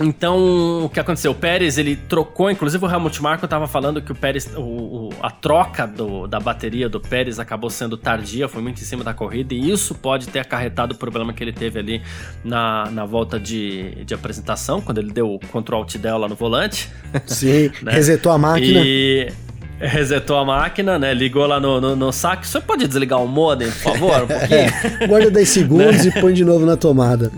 Então, 0.00 0.84
o 0.84 0.88
que 0.88 1.00
aconteceu? 1.00 1.32
O 1.32 1.34
Pérez, 1.34 1.76
ele 1.76 1.96
trocou, 1.96 2.50
inclusive 2.50 2.84
o 2.84 2.90
Helmut 2.90 3.20
Marko 3.22 3.44
estava 3.44 3.66
falando 3.66 4.00
que 4.00 4.12
o 4.12 4.14
Pérez, 4.14 4.48
o, 4.56 4.60
o, 4.60 5.10
a 5.20 5.30
troca 5.30 5.86
do, 5.86 6.26
da 6.26 6.38
bateria 6.38 6.88
do 6.88 7.00
Pérez 7.00 7.38
acabou 7.38 7.68
sendo 7.68 7.96
tardia, 7.96 8.48
foi 8.48 8.62
muito 8.62 8.80
em 8.80 8.84
cima 8.84 9.02
da 9.02 9.12
corrida, 9.12 9.54
e 9.54 9.70
isso 9.70 9.94
pode 9.94 10.28
ter 10.28 10.38
acarretado 10.38 10.94
o 10.94 10.96
problema 10.96 11.32
que 11.32 11.42
ele 11.42 11.52
teve 11.52 11.78
ali 11.78 12.02
na, 12.44 12.90
na 12.90 13.04
volta 13.04 13.40
de, 13.40 14.04
de 14.04 14.14
apresentação, 14.14 14.80
quando 14.80 14.98
ele 14.98 15.12
deu 15.12 15.34
o 15.34 15.38
Ctrl 15.38 15.76
Alt 15.76 15.96
Del 15.96 16.18
lá 16.18 16.28
no 16.28 16.34
volante. 16.36 16.90
Sim, 17.26 17.70
né? 17.82 17.92
resetou 17.92 18.30
a 18.32 18.38
máquina. 18.38 18.80
E 18.84 19.32
resetou 19.80 20.36
a 20.36 20.44
máquina, 20.44 20.98
né? 20.98 21.14
Ligou 21.14 21.46
lá 21.46 21.60
no, 21.60 21.80
no, 21.80 21.96
no 21.96 22.12
saque. 22.12 22.46
Você 22.46 22.60
pode 22.60 22.86
desligar 22.86 23.22
o 23.22 23.28
modem, 23.28 23.70
por 23.70 23.92
favor? 23.92 24.24
Um 24.24 24.26
pouquinho? 24.38 24.60
é, 25.00 25.06
guarda 25.06 25.30
10 25.30 25.48
segundos 25.48 26.04
né? 26.06 26.12
e 26.14 26.20
põe 26.20 26.32
de 26.32 26.44
novo 26.44 26.66
na 26.66 26.76
tomada. 26.76 27.30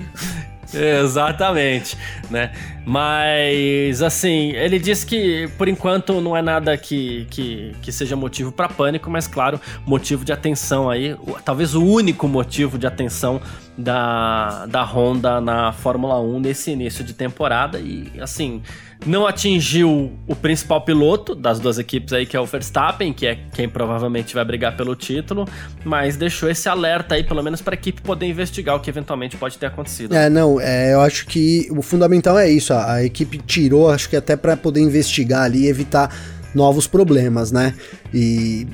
Exatamente, 0.72 1.96
né? 2.30 2.52
Mas, 2.84 4.02
assim, 4.02 4.50
ele 4.52 4.78
disse 4.78 5.04
que 5.04 5.48
por 5.58 5.68
enquanto 5.68 6.20
não 6.20 6.36
é 6.36 6.42
nada 6.42 6.76
que, 6.76 7.26
que, 7.30 7.72
que 7.82 7.92
seja 7.92 8.16
motivo 8.16 8.50
para 8.50 8.68
pânico, 8.68 9.10
mas, 9.10 9.26
claro, 9.26 9.60
motivo 9.86 10.24
de 10.24 10.32
atenção 10.32 10.88
aí, 10.88 11.16
talvez 11.44 11.74
o 11.74 11.84
único 11.84 12.26
motivo 12.26 12.78
de 12.78 12.86
atenção 12.86 13.40
da, 13.76 14.66
da 14.66 14.82
Honda 14.82 15.40
na 15.40 15.72
Fórmula 15.72 16.20
1 16.20 16.40
nesse 16.40 16.70
início 16.70 17.02
de 17.02 17.12
temporada. 17.12 17.78
E, 17.78 18.10
assim, 18.20 18.62
não 19.06 19.26
atingiu 19.26 20.12
o 20.26 20.36
principal 20.36 20.82
piloto 20.82 21.34
das 21.34 21.58
duas 21.58 21.78
equipes 21.78 22.12
aí, 22.12 22.26
que 22.26 22.36
é 22.36 22.40
o 22.40 22.44
Verstappen, 22.44 23.12
que 23.12 23.26
é 23.26 23.38
quem 23.54 23.68
provavelmente 23.68 24.34
vai 24.34 24.44
brigar 24.44 24.76
pelo 24.76 24.94
título, 24.94 25.48
mas 25.84 26.16
deixou 26.16 26.50
esse 26.50 26.68
alerta 26.68 27.14
aí, 27.14 27.24
pelo 27.24 27.42
menos 27.42 27.62
para 27.62 27.74
a 27.74 27.78
equipe 27.78 28.02
poder 28.02 28.26
investigar 28.26 28.76
o 28.76 28.80
que 28.80 28.90
eventualmente 28.90 29.36
pode 29.36 29.56
ter 29.56 29.66
acontecido. 29.66 30.14
É, 30.14 30.28
não, 30.28 30.60
é, 30.60 30.92
eu 30.92 31.00
acho 31.00 31.26
que 31.26 31.68
o 31.70 31.80
fundamental 31.80 32.38
é 32.38 32.50
isso, 32.50 32.74
a, 32.74 32.94
a 32.94 33.04
equipe 33.04 33.38
tirou, 33.38 33.90
acho 33.90 34.08
que 34.08 34.16
até 34.16 34.36
para 34.36 34.56
poder 34.56 34.80
investigar 34.80 35.42
ali 35.42 35.66
evitar 35.66 36.14
novos 36.54 36.86
problemas, 36.86 37.52
né? 37.52 37.74
E 38.12 38.66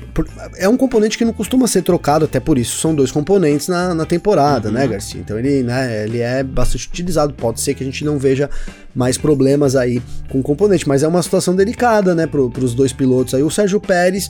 é 0.57 0.67
um 0.67 0.77
componente 0.77 1.17
que 1.17 1.25
não 1.25 1.33
costuma 1.33 1.67
ser 1.67 1.81
trocado, 1.81 2.25
até 2.25 2.39
por 2.39 2.57
isso 2.57 2.79
são 2.79 2.95
dois 2.95 3.11
componentes 3.11 3.67
na, 3.67 3.93
na 3.93 4.05
temporada, 4.05 4.71
né, 4.71 4.81
uhum. 4.81 4.87
né, 4.87 4.91
Garcia? 4.93 5.19
Então 5.19 5.37
ele, 5.37 5.63
né, 5.63 6.03
ele 6.05 6.19
é 6.19 6.43
bastante 6.43 6.87
utilizado. 6.87 7.33
Pode 7.33 7.61
ser 7.61 7.73
que 7.73 7.83
a 7.83 7.85
gente 7.85 8.03
não 8.03 8.17
veja 8.17 8.49
mais 8.95 9.17
problemas 9.17 9.75
aí 9.75 10.01
com 10.29 10.39
o 10.39 10.43
componente, 10.43 10.87
mas 10.87 11.03
é 11.03 11.07
uma 11.07 11.21
situação 11.21 11.55
delicada, 11.55 12.15
né, 12.15 12.25
para 12.25 12.41
os 12.41 12.73
dois 12.73 12.91
pilotos 12.91 13.33
aí. 13.33 13.43
O 13.43 13.51
Sérgio 13.51 13.79
Pérez 13.79 14.29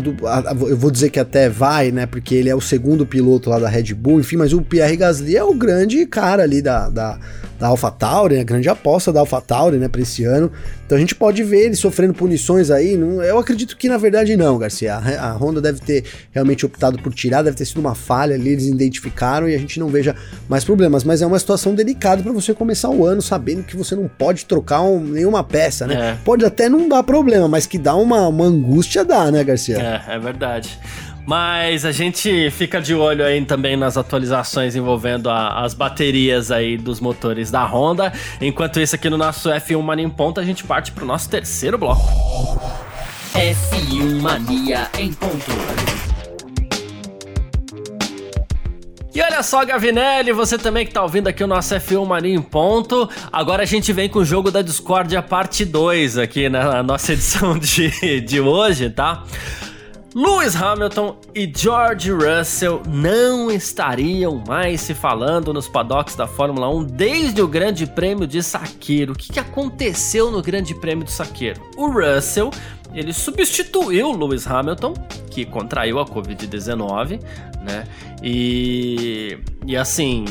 tudo, 0.00 0.16
eu 0.68 0.76
vou 0.76 0.90
dizer 0.90 1.10
que 1.10 1.20
até 1.20 1.48
vai, 1.48 1.92
né? 1.92 2.06
Porque 2.06 2.34
ele 2.34 2.48
é 2.48 2.54
o 2.54 2.60
segundo 2.60 3.06
piloto 3.06 3.48
lá 3.48 3.60
da 3.60 3.68
Red 3.68 3.94
Bull, 3.94 4.18
enfim, 4.18 4.36
mas 4.36 4.52
o 4.52 4.60
Pierre 4.60 4.96
Gasly 4.96 5.36
é 5.36 5.44
o 5.44 5.54
grande 5.54 6.04
cara 6.06 6.42
ali 6.42 6.60
da, 6.60 6.88
da, 6.88 7.18
da 7.58 7.68
AlphaTauri, 7.68 8.34
né? 8.34 8.40
A 8.40 8.44
grande 8.44 8.68
aposta 8.68 9.12
da 9.12 9.20
AlphaTauri, 9.20 9.78
né, 9.78 9.88
para 9.88 10.00
esse 10.00 10.24
ano. 10.24 10.50
Então 10.84 10.98
a 10.98 11.00
gente 11.00 11.14
pode 11.14 11.42
ver 11.42 11.66
ele 11.66 11.76
sofrendo 11.76 12.12
punições 12.12 12.70
aí. 12.70 12.96
Não, 12.96 13.22
eu 13.22 13.38
acredito 13.38 13.76
que 13.76 13.88
na 13.88 13.96
verdade 13.96 14.36
não, 14.36 14.58
Garcia. 14.58 14.96
A, 14.96 15.30
a, 15.30 15.32
Honda 15.32 15.60
deve 15.60 15.80
ter 15.80 16.04
realmente 16.30 16.66
optado 16.66 16.98
por 16.98 17.12
tirar, 17.14 17.42
deve 17.42 17.56
ter 17.56 17.64
sido 17.64 17.80
uma 17.80 17.94
falha 17.94 18.34
ali, 18.34 18.50
eles 18.50 18.66
identificaram 18.66 19.48
e 19.48 19.54
a 19.54 19.58
gente 19.58 19.80
não 19.80 19.88
veja 19.88 20.14
mais 20.48 20.64
problemas. 20.64 21.04
Mas 21.04 21.22
é 21.22 21.26
uma 21.26 21.38
situação 21.38 21.74
delicada 21.74 22.22
para 22.22 22.32
você 22.32 22.52
começar 22.52 22.90
o 22.90 23.06
ano 23.06 23.22
sabendo 23.22 23.62
que 23.62 23.76
você 23.76 23.94
não 23.94 24.08
pode 24.08 24.44
trocar 24.44 24.82
um, 24.82 25.00
nenhuma 25.00 25.42
peça, 25.42 25.86
né? 25.86 25.94
É. 25.94 26.18
Pode 26.24 26.44
até 26.44 26.68
não 26.68 26.88
dar 26.88 27.02
problema, 27.02 27.48
mas 27.48 27.66
que 27.66 27.78
dá 27.78 27.94
uma, 27.94 28.28
uma 28.28 28.44
angústia, 28.44 29.04
dá, 29.04 29.30
né, 29.30 29.42
Garcia? 29.42 29.78
É, 29.84 30.14
é 30.14 30.18
verdade. 30.18 30.78
Mas 31.26 31.86
a 31.86 31.92
gente 31.92 32.50
fica 32.50 32.80
de 32.80 32.94
olho 32.94 33.24
aí 33.24 33.42
também 33.44 33.76
nas 33.76 33.96
atualizações 33.96 34.76
envolvendo 34.76 35.30
a, 35.30 35.64
as 35.64 35.72
baterias 35.72 36.50
aí 36.50 36.76
dos 36.76 37.00
motores 37.00 37.50
da 37.50 37.64
Honda. 37.64 38.12
Enquanto 38.40 38.78
isso 38.78 38.94
aqui 38.94 39.08
no 39.08 39.16
nosso 39.16 39.48
F1 39.48 39.80
Mania 39.80 40.04
em 40.04 40.10
Ponto, 40.10 40.38
a 40.38 40.44
gente 40.44 40.64
parte 40.64 40.92
pro 40.92 41.06
nosso 41.06 41.30
terceiro 41.30 41.78
bloco. 41.78 42.02
F1 43.34 44.20
Mania 44.20 44.88
em 44.98 45.12
Ponto. 45.14 45.50
E 49.14 49.22
olha 49.22 49.44
só, 49.44 49.64
Gavinelli, 49.64 50.32
você 50.32 50.58
também 50.58 50.84
que 50.84 50.92
tá 50.92 51.00
ouvindo 51.00 51.28
aqui 51.28 51.42
o 51.42 51.46
nosso 51.46 51.72
F1 51.74 52.04
Mania 52.04 52.34
em 52.34 52.42
ponto. 52.42 53.08
Agora 53.32 53.62
a 53.62 53.66
gente 53.66 53.92
vem 53.92 54.08
com 54.08 54.18
o 54.18 54.24
jogo 54.24 54.50
da 54.50 54.60
Discord 54.60 55.16
a 55.16 55.22
parte 55.22 55.64
2 55.64 56.18
aqui 56.18 56.48
na 56.48 56.82
nossa 56.82 57.12
edição 57.14 57.56
de, 57.56 58.20
de 58.20 58.40
hoje, 58.40 58.90
tá? 58.90 59.22
Lewis 60.14 60.54
Hamilton 60.54 61.16
e 61.34 61.52
George 61.52 62.12
Russell 62.12 62.80
não 62.86 63.50
estariam 63.50 64.40
mais 64.46 64.80
se 64.80 64.94
falando 64.94 65.52
nos 65.52 65.66
paddocks 65.66 66.14
da 66.14 66.24
Fórmula 66.24 66.68
1 66.68 66.84
desde 66.84 67.42
o 67.42 67.48
Grande 67.48 67.84
Prêmio 67.84 68.24
de 68.24 68.40
Saqueiro. 68.40 69.12
O 69.12 69.16
que, 69.16 69.40
aconteceu 69.40 70.30
no 70.30 70.40
Grande 70.40 70.72
Prêmio 70.72 71.04
de 71.04 71.10
Saqueiro? 71.10 71.60
O 71.76 71.88
Russell 71.88 72.52
ele 72.94 73.12
substituiu 73.12 74.12
Lewis 74.12 74.46
Hamilton, 74.46 74.94
que 75.32 75.44
contraiu 75.44 75.98
a 75.98 76.06
Covid-19, 76.06 77.20
né? 77.64 77.84
E, 78.22 79.36
e 79.66 79.76
assim, 79.76 80.24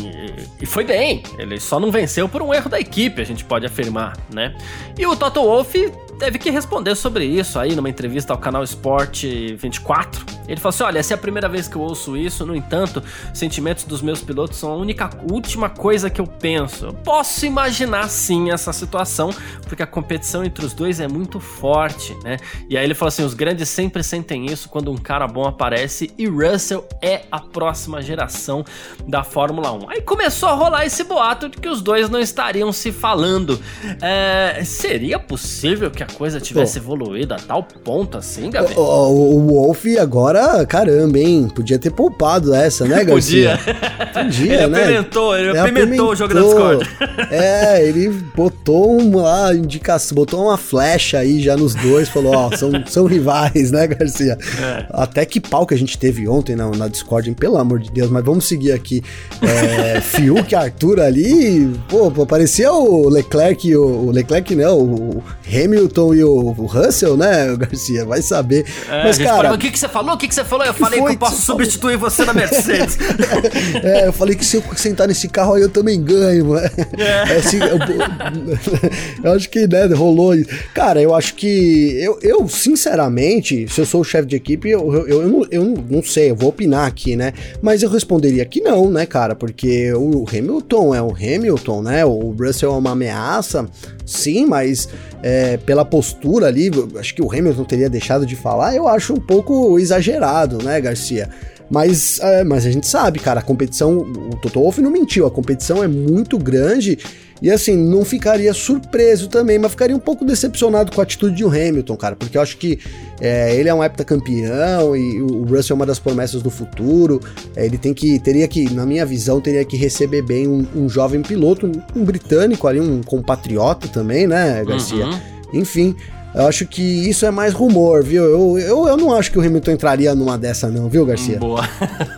e 0.62 0.65
foi 0.65 0.86
bem. 0.86 1.24
Ele 1.38 1.60
só 1.60 1.78
não 1.78 1.91
venceu 1.91 2.30
por 2.30 2.41
um 2.41 2.54
erro 2.54 2.69
da 2.69 2.80
equipe, 2.80 3.22
a 3.22 3.26
gente 3.26 3.43
pode 3.43 3.65
afirmar, 3.65 4.15
né? 4.34 4.56
E 4.98 5.06
o 5.06 5.13
Toto 5.13 5.41
Wolff 5.41 5.91
teve 6.24 6.40
que 6.40 6.50
responder 6.50 6.96
sobre 6.96 7.26
isso 7.26 7.60
aí 7.60 7.76
numa 7.76 7.90
entrevista 7.90 8.32
ao 8.32 8.40
canal 8.40 8.64
Sport 8.64 9.26
24 9.58 10.26
Ele 10.48 10.60
falou 10.60 10.70
assim: 10.70 10.84
olha, 10.84 11.00
essa 11.00 11.14
é 11.14 11.16
a 11.16 11.18
primeira 11.18 11.50
vez 11.50 11.68
que 11.68 11.76
eu 11.76 11.82
ouço 11.82 12.16
isso, 12.16 12.46
no 12.46 12.56
entanto, 12.56 13.04
sentimentos 13.34 13.84
dos 13.84 14.02
meus 14.02 14.22
pilotos 14.22 14.58
são 14.58 14.72
a 14.72 14.76
única 14.76 15.10
última 15.30 15.70
coisa 15.70 16.10
que 16.10 16.22
eu 16.22 16.28
penso. 16.28 16.86
Eu 16.86 16.94
posso 16.94 17.46
imaginar 17.46 18.08
sim 18.10 18.52
essa 18.52 18.72
situação, 18.72 19.32
porque 19.68 19.84
a 19.84 19.88
competição 19.88 20.44
entre 20.46 20.66
os 20.66 20.74
dois 20.74 21.02
é 21.02 21.08
muito 21.10 21.42
forte, 21.42 22.16
né? 22.24 22.38
E 22.70 22.78
aí 22.78 22.86
ele 22.86 22.94
falou 22.94 23.10
assim: 23.10 23.24
os 23.24 23.34
grandes 23.34 23.68
sempre 23.68 24.02
sentem 24.02 24.46
isso 24.46 24.70
quando 24.70 24.92
um 24.92 24.98
cara 24.98 25.28
bom 25.28 25.46
aparece 25.46 26.14
e 26.18 26.26
Russell 26.26 26.88
é 27.02 27.24
a 27.30 27.40
próxima 27.40 28.02
geração 28.02 28.64
da 29.06 29.24
Fórmula 29.24 29.74
1. 29.74 29.90
Aí 29.90 30.02
começou 30.02 30.48
a 30.48 30.54
rolar 30.54 30.86
esse 30.86 31.04
boato 31.04 31.50
de 31.50 31.58
que 31.58 31.68
os 31.68 31.82
dois 31.82 32.10
não 32.10 32.20
estariam 32.20 32.72
se 32.72 32.94
falando. 32.94 33.60
É, 34.02 34.64
seria 34.64 35.20
possível 35.20 35.92
que 35.92 36.04
a 36.04 36.12
coisa 36.13 36.39
tivesse 36.39 36.80
Pô. 36.80 36.86
evoluído 36.86 37.34
a 37.34 37.38
tal 37.38 37.63
ponto 37.63 38.17
assim, 38.17 38.49
Gabi? 38.49 38.73
O, 38.76 38.82
o, 38.82 39.36
o 39.36 39.47
Wolf 39.47 39.86
agora, 39.99 40.65
caramba, 40.65 41.19
hein? 41.19 41.47
Podia 41.54 41.78
ter 41.80 41.91
poupado 41.91 42.54
essa, 42.54 42.86
né, 42.86 43.04
Garcia? 43.06 43.58
Podia. 43.58 44.23
Podia, 44.23 44.54
ele 44.63 44.67
né? 44.67 44.84
Apimentou, 44.84 45.38
ele, 45.38 45.49
ele 45.49 45.60
apimentou 45.60 46.10
o 46.12 46.15
jogo 46.15 46.34
da 46.34 46.41
Discord. 46.41 46.89
É, 47.30 47.84
ele 47.86 48.10
botou 48.36 48.97
uma 48.97 49.54
indicação, 49.54 50.15
botou 50.15 50.43
uma 50.43 50.58
flecha 50.58 51.19
aí 51.19 51.41
já 51.41 51.56
nos 51.56 51.73
dois, 51.73 52.10
falou, 52.10 52.36
ó, 52.36 52.56
são, 52.56 52.71
são 52.86 53.06
rivais, 53.06 53.71
né, 53.71 53.88
Garcia? 53.88 54.38
É. 54.62 54.86
Até 54.89 55.26
que 55.26 55.39
pau 55.39 55.65
que 55.65 55.73
a 55.73 55.78
gente 55.78 55.97
teve 55.97 56.28
ontem 56.28 56.56
na, 56.56 56.69
na 56.71 56.88
Discord, 56.88 57.30
hein? 57.30 57.36
pelo 57.36 57.58
amor 57.58 57.80
de 57.80 57.91
Deus, 57.91 58.10
mas 58.10 58.23
vamos 58.23 58.47
seguir 58.47 58.71
aqui. 58.71 59.02
É, 59.41 60.02
Fiuk 60.02 60.52
e 60.52 60.56
Arthur 60.56 60.99
ali, 60.99 61.69
pô, 61.89 62.12
parecia 62.26 62.71
o 62.71 63.10
Leclerc 63.10 63.76
o, 63.76 64.08
o 64.08 64.12
Leclerc 64.12 64.56
não, 64.56 64.80
o 64.80 65.23
Hamilton 65.47 65.93
e 66.16 66.24
o, 66.24 66.52
Russell, 66.52 67.16
né, 67.16 67.56
Garcia? 67.58 68.06
Vai 68.06 68.22
saber. 68.22 68.66
É, 68.90 69.04
mas, 69.04 69.18
cara. 69.18 69.54
o 69.54 69.58
que, 69.58 69.72
que 69.72 69.80
você 69.80 69.88
falou? 69.88 70.16
O 70.16 70.18
que, 70.18 70.28
que 70.28 70.36
você 70.36 70.44
falou? 70.44 70.66
Eu 70.66 70.74
falei 70.74 71.02
que 71.02 71.08
eu 71.08 71.18
posso 71.18 71.42
substituir 71.42 71.98
falou? 71.98 72.10
você 72.10 72.26
na 72.26 72.34
Mercedes. 72.34 72.98
é, 73.84 74.08
eu 74.08 74.14
falei 74.14 74.36
que 74.36 74.46
se 74.46 74.58
eu 74.58 74.64
sentar 74.76 75.08
nesse 75.08 75.28
carro 75.28 75.54
aí 75.54 75.62
eu 75.62 75.70
também 75.70 76.02
ganho, 76.02 76.58
É. 76.58 76.72
é 76.98 77.38
assim, 77.38 77.60
eu, 77.60 77.78
eu, 79.24 79.34
acho 79.34 79.50
que, 79.50 79.68
né, 79.68 79.86
rolou. 79.88 80.34
Cara, 80.74 81.02
eu 81.02 81.14
acho 81.14 81.36
que. 81.36 81.98
Eu, 82.02 82.18
eu 82.22 82.48
sinceramente, 82.48 83.68
se 83.68 83.82
eu 83.82 83.86
sou 83.86 84.02
o 84.02 84.04
chefe 84.04 84.28
de 84.28 84.36
equipe, 84.36 84.70
eu, 84.70 84.94
eu, 84.94 85.22
eu, 85.22 85.30
não, 85.30 85.48
eu 85.52 85.86
não 85.90 86.04
sei, 86.04 86.32
eu 86.32 86.36
vou 86.36 86.50
opinar 86.50 86.88
aqui, 86.88 87.16
né? 87.16 87.34
Mas 87.62 87.84
eu 87.84 87.90
responderia 87.90 88.46
que 88.46 88.62
não, 88.62 88.90
né, 88.90 89.06
cara? 89.06 89.36
Porque 89.36 89.94
o 89.94 90.26
Hamilton 90.28 90.96
é 90.96 91.02
o 91.02 91.12
Hamilton, 91.12 91.82
né? 91.82 92.06
O 92.06 92.32
Russell 92.32 92.74
é 92.74 92.78
uma 92.78 92.92
ameaça, 92.92 93.68
sim, 94.06 94.46
mas 94.46 94.88
é, 95.24 95.56
pela 95.56 95.86
postura 95.86 96.48
ali, 96.48 96.70
acho 97.00 97.16
que 97.16 97.22
o 97.22 97.32
Hamilton 97.32 97.64
teria 97.64 97.90
deixado 97.90 98.26
de 98.26 98.36
falar, 98.36 98.76
eu 98.76 98.90
acho 98.90 99.14
um 99.14 99.20
pouco 99.22 99.80
exagerado, 99.80 100.62
né, 100.62 100.80
Garcia? 100.82 101.30
Mas, 101.69 102.19
é, 102.19 102.43
mas 102.43 102.65
a 102.65 102.71
gente 102.71 102.88
sabe, 102.88 103.19
cara, 103.19 103.39
a 103.39 103.43
competição, 103.43 103.97
o 103.97 104.36
Toto 104.41 104.60
Wolff 104.60 104.82
não 104.82 104.91
mentiu, 104.91 105.26
a 105.26 105.32
competição 105.32 105.84
é 105.84 105.88
muito 105.88 106.38
grande 106.38 106.99
e 107.43 107.52
assim, 107.52 107.76
não 107.76 108.06
ficaria 108.06 108.54
surpreso 108.54 109.28
também, 109.28 109.60
mas 109.60 109.71
ficaria 109.71 109.93
um 109.93 109.99
pouco 109.99 110.23
decepcionado 110.23 110.93
com 110.93 111.02
a 111.02 111.04
atitude 111.04 111.36
de 111.36 111.43
um 111.43 111.49
Hamilton, 111.49 111.97
cara, 111.97 112.15
porque 112.15 112.38
eu 112.38 112.41
acho 112.41 112.56
que 112.56 112.80
é, 113.19 113.54
ele 113.54 113.67
é 113.67 113.73
um 113.73 113.84
heptacampeão 113.84 114.95
e 114.95 115.21
o 115.21 115.43
Russell 115.43 115.73
é 115.73 115.76
uma 115.76 115.86
das 115.86 115.99
promessas 115.99 116.41
do 116.41 116.49
futuro. 116.49 117.19
É, 117.54 117.65
ele 117.65 117.78
tem 117.78 117.93
que, 117.93 118.17
teria 118.17 118.47
que, 118.47 118.73
na 118.73 118.86
minha 118.86 119.06
visão, 119.06 119.41
teria 119.41 119.65
que 119.65 119.76
receber 119.76 120.21
bem 120.21 120.47
um, 120.47 120.65
um 120.73 120.88
jovem 120.88 121.21
piloto, 121.21 121.67
um, 121.67 121.99
um, 121.99 122.06
britânico 122.06 122.65
ali, 122.65 122.80
um 122.80 123.02
compatriota 123.04 123.89
também, 123.89 124.26
né, 124.26 124.63
Garcia? 124.63 125.06
Uhum. 125.06 125.19
Enfim, 125.54 125.95
eu 126.34 126.48
acho 126.48 126.65
que 126.65 126.82
isso 126.82 127.26
é 127.26 127.32
mais 127.32 127.54
rumor, 127.54 128.04
viu? 128.04 128.24
Eu, 128.24 128.60
eu, 128.60 128.88
eu 128.88 128.98
não 128.98 129.13
acho 129.13 129.32
que 129.32 129.38
o 129.38 129.41
Hamilton 129.41 129.72
entraria 129.72 130.15
numa 130.15 130.38
dessa, 130.38 130.69
não, 130.69 130.89
viu, 130.89 131.06
Garcia? 131.06 131.38
Boa. 131.38 131.67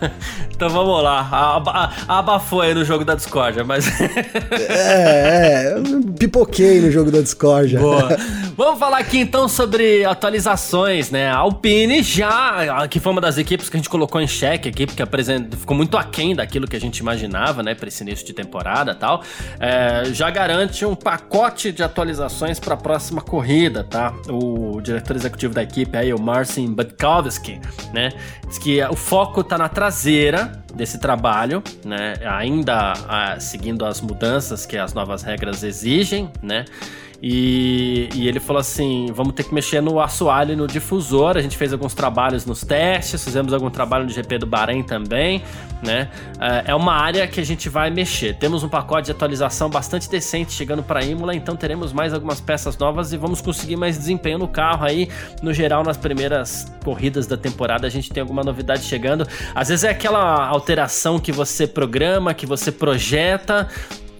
então 0.50 0.70
vamos 0.70 1.02
lá. 1.02 1.62
Abafou 2.08 2.62
aí 2.62 2.72
no 2.72 2.84
jogo 2.84 3.04
da 3.04 3.14
discórdia, 3.14 3.62
mas. 3.62 3.86
é, 4.50 5.74
é. 5.74 5.74
Pipoquei 6.18 6.80
no 6.80 6.90
jogo 6.90 7.10
da 7.10 7.20
discórdia. 7.20 7.78
Boa. 7.78 8.16
Vamos 8.56 8.78
falar 8.78 8.98
aqui 8.98 9.18
então 9.18 9.48
sobre 9.48 10.02
atualizações, 10.06 11.10
né? 11.10 11.28
A 11.28 11.36
Alpine 11.36 12.02
já, 12.02 12.88
que 12.88 12.98
foi 12.98 13.12
uma 13.12 13.20
das 13.20 13.36
equipes 13.36 13.68
que 13.68 13.76
a 13.76 13.78
gente 13.78 13.90
colocou 13.90 14.18
em 14.18 14.26
xeque 14.26 14.70
aqui, 14.70 14.86
porque 14.86 15.02
ficou 15.58 15.76
muito 15.76 15.98
aquém 15.98 16.34
daquilo 16.34 16.66
que 16.66 16.74
a 16.74 16.80
gente 16.80 16.98
imaginava, 16.98 17.62
né, 17.62 17.74
para 17.74 17.88
esse 17.88 18.02
início 18.02 18.24
de 18.24 18.32
temporada 18.32 18.92
e 18.92 18.94
tal, 18.94 19.22
é, 19.60 20.04
já 20.06 20.30
garante 20.30 20.86
um 20.86 20.94
pacote 20.94 21.70
de 21.70 21.82
atualizações 21.82 22.58
para 22.58 22.72
a 22.72 22.76
próxima 22.78 23.20
corrida, 23.20 23.84
tá? 23.84 24.05
O 24.28 24.80
diretor 24.80 25.16
executivo 25.16 25.54
da 25.54 25.62
equipe 25.62 25.96
aí, 25.96 26.12
o 26.12 26.20
Marcin 26.20 26.72
Budkowski, 26.72 27.60
né, 27.92 28.10
diz 28.46 28.58
que 28.58 28.82
o 28.84 28.96
foco 28.96 29.42
tá 29.42 29.56
na 29.56 29.68
traseira 29.68 30.64
desse 30.74 30.98
trabalho, 30.98 31.62
né, 31.84 32.14
ainda 32.24 32.74
a, 32.74 33.32
ah, 33.32 33.40
seguindo 33.40 33.84
as 33.84 34.00
mudanças 34.00 34.66
que 34.66 34.76
as 34.76 34.92
novas 34.92 35.22
regras 35.22 35.62
exigem, 35.62 36.30
né, 36.42 36.64
e, 37.22 38.08
e, 38.14 38.28
ele 38.28 38.38
falou 38.38 38.60
assim: 38.60 39.06
vamos 39.12 39.34
ter 39.34 39.44
que 39.44 39.54
mexer 39.54 39.80
no 39.80 40.00
assoalho 40.00 40.52
e 40.52 40.56
no 40.56 40.66
difusor. 40.66 41.36
A 41.36 41.40
gente 41.40 41.56
fez 41.56 41.72
alguns 41.72 41.94
trabalhos 41.94 42.44
nos 42.44 42.60
testes, 42.60 43.24
fizemos 43.24 43.52
algum 43.52 43.70
trabalho 43.70 44.04
no 44.04 44.10
GP 44.10 44.38
do 44.38 44.46
Bahrein 44.46 44.82
também, 44.82 45.42
né? 45.82 46.10
É, 46.38 46.72
é 46.72 46.74
uma 46.74 46.92
área 46.92 47.26
que 47.26 47.40
a 47.40 47.44
gente 47.44 47.68
vai 47.68 47.90
mexer. 47.90 48.36
Temos 48.36 48.62
um 48.62 48.68
pacote 48.68 49.06
de 49.06 49.12
atualização 49.12 49.70
bastante 49.70 50.10
decente 50.10 50.52
chegando 50.52 50.82
para 50.82 51.02
Imola, 51.04 51.34
então 51.34 51.56
teremos 51.56 51.92
mais 51.92 52.12
algumas 52.12 52.40
peças 52.40 52.76
novas 52.76 53.12
e 53.12 53.16
vamos 53.16 53.40
conseguir 53.40 53.76
mais 53.76 53.96
desempenho 53.96 54.38
no 54.38 54.48
carro 54.48 54.84
aí. 54.84 55.08
No 55.42 55.54
geral, 55.54 55.82
nas 55.82 55.96
primeiras 55.96 56.70
corridas 56.84 57.26
da 57.26 57.36
temporada, 57.36 57.86
a 57.86 57.90
gente 57.90 58.10
tem 58.10 58.20
alguma 58.20 58.42
novidade 58.42 58.82
chegando. 58.82 59.26
Às 59.54 59.68
vezes 59.68 59.84
é 59.84 59.90
aquela 59.90 60.46
alteração 60.46 61.18
que 61.18 61.32
você 61.32 61.66
programa, 61.66 62.34
que 62.34 62.44
você 62.44 62.70
projeta 62.70 63.68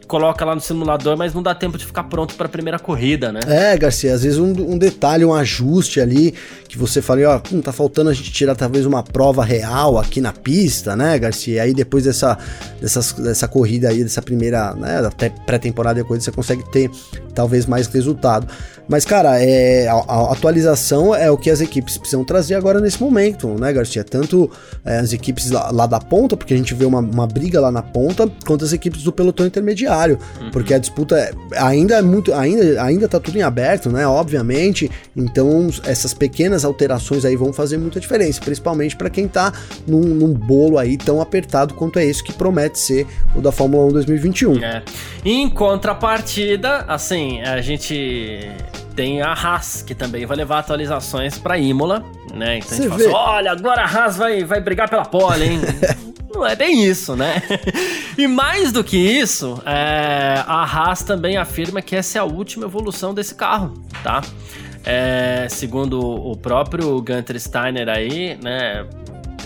coloca 0.07 0.45
lá 0.45 0.55
no 0.55 0.61
simulador, 0.61 1.16
mas 1.16 1.35
não 1.35 1.42
dá 1.42 1.55
tempo 1.55 1.77
de 1.77 1.85
ficar 1.85 2.05
pronto 2.05 2.35
para 2.35 2.47
a 2.47 2.49
primeira 2.49 2.79
corrida, 2.79 3.33
né? 3.33 3.40
É, 3.47 3.77
Garcia, 3.77 4.14
às 4.14 4.23
vezes 4.23 4.38
um, 4.38 4.51
um, 4.51 4.79
detalhe, 4.79 5.25
um 5.25 5.35
ajuste 5.35 6.01
ali 6.01 6.35
que 6.69 6.79
você 6.79 7.03
fala, 7.03 7.21
ó, 7.29 7.40
hum, 7.53 7.61
tá 7.61 7.73
faltando 7.73 8.11
a 8.11 8.12
gente 8.12 8.31
tirar 8.33 8.55
talvez 8.55 8.87
uma 8.87 9.03
prova 9.03 9.45
real 9.45 9.99
aqui 9.99 10.21
na 10.21 10.33
pista, 10.33 10.95
né, 10.95 11.19
Garcia? 11.19 11.57
E 11.57 11.61
aí 11.61 11.75
depois 11.75 12.05
dessa, 12.05 12.38
dessas, 12.81 13.12
dessa 13.12 13.49
corrida 13.49 13.88
aí, 13.88 14.03
dessa 14.03 14.23
primeira, 14.23 14.75
né, 14.75 14.99
até 15.07 15.31
pré-temporada 15.31 16.01
e 16.01 16.05
coisa, 16.05 16.25
você 16.25 16.33
consegue 16.33 16.71
ter 16.71 16.90
talvez 17.35 17.66
mais 17.66 17.87
resultado. 17.87 18.47
Mas, 18.88 19.05
cara, 19.05 19.42
é, 19.42 19.88
a, 19.88 19.95
a, 19.95 20.33
atualização 20.33 21.14
é 21.14 21.31
o 21.31 21.37
que 21.37 21.51
as 21.51 21.61
equipes 21.61 21.99
precisam 21.99 22.25
trazer 22.25 22.55
agora 22.55 22.81
nesse 22.81 23.03
momento, 23.03 23.49
né, 23.59 23.73
Garcia? 23.73 24.05
Tanto 24.05 24.51
é, 24.85 24.99
as 24.99 25.12
equipes 25.12 25.51
lá, 25.51 25.71
lá, 25.73 25.87
da 25.87 25.99
ponta, 25.99 26.37
porque 26.37 26.55
a 26.55 26.57
gente 26.57 26.73
vê 26.73 26.85
uma, 26.85 27.01
uma 27.01 27.27
briga 27.27 27.61
lá 27.61 27.73
na 27.73 27.83
ponta, 27.83 28.31
quanto 28.47 28.64
as 28.64 28.73
equipes 28.73 29.03
do 29.03 29.11
pelotão 29.11 29.45
intermediário, 29.45 29.95
uhum. 30.04 30.50
porque 30.50 30.74
a 30.74 30.78
disputa 30.78 31.16
é, 31.16 31.32
ainda 31.59 31.96
é 31.96 32.02
muito, 32.02 32.32
ainda, 32.35 32.82
ainda 32.82 33.09
tá 33.09 33.18
tudo 33.18 33.38
em 33.38 33.42
aberto, 33.42 33.90
né, 33.90 34.06
obviamente, 34.06 34.90
então 35.16 35.68
essas 35.85 36.12
pequenas 36.12 36.64
alterações 36.64 37.24
aí 37.24 37.37
vão 37.37 37.52
fazer 37.52 37.78
muita 37.78 38.00
diferença, 38.00 38.40
principalmente 38.40 38.96
para 38.96 39.11
quem 39.11 39.28
tá 39.28 39.52
num, 39.87 40.00
num, 40.00 40.32
bolo 40.32 40.78
aí 40.78 40.96
tão 40.96 41.20
apertado 41.20 41.74
quanto 41.74 41.98
é 41.98 42.04
esse 42.04 42.22
que 42.22 42.32
promete 42.32 42.78
ser 42.78 43.06
o 43.35 43.40
da 43.40 43.50
Fórmula 43.50 43.87
1 43.87 43.92
2021. 43.92 44.62
É. 44.62 44.82
Em 45.24 45.48
contrapartida, 45.48 46.85
assim, 46.88 47.40
a 47.42 47.61
gente 47.61 48.50
tem 48.94 49.20
a 49.20 49.32
Haas, 49.32 49.82
que 49.82 49.94
também 49.94 50.24
vai 50.24 50.37
levar 50.37 50.61
atualizações 50.61 51.38
para 51.38 51.59
Imola, 51.59 52.02
né? 52.35 52.59
Então 52.59 52.70
Você 52.70 52.74
a 52.74 52.76
gente 52.78 52.88
fala 52.88 53.02
assim, 53.02 53.12
olha, 53.12 53.52
agora 53.52 53.82
a 53.82 53.85
Haas 53.85 54.16
vai, 54.16 54.44
vai 54.44 54.61
brigar 54.61 54.88
pela 54.88 55.04
pole, 55.04 55.44
hein? 55.44 55.61
Não 56.32 56.46
é 56.46 56.54
bem 56.54 56.84
isso, 56.84 57.16
né? 57.16 57.42
e 58.18 58.26
mais 58.26 58.72
do 58.72 58.82
que 58.82 58.96
isso, 58.96 59.62
é, 59.64 60.42
a 60.46 60.64
Haas 60.64 61.02
também 61.02 61.36
afirma 61.36 61.80
que 61.80 61.96
essa 61.96 62.18
é 62.18 62.20
a 62.20 62.24
última 62.24 62.66
evolução 62.66 63.14
desse 63.14 63.34
carro, 63.34 63.74
tá? 64.02 64.22
É, 64.84 65.46
segundo 65.48 66.00
o 66.00 66.36
próprio 66.36 67.02
Gunter 67.02 67.40
Steiner 67.40 67.88
aí, 67.88 68.38
né? 68.42 68.86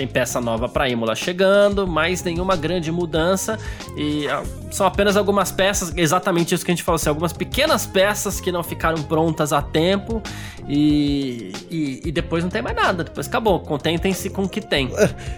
Tem 0.01 0.09
peça 0.09 0.41
nova 0.41 0.67
para 0.67 0.89
Imola 0.89 1.15
chegando, 1.15 1.87
mas 1.87 2.25
nenhuma 2.25 2.57
grande 2.57 2.91
mudança 2.91 3.59
e 3.95 4.27
ah, 4.29 4.43
são 4.71 4.87
apenas 4.87 5.15
algumas 5.15 5.53
peças, 5.53 5.93
exatamente 5.95 6.55
isso 6.55 6.65
que 6.65 6.71
a 6.71 6.75
gente 6.75 6.83
falou, 6.83 6.97
assim, 6.97 7.09
algumas 7.09 7.33
pequenas 7.33 7.85
peças 7.85 8.41
que 8.41 8.51
não 8.51 8.63
ficaram 8.63 9.03
prontas 9.03 9.53
a 9.53 9.61
tempo 9.61 10.23
e, 10.69 11.53
e, 11.71 12.01
e 12.05 12.13
depois 12.13 12.45
não 12.45 12.51
tem 12.51 12.63
mais 12.63 12.77
nada, 12.77 13.05
depois 13.05 13.27
acabou, 13.27 13.61
contentem-se 13.61 14.31
com 14.31 14.45
o 14.45 14.49
que 14.49 14.61
tem. 14.61 14.91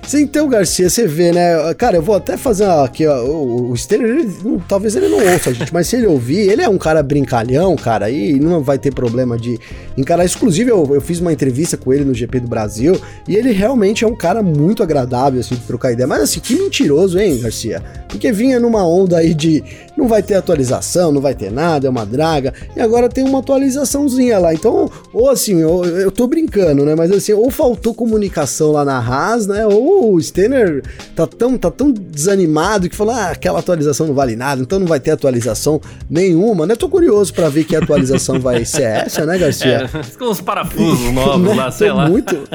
Sim, 0.06 0.22
então, 0.22 0.48
Garcia, 0.48 0.90
você 0.90 1.06
vê, 1.06 1.32
né? 1.32 1.72
Cara, 1.74 1.96
eu 1.96 2.02
vou 2.02 2.14
até 2.14 2.36
fazer 2.36 2.68
aqui, 2.68 3.06
ó, 3.06 3.24
o, 3.24 3.72
o 3.72 3.74
ele, 3.90 4.30
talvez 4.68 4.94
ele 4.94 5.08
não 5.08 5.18
ouça 5.32 5.50
a 5.50 5.52
gente, 5.54 5.72
mas 5.72 5.86
se 5.86 5.96
ele 5.96 6.06
ouvir, 6.06 6.50
ele 6.50 6.62
é 6.62 6.68
um 6.68 6.78
cara 6.78 7.02
brincalhão, 7.02 7.74
cara, 7.76 8.10
e 8.10 8.38
não 8.38 8.62
vai 8.62 8.78
ter 8.78 8.92
problema 8.92 9.38
de 9.38 9.58
encarar. 9.96 10.24
Exclusive, 10.24 10.70
eu, 10.70 10.94
eu 10.94 11.00
fiz 11.00 11.18
uma 11.20 11.32
entrevista 11.32 11.76
com 11.76 11.92
ele 11.92 12.04
no 12.04 12.14
GP 12.14 12.40
do 12.40 12.48
Brasil 12.48 13.00
e 13.26 13.34
ele 13.34 13.52
realmente 13.52 14.04
é 14.04 14.06
um 14.06 14.14
cara 14.14 14.42
muito 14.52 14.82
agradável, 14.82 15.40
assim, 15.40 15.54
de 15.54 15.62
trocar 15.62 15.92
ideia. 15.92 16.06
Mas 16.06 16.22
assim, 16.22 16.40
que 16.40 16.54
mentiroso, 16.54 17.18
hein, 17.18 17.40
Garcia? 17.40 17.82
Porque 18.08 18.30
vinha 18.32 18.60
numa 18.60 18.86
onda 18.86 19.18
aí 19.18 19.34
de 19.34 19.62
não 19.96 20.08
vai 20.08 20.22
ter 20.22 20.34
atualização, 20.34 21.12
não 21.12 21.20
vai 21.20 21.34
ter 21.34 21.50
nada, 21.50 21.86
é 21.86 21.90
uma 21.90 22.06
draga. 22.06 22.52
E 22.76 22.80
agora 22.80 23.08
tem 23.08 23.24
uma 23.24 23.40
atualizaçãozinha 23.40 24.38
lá. 24.38 24.54
Então, 24.54 24.90
ou 25.12 25.28
assim, 25.28 25.60
eu, 25.60 25.84
eu 25.84 26.10
tô 26.10 26.26
brincando, 26.26 26.84
né? 26.84 26.94
Mas 26.94 27.10
assim, 27.10 27.32
ou 27.32 27.50
faltou 27.50 27.94
comunicação 27.94 28.72
lá 28.72 28.84
na 28.84 28.98
Haas, 28.98 29.46
né? 29.46 29.66
Ou 29.66 30.14
o 30.14 30.20
Stenner 30.20 30.82
tá 31.14 31.26
tão, 31.26 31.56
tá 31.58 31.70
tão 31.70 31.90
desanimado 31.90 32.88
que 32.88 32.96
falou, 32.96 33.14
ah, 33.14 33.30
aquela 33.30 33.58
atualização 33.58 34.06
não 34.06 34.14
vale 34.14 34.36
nada, 34.36 34.62
então 34.62 34.78
não 34.78 34.86
vai 34.86 35.00
ter 35.00 35.10
atualização 35.10 35.80
nenhuma, 36.08 36.66
né? 36.66 36.74
Tô 36.74 36.88
curioso 36.88 37.32
para 37.32 37.48
ver 37.48 37.64
que 37.64 37.76
atualização 37.76 38.40
vai 38.40 38.64
ser 38.64 38.82
essa, 38.82 39.26
né, 39.26 39.38
Garcia? 39.38 39.90
É, 39.92 40.02
com 40.18 40.30
os 40.30 40.40
parafusos 40.40 41.12
novos 41.12 41.48
né? 41.48 41.54
lá, 41.54 41.70
sei 41.70 41.88
Tô 41.88 41.96
lá. 41.96 42.08
Muito... 42.08 42.48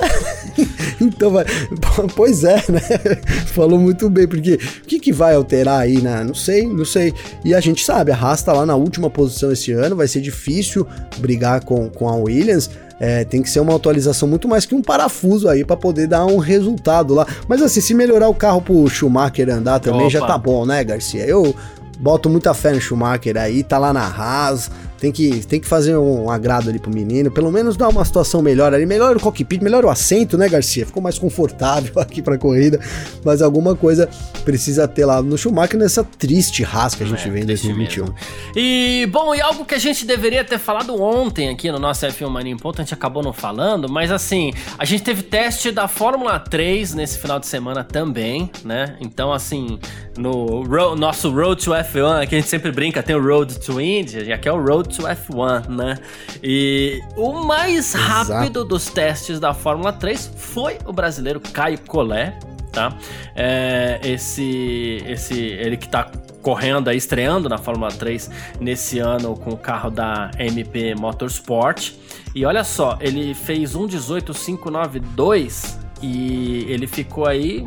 então, 1.00 1.30
vai. 1.30 1.44
Pois 2.14 2.44
é, 2.44 2.62
né? 2.68 2.80
Falou 3.46 3.78
muito 3.78 4.08
bem, 4.08 4.26
porque 4.26 4.54
o 4.54 4.86
que, 4.86 4.98
que 4.98 5.12
vai 5.12 5.34
alterar 5.34 5.80
aí, 5.80 6.00
né? 6.00 6.22
Não 6.24 6.34
sei, 6.34 6.66
não 6.66 6.84
sei. 6.84 7.12
E 7.44 7.54
a 7.54 7.60
gente 7.60 7.84
sabe, 7.84 8.12
a 8.12 8.16
Haas 8.16 8.42
tá 8.42 8.52
lá 8.52 8.64
na 8.66 8.74
última 8.74 9.10
posição 9.10 9.52
esse 9.52 9.72
ano, 9.72 9.96
vai 9.96 10.08
ser 10.08 10.20
difícil 10.20 10.86
brigar 11.18 11.64
com, 11.64 11.88
com 11.88 12.08
a 12.08 12.16
Williams. 12.16 12.70
É, 13.00 13.24
tem 13.24 13.42
que 13.42 13.50
ser 13.50 13.58
uma 13.58 13.74
atualização 13.74 14.28
muito 14.28 14.46
mais 14.46 14.64
que 14.64 14.76
um 14.76 14.82
parafuso 14.82 15.48
aí 15.48 15.64
para 15.64 15.76
poder 15.76 16.06
dar 16.06 16.24
um 16.24 16.38
resultado 16.38 17.14
lá. 17.14 17.26
Mas 17.48 17.60
assim, 17.60 17.80
se 17.80 17.94
melhorar 17.94 18.28
o 18.28 18.34
carro 18.34 18.62
pro 18.62 18.88
Schumacher 18.88 19.48
andar 19.50 19.80
também 19.80 20.02
Opa. 20.02 20.10
já 20.10 20.24
tá 20.24 20.38
bom, 20.38 20.64
né, 20.64 20.84
Garcia? 20.84 21.26
Eu 21.26 21.54
boto 21.98 22.30
muita 22.30 22.54
fé 22.54 22.72
no 22.72 22.80
Schumacher 22.80 23.36
aí, 23.36 23.64
tá 23.64 23.76
lá 23.76 23.92
na 23.92 24.06
Haas, 24.06 24.70
tem 25.02 25.10
que, 25.10 25.44
tem 25.44 25.58
que 25.58 25.66
fazer 25.66 25.96
um 25.96 26.30
agrado 26.30 26.70
ali 26.70 26.78
pro 26.78 26.88
menino, 26.88 27.28
pelo 27.28 27.50
menos 27.50 27.76
dar 27.76 27.88
uma 27.88 28.04
situação 28.04 28.40
melhor 28.40 28.72
ali, 28.72 28.86
melhor 28.86 29.16
o 29.16 29.18
cockpit, 29.18 29.60
melhor 29.60 29.84
o 29.84 29.90
assento, 29.90 30.38
né, 30.38 30.48
Garcia? 30.48 30.86
Ficou 30.86 31.02
mais 31.02 31.18
confortável 31.18 31.92
aqui 31.98 32.22
pra 32.22 32.38
corrida, 32.38 32.78
mas 33.24 33.42
alguma 33.42 33.74
coisa 33.74 34.08
precisa 34.44 34.86
ter 34.86 35.04
lá 35.04 35.20
no 35.20 35.36
Schumacher 35.36 35.76
nessa 35.76 36.04
triste 36.04 36.62
rasca 36.62 36.98
que 36.98 37.02
a 37.02 37.16
gente 37.16 37.28
é, 37.28 37.32
vê 37.32 37.40
em 37.40 37.46
2021. 37.46 38.04
Mesmo. 38.04 38.16
E, 38.54 39.08
bom, 39.10 39.34
e 39.34 39.40
algo 39.40 39.64
que 39.64 39.74
a 39.74 39.78
gente 39.78 40.06
deveria 40.06 40.44
ter 40.44 40.58
falado 40.60 40.94
ontem 41.02 41.48
aqui 41.48 41.72
no 41.72 41.80
nosso 41.80 42.06
F1 42.06 42.28
Mania 42.28 42.56
Ponto, 42.56 42.80
a 42.80 42.84
gente 42.84 42.94
acabou 42.94 43.24
não 43.24 43.32
falando, 43.32 43.90
mas 43.90 44.12
assim, 44.12 44.52
a 44.78 44.84
gente 44.84 45.02
teve 45.02 45.24
teste 45.24 45.72
da 45.72 45.88
Fórmula 45.88 46.38
3 46.38 46.94
nesse 46.94 47.18
final 47.18 47.40
de 47.40 47.46
semana 47.48 47.82
também, 47.82 48.48
né? 48.64 48.96
Então, 49.00 49.32
assim, 49.32 49.80
no 50.16 50.62
ro 50.62 50.94
nosso 50.94 51.28
Road 51.30 51.64
to 51.64 51.72
F1, 51.72 52.28
que 52.28 52.36
a 52.36 52.38
gente 52.38 52.48
sempre 52.48 52.70
brinca, 52.70 53.02
tem 53.02 53.16
o 53.16 53.22
Road 53.22 53.58
to 53.58 53.80
Indy, 53.80 54.32
aqui 54.32 54.48
é 54.48 54.52
o 54.52 54.62
Road 54.62 54.91
to 54.96 55.02
F1, 55.02 55.68
né? 55.68 55.98
E 56.42 57.00
o 57.16 57.44
mais 57.44 57.94
Exato. 57.94 58.32
rápido 58.32 58.64
dos 58.64 58.86
testes 58.86 59.38
da 59.40 59.54
Fórmula 59.54 59.92
3 59.92 60.32
foi 60.36 60.78
o 60.86 60.92
brasileiro 60.92 61.40
Caio 61.40 61.78
Collet, 61.86 62.34
tá? 62.70 62.96
É, 63.34 63.98
esse, 64.02 65.02
esse, 65.06 65.38
ele 65.38 65.76
que 65.76 65.88
tá 65.88 66.10
correndo 66.42 66.88
aí, 66.88 66.96
estreando 66.96 67.48
na 67.48 67.58
Fórmula 67.58 67.90
3 67.90 68.30
nesse 68.60 68.98
ano 68.98 69.36
com 69.36 69.50
o 69.50 69.56
carro 69.56 69.90
da 69.90 70.30
MP 70.38 70.94
Motorsport. 70.94 71.92
E 72.34 72.44
olha 72.44 72.64
só, 72.64 72.98
ele 73.00 73.34
fez 73.34 73.76
1.18.592 73.76 75.78
e 76.02 76.66
ele 76.68 76.86
ficou 76.86 77.26
aí 77.26 77.64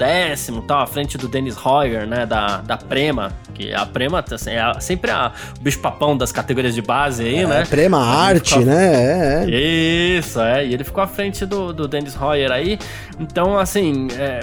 décimo, 0.00 0.62
tal, 0.62 0.80
à 0.80 0.86
frente 0.86 1.18
do 1.18 1.28
Dennis 1.28 1.54
Hoyer, 1.62 2.06
né, 2.06 2.24
da, 2.24 2.62
da 2.62 2.78
Prema, 2.78 3.32
que 3.52 3.74
a 3.74 3.84
Prema 3.84 4.24
assim, 4.32 4.52
é 4.52 4.80
sempre 4.80 5.10
a, 5.10 5.30
o 5.58 5.62
bicho-papão 5.62 6.16
das 6.16 6.32
categorias 6.32 6.74
de 6.74 6.80
base 6.80 7.22
aí, 7.22 7.40
é, 7.40 7.46
né? 7.46 7.64
Prema 7.68 7.98
Arte, 7.98 8.54
ficou... 8.54 8.64
né? 8.64 9.44
É, 9.44 9.44
é. 9.44 10.18
Isso, 10.18 10.40
é, 10.40 10.64
e 10.64 10.72
ele 10.72 10.84
ficou 10.84 11.04
à 11.04 11.06
frente 11.06 11.44
do, 11.44 11.74
do 11.74 11.86
Dennis 11.86 12.18
Hoyer 12.18 12.50
aí, 12.50 12.78
então, 13.18 13.58
assim, 13.58 14.08
é, 14.18 14.40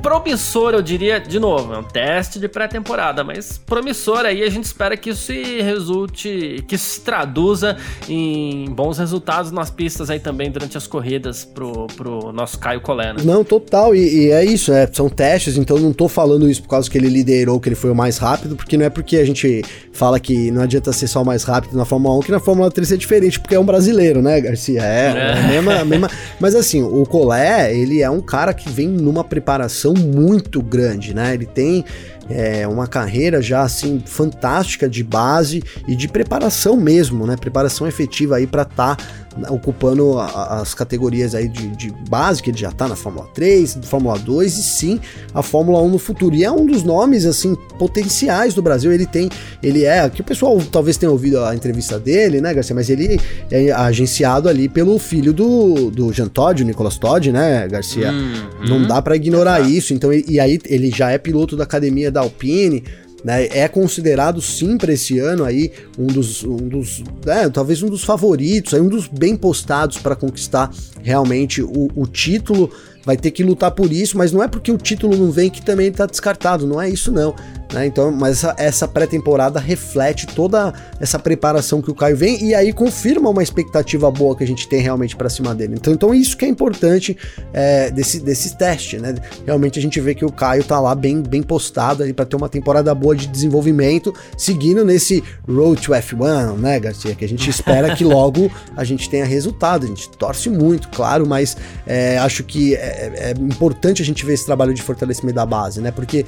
promissor, 0.00 0.74
eu 0.74 0.82
diria, 0.82 1.20
de 1.20 1.38
novo, 1.38 1.74
é 1.74 1.78
um 1.78 1.82
teste 1.82 2.38
de 2.38 2.48
pré-temporada, 2.48 3.22
mas 3.22 3.58
promissor 3.58 4.24
aí, 4.24 4.42
a 4.42 4.50
gente 4.50 4.64
espera 4.64 4.96
que 4.96 5.10
isso 5.10 5.22
se 5.26 5.60
resulte, 5.60 6.64
que 6.66 6.74
isso 6.74 6.94
se 6.94 7.00
traduza 7.00 7.76
em 8.08 8.66
bons 8.70 8.98
resultados 8.98 9.52
nas 9.52 9.70
pistas 9.70 10.10
aí 10.10 10.18
também 10.18 10.50
durante 10.50 10.76
as 10.76 10.86
corridas 10.86 11.44
pro, 11.44 11.86
pro 11.96 12.32
nosso 12.32 12.58
Caio 12.58 12.80
Colé, 12.80 13.12
né? 13.12 13.22
Não, 13.24 13.44
total, 13.44 13.94
e, 13.94 14.26
e, 14.26 14.30
é 14.30 14.44
isso, 14.44 14.72
é, 14.72 14.88
são 14.92 15.08
testes, 15.08 15.56
então 15.56 15.78
não 15.78 15.92
tô 15.92 16.08
falando 16.08 16.48
isso 16.48 16.62
por 16.62 16.68
causa 16.68 16.90
que 16.90 16.96
ele 16.96 17.08
liderou, 17.08 17.60
que 17.60 17.68
ele 17.68 17.76
foi 17.76 17.90
o 17.90 17.94
mais 17.94 18.18
rápido, 18.18 18.56
porque 18.56 18.76
não 18.76 18.86
é 18.86 18.90
porque 18.90 19.16
a 19.16 19.24
gente 19.24 19.62
fala 19.92 20.18
que 20.18 20.50
não 20.50 20.62
adianta 20.62 20.92
ser 20.92 21.06
só 21.06 21.22
o 21.22 21.26
mais 21.26 21.44
rápido 21.44 21.76
na 21.76 21.84
Fórmula 21.84 22.16
1, 22.18 22.20
que 22.20 22.32
na 22.32 22.40
Fórmula 22.40 22.70
3 22.70 22.92
é 22.92 22.96
diferente, 22.96 23.38
porque 23.38 23.54
é 23.54 23.60
um 23.60 23.64
brasileiro, 23.64 24.22
né, 24.22 24.40
Garcia? 24.40 24.82
É, 24.82 25.12
é. 25.12 25.18
é 25.18 25.32
a 25.32 25.42
mesma, 25.48 25.74
a 25.80 25.84
mesma, 25.84 26.10
mas 26.38 26.54
assim, 26.54 26.82
o 26.82 27.04
Colé, 27.04 27.74
ele 27.74 28.00
é 28.00 28.10
um 28.10 28.20
cara 28.20 28.54
que 28.54 28.68
vem 28.68 28.88
numa 28.88 29.24
preparação 29.24 29.89
muito 29.94 30.62
grande, 30.62 31.14
né? 31.14 31.34
Ele 31.34 31.46
tem 31.46 31.84
é, 32.30 32.66
uma 32.66 32.86
carreira 32.86 33.42
já 33.42 33.62
assim 33.62 34.02
fantástica 34.04 34.88
de 34.88 35.02
base 35.02 35.62
e 35.86 35.96
de 35.96 36.08
preparação 36.08 36.76
mesmo, 36.76 37.26
né? 37.26 37.36
Preparação 37.36 37.86
efetiva 37.86 38.36
aí 38.36 38.46
para 38.46 38.62
estar 38.62 38.96
tá 38.96 39.04
ocupando 39.48 40.18
a, 40.18 40.60
as 40.60 40.74
categorias 40.74 41.34
aí 41.34 41.48
de, 41.48 41.68
de, 41.68 41.92
base, 42.08 42.42
que 42.42 42.50
ele 42.50 42.58
já 42.58 42.72
tá 42.72 42.88
na 42.88 42.96
Fórmula 42.96 43.28
3, 43.32 43.78
Fórmula 43.82 44.18
2 44.18 44.58
e 44.58 44.62
sim 44.62 45.00
a 45.32 45.42
Fórmula 45.42 45.80
1 45.82 45.88
no 45.88 45.98
futuro. 45.98 46.34
E 46.34 46.44
é 46.44 46.50
um 46.50 46.66
dos 46.66 46.82
nomes 46.82 47.24
assim 47.24 47.54
potenciais 47.78 48.54
do 48.54 48.62
Brasil. 48.62 48.92
Ele 48.92 49.06
tem, 49.06 49.28
ele 49.62 49.84
é, 49.84 50.08
que 50.08 50.20
o 50.20 50.24
pessoal 50.24 50.58
talvez 50.70 50.96
tenha 50.96 51.10
ouvido 51.10 51.42
a 51.44 51.54
entrevista 51.54 51.98
dele, 51.98 52.40
né, 52.40 52.52
Garcia, 52.52 52.74
mas 52.74 52.90
ele 52.90 53.20
é 53.50 53.70
agenciado 53.70 54.48
ali 54.48 54.68
pelo 54.68 54.98
filho 54.98 55.32
do, 55.32 55.90
do 55.90 56.12
Jean 56.12 56.28
Todd, 56.28 56.62
o 56.62 56.66
Nicolas 56.66 56.98
Todd, 56.98 57.30
né, 57.30 57.68
Garcia? 57.68 58.10
Hum, 58.10 58.48
Não 58.66 58.76
hum, 58.78 58.86
dá 58.86 59.00
para 59.00 59.16
ignorar 59.16 59.60
isso. 59.60 59.94
Então, 59.94 60.12
e, 60.12 60.24
e 60.28 60.40
aí 60.40 60.58
ele 60.66 60.90
já 60.90 61.10
é 61.10 61.18
piloto 61.18 61.56
da 61.56 61.64
academia 61.64 62.10
da 62.10 62.19
Alpine. 62.20 62.84
Né, 63.22 63.48
é 63.48 63.68
considerado 63.68 64.40
sim 64.40 64.78
para 64.78 64.94
esse 64.94 65.18
ano 65.18 65.44
aí 65.44 65.70
um 65.98 66.06
dos, 66.06 66.42
um 66.42 66.56
dos 66.56 67.04
é, 67.26 67.50
talvez 67.50 67.82
um 67.82 67.90
dos 67.90 68.02
favoritos, 68.02 68.72
aí 68.72 68.80
um 68.80 68.88
dos 68.88 69.08
bem 69.08 69.36
postados 69.36 69.98
para 69.98 70.16
conquistar 70.16 70.70
realmente 71.02 71.60
o, 71.60 71.90
o 71.94 72.06
título 72.06 72.70
vai 73.04 73.16
ter 73.16 73.30
que 73.30 73.42
lutar 73.42 73.70
por 73.70 73.92
isso, 73.92 74.16
mas 74.16 74.32
não 74.32 74.42
é 74.42 74.48
porque 74.48 74.70
o 74.70 74.78
título 74.78 75.16
não 75.16 75.30
vem 75.30 75.50
que 75.50 75.62
também 75.62 75.88
está 75.88 76.06
descartado, 76.06 76.66
não 76.66 76.80
é 76.80 76.88
isso 76.88 77.10
não. 77.10 77.34
Né? 77.72 77.86
Então, 77.86 78.10
mas 78.10 78.38
essa, 78.38 78.54
essa 78.58 78.88
pré-temporada 78.88 79.60
reflete 79.60 80.26
toda 80.26 80.72
essa 80.98 81.18
preparação 81.18 81.80
que 81.80 81.90
o 81.90 81.94
Caio 81.94 82.16
vem 82.16 82.42
e 82.44 82.54
aí 82.54 82.72
confirma 82.72 83.30
uma 83.30 83.42
expectativa 83.42 84.10
boa 84.10 84.36
que 84.36 84.42
a 84.42 84.46
gente 84.46 84.68
tem 84.68 84.80
realmente 84.80 85.16
para 85.16 85.28
cima 85.28 85.54
dele. 85.54 85.74
Então, 85.76 85.92
então 85.92 86.14
isso 86.14 86.36
que 86.36 86.44
é 86.44 86.48
importante 86.48 87.16
é, 87.52 87.90
desse, 87.90 88.20
desse 88.20 88.56
teste, 88.56 88.98
né? 88.98 89.14
Realmente 89.46 89.78
a 89.78 89.82
gente 89.82 90.00
vê 90.00 90.14
que 90.14 90.24
o 90.24 90.32
Caio 90.32 90.64
tá 90.64 90.80
lá 90.80 90.94
bem, 90.94 91.22
bem 91.22 91.42
postado 91.42 92.02
ali 92.02 92.12
para 92.12 92.24
ter 92.24 92.36
uma 92.36 92.48
temporada 92.48 92.94
boa 92.94 93.14
de 93.14 93.26
desenvolvimento, 93.26 94.12
seguindo 94.36 94.84
nesse 94.84 95.22
Road 95.48 95.80
to 95.80 95.92
F1, 95.92 96.56
né, 96.56 96.80
Garcia? 96.80 97.14
Que 97.14 97.24
a 97.24 97.28
gente 97.28 97.48
espera 97.48 97.94
que 97.94 98.02
logo 98.04 98.50
a 98.76 98.82
gente 98.82 99.08
tenha 99.08 99.24
resultado. 99.24 99.84
A 99.84 99.88
gente 99.88 100.10
torce 100.10 100.50
muito, 100.50 100.88
claro, 100.88 101.26
mas 101.26 101.56
é, 101.86 102.18
acho 102.18 102.42
que 102.42 102.74
é, 102.74 102.89
é, 102.90 103.34
importante 103.38 104.02
a 104.02 104.04
gente 104.04 104.24
ver 104.24 104.34
esse 104.34 104.44
trabalho 104.44 104.74
de 104.74 104.82
fortalecimento 104.82 105.36
da 105.36 105.46
base, 105.46 105.80
né? 105.80 105.90
Porque 105.90 106.26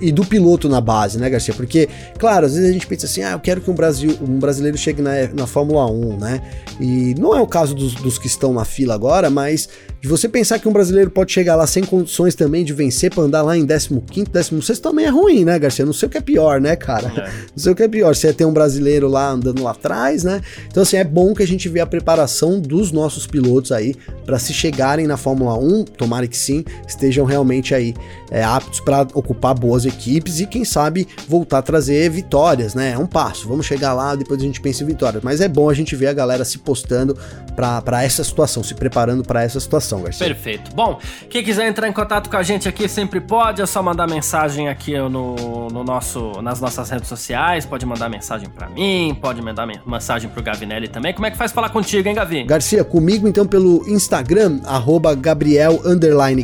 e 0.00 0.10
do 0.10 0.24
piloto 0.24 0.54
piloto 0.54 0.68
na 0.68 0.80
base, 0.80 1.18
né, 1.18 1.28
Garcia? 1.28 1.54
Porque, 1.54 1.88
claro, 2.18 2.46
às 2.46 2.54
vezes 2.54 2.68
a 2.68 2.72
gente 2.72 2.86
pensa 2.86 3.06
assim, 3.06 3.22
ah, 3.22 3.32
eu 3.32 3.40
quero 3.40 3.60
que 3.60 3.70
um, 3.70 3.74
Brasil, 3.74 4.16
um 4.20 4.38
brasileiro 4.38 4.76
chegue 4.76 5.02
na, 5.02 5.28
na 5.32 5.46
Fórmula 5.46 5.86
1, 5.90 6.16
né? 6.18 6.42
E 6.80 7.14
não 7.18 7.34
é 7.34 7.40
o 7.40 7.46
caso 7.46 7.74
dos, 7.74 7.94
dos 7.94 8.18
que 8.18 8.26
estão 8.26 8.52
na 8.52 8.64
fila 8.64 8.94
agora, 8.94 9.30
mas 9.30 9.68
de 10.04 10.08
você 10.10 10.28
pensar 10.28 10.58
que 10.58 10.68
um 10.68 10.72
brasileiro 10.72 11.10
pode 11.10 11.32
chegar 11.32 11.56
lá 11.56 11.66
sem 11.66 11.82
condições 11.82 12.34
também 12.34 12.62
de 12.62 12.74
vencer 12.74 13.10
para 13.10 13.22
andar 13.22 13.40
lá 13.40 13.56
em 13.56 13.66
15º, 13.66 14.28
16 14.28 14.78
também 14.78 15.06
é 15.06 15.08
ruim, 15.08 15.46
né, 15.46 15.58
Garcia? 15.58 15.86
Não 15.86 15.94
sei 15.94 16.06
o 16.08 16.10
que 16.10 16.18
é 16.18 16.20
pior, 16.20 16.60
né, 16.60 16.76
cara? 16.76 17.08
É. 17.16 17.22
Não 17.22 17.56
sei 17.56 17.72
o 17.72 17.74
que 17.74 17.82
é 17.82 17.88
pior, 17.88 18.14
se 18.14 18.26
é 18.26 18.32
ter 18.34 18.44
um 18.44 18.52
brasileiro 18.52 19.08
lá 19.08 19.30
andando 19.30 19.62
lá 19.62 19.70
atrás, 19.70 20.22
né? 20.22 20.42
Então, 20.66 20.82
assim, 20.82 20.98
é 20.98 21.04
bom 21.04 21.32
que 21.32 21.42
a 21.42 21.46
gente 21.46 21.70
vê 21.70 21.80
a 21.80 21.86
preparação 21.86 22.60
dos 22.60 22.92
nossos 22.92 23.26
pilotos 23.26 23.72
aí 23.72 23.94
para 24.26 24.38
se 24.38 24.52
chegarem 24.52 25.06
na 25.06 25.16
Fórmula 25.16 25.56
1, 25.56 25.84
tomara 25.84 26.28
que 26.28 26.36
sim, 26.36 26.66
estejam 26.86 27.24
realmente 27.24 27.74
aí 27.74 27.94
é, 28.30 28.44
aptos 28.44 28.80
para 28.80 29.08
ocupar 29.14 29.54
boas 29.54 29.86
equipes 29.86 30.38
e, 30.38 30.46
quem 30.46 30.66
sabe, 30.66 31.08
voltar 31.26 31.60
a 31.60 31.62
trazer 31.62 32.10
vitórias, 32.10 32.74
né? 32.74 32.90
É 32.90 32.98
um 32.98 33.06
passo, 33.06 33.48
vamos 33.48 33.64
chegar 33.64 33.94
lá, 33.94 34.14
depois 34.14 34.38
a 34.38 34.44
gente 34.44 34.60
pensa 34.60 34.82
em 34.84 34.86
vitórias. 34.86 35.22
Mas 35.22 35.40
é 35.40 35.48
bom 35.48 35.70
a 35.70 35.74
gente 35.74 35.96
ver 35.96 36.08
a 36.08 36.12
galera 36.12 36.44
se 36.44 36.58
postando 36.58 37.16
para 37.56 38.04
essa 38.04 38.22
situação, 38.22 38.62
se 38.62 38.74
preparando 38.74 39.24
para 39.24 39.42
essa 39.42 39.58
situação 39.58 39.93
informação, 39.94 40.02
Garcia. 40.02 40.26
Perfeito. 40.26 40.74
Bom, 40.74 40.98
quem 41.28 41.42
quiser 41.42 41.68
entrar 41.68 41.88
em 41.88 41.92
contato 41.92 42.28
com 42.28 42.36
a 42.36 42.42
gente 42.42 42.68
aqui 42.68 42.88
sempre 42.88 43.20
pode, 43.20 43.62
é 43.62 43.66
só 43.66 43.82
mandar 43.82 44.06
mensagem 44.06 44.68
aqui 44.68 44.96
no, 44.98 45.68
no 45.68 45.84
nosso, 45.84 46.42
nas 46.42 46.60
nossas 46.60 46.90
redes 46.90 47.08
sociais, 47.08 47.64
pode 47.64 47.86
mandar 47.86 48.08
mensagem 48.08 48.48
para 48.48 48.68
mim, 48.68 49.16
pode 49.20 49.40
mandar 49.40 49.66
mensagem 49.86 50.28
pro 50.28 50.42
Gavinelli 50.42 50.88
também. 50.88 51.12
Como 51.12 51.26
é 51.26 51.30
que 51.30 51.36
faz 51.36 51.52
falar 51.52 51.68
contigo, 51.68 52.08
hein, 52.08 52.14
Gavi? 52.14 52.44
Garcia, 52.44 52.84
comigo 52.84 53.28
então 53.28 53.46
pelo 53.46 53.88
Instagram, 53.88 54.60
arroba 54.64 55.14
Gabriel 55.14 55.80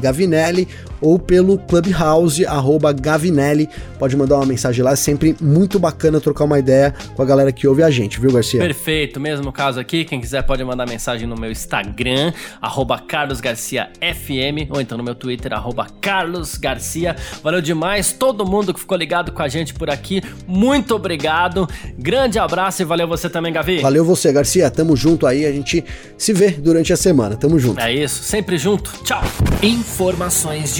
Gavinelli 0.00 0.68
ou 1.00 1.18
pelo 1.18 1.58
Clubhouse, 1.58 2.44
arroba 2.46 2.92
Gavinelli. 2.92 3.68
Pode 3.98 4.16
mandar 4.16 4.36
uma 4.36 4.46
mensagem 4.46 4.84
lá, 4.84 4.92
é 4.92 4.96
sempre 4.96 5.36
muito 5.40 5.78
bacana 5.78 6.20
trocar 6.20 6.44
uma 6.44 6.58
ideia 6.58 6.94
com 7.14 7.22
a 7.22 7.24
galera 7.24 7.52
que 7.52 7.66
ouve 7.66 7.82
a 7.82 7.90
gente, 7.90 8.18
viu, 8.20 8.32
Garcia? 8.32 8.60
Perfeito, 8.60 9.20
mesmo 9.20 9.52
caso 9.52 9.78
aqui, 9.78 10.04
quem 10.04 10.20
quiser 10.20 10.42
pode 10.42 10.64
mandar 10.64 10.88
mensagem 10.88 11.26
no 11.26 11.36
meu 11.36 11.50
Instagram, 11.50 12.32
arroba 12.60 12.98
carlosgarciafm, 12.98 14.68
ou 14.70 14.80
então 14.80 14.96
no 14.96 15.04
meu 15.04 15.14
Twitter, 15.14 15.52
arroba 15.52 15.86
carlosgarcia. 16.00 17.16
Valeu 17.42 17.60
demais, 17.60 18.12
todo 18.12 18.46
mundo 18.46 18.72
que 18.72 18.80
ficou 18.80 18.96
ligado 18.96 19.32
com 19.32 19.42
a 19.42 19.48
gente 19.48 19.74
por 19.74 19.90
aqui, 19.90 20.22
muito 20.46 20.94
obrigado, 20.94 21.68
grande 21.98 22.38
abraço 22.38 22.82
e 22.82 22.84
valeu 22.84 23.06
você 23.06 23.28
também, 23.28 23.52
Gavi. 23.52 23.80
Valeu 23.80 24.04
você, 24.04 24.32
Garcia, 24.32 24.70
tamo 24.70 24.96
junto 24.96 25.26
aí, 25.26 25.44
a 25.44 25.52
gente 25.52 25.84
se 26.16 26.32
vê 26.32 26.50
durante 26.50 26.92
a 26.92 26.96
semana, 26.96 27.36
tamo 27.36 27.58
junto. 27.58 27.80
É 27.80 27.92
isso, 27.92 28.22
sempre 28.22 28.56
junto, 28.56 28.92
tchau. 29.04 29.22
Informações 29.62 30.74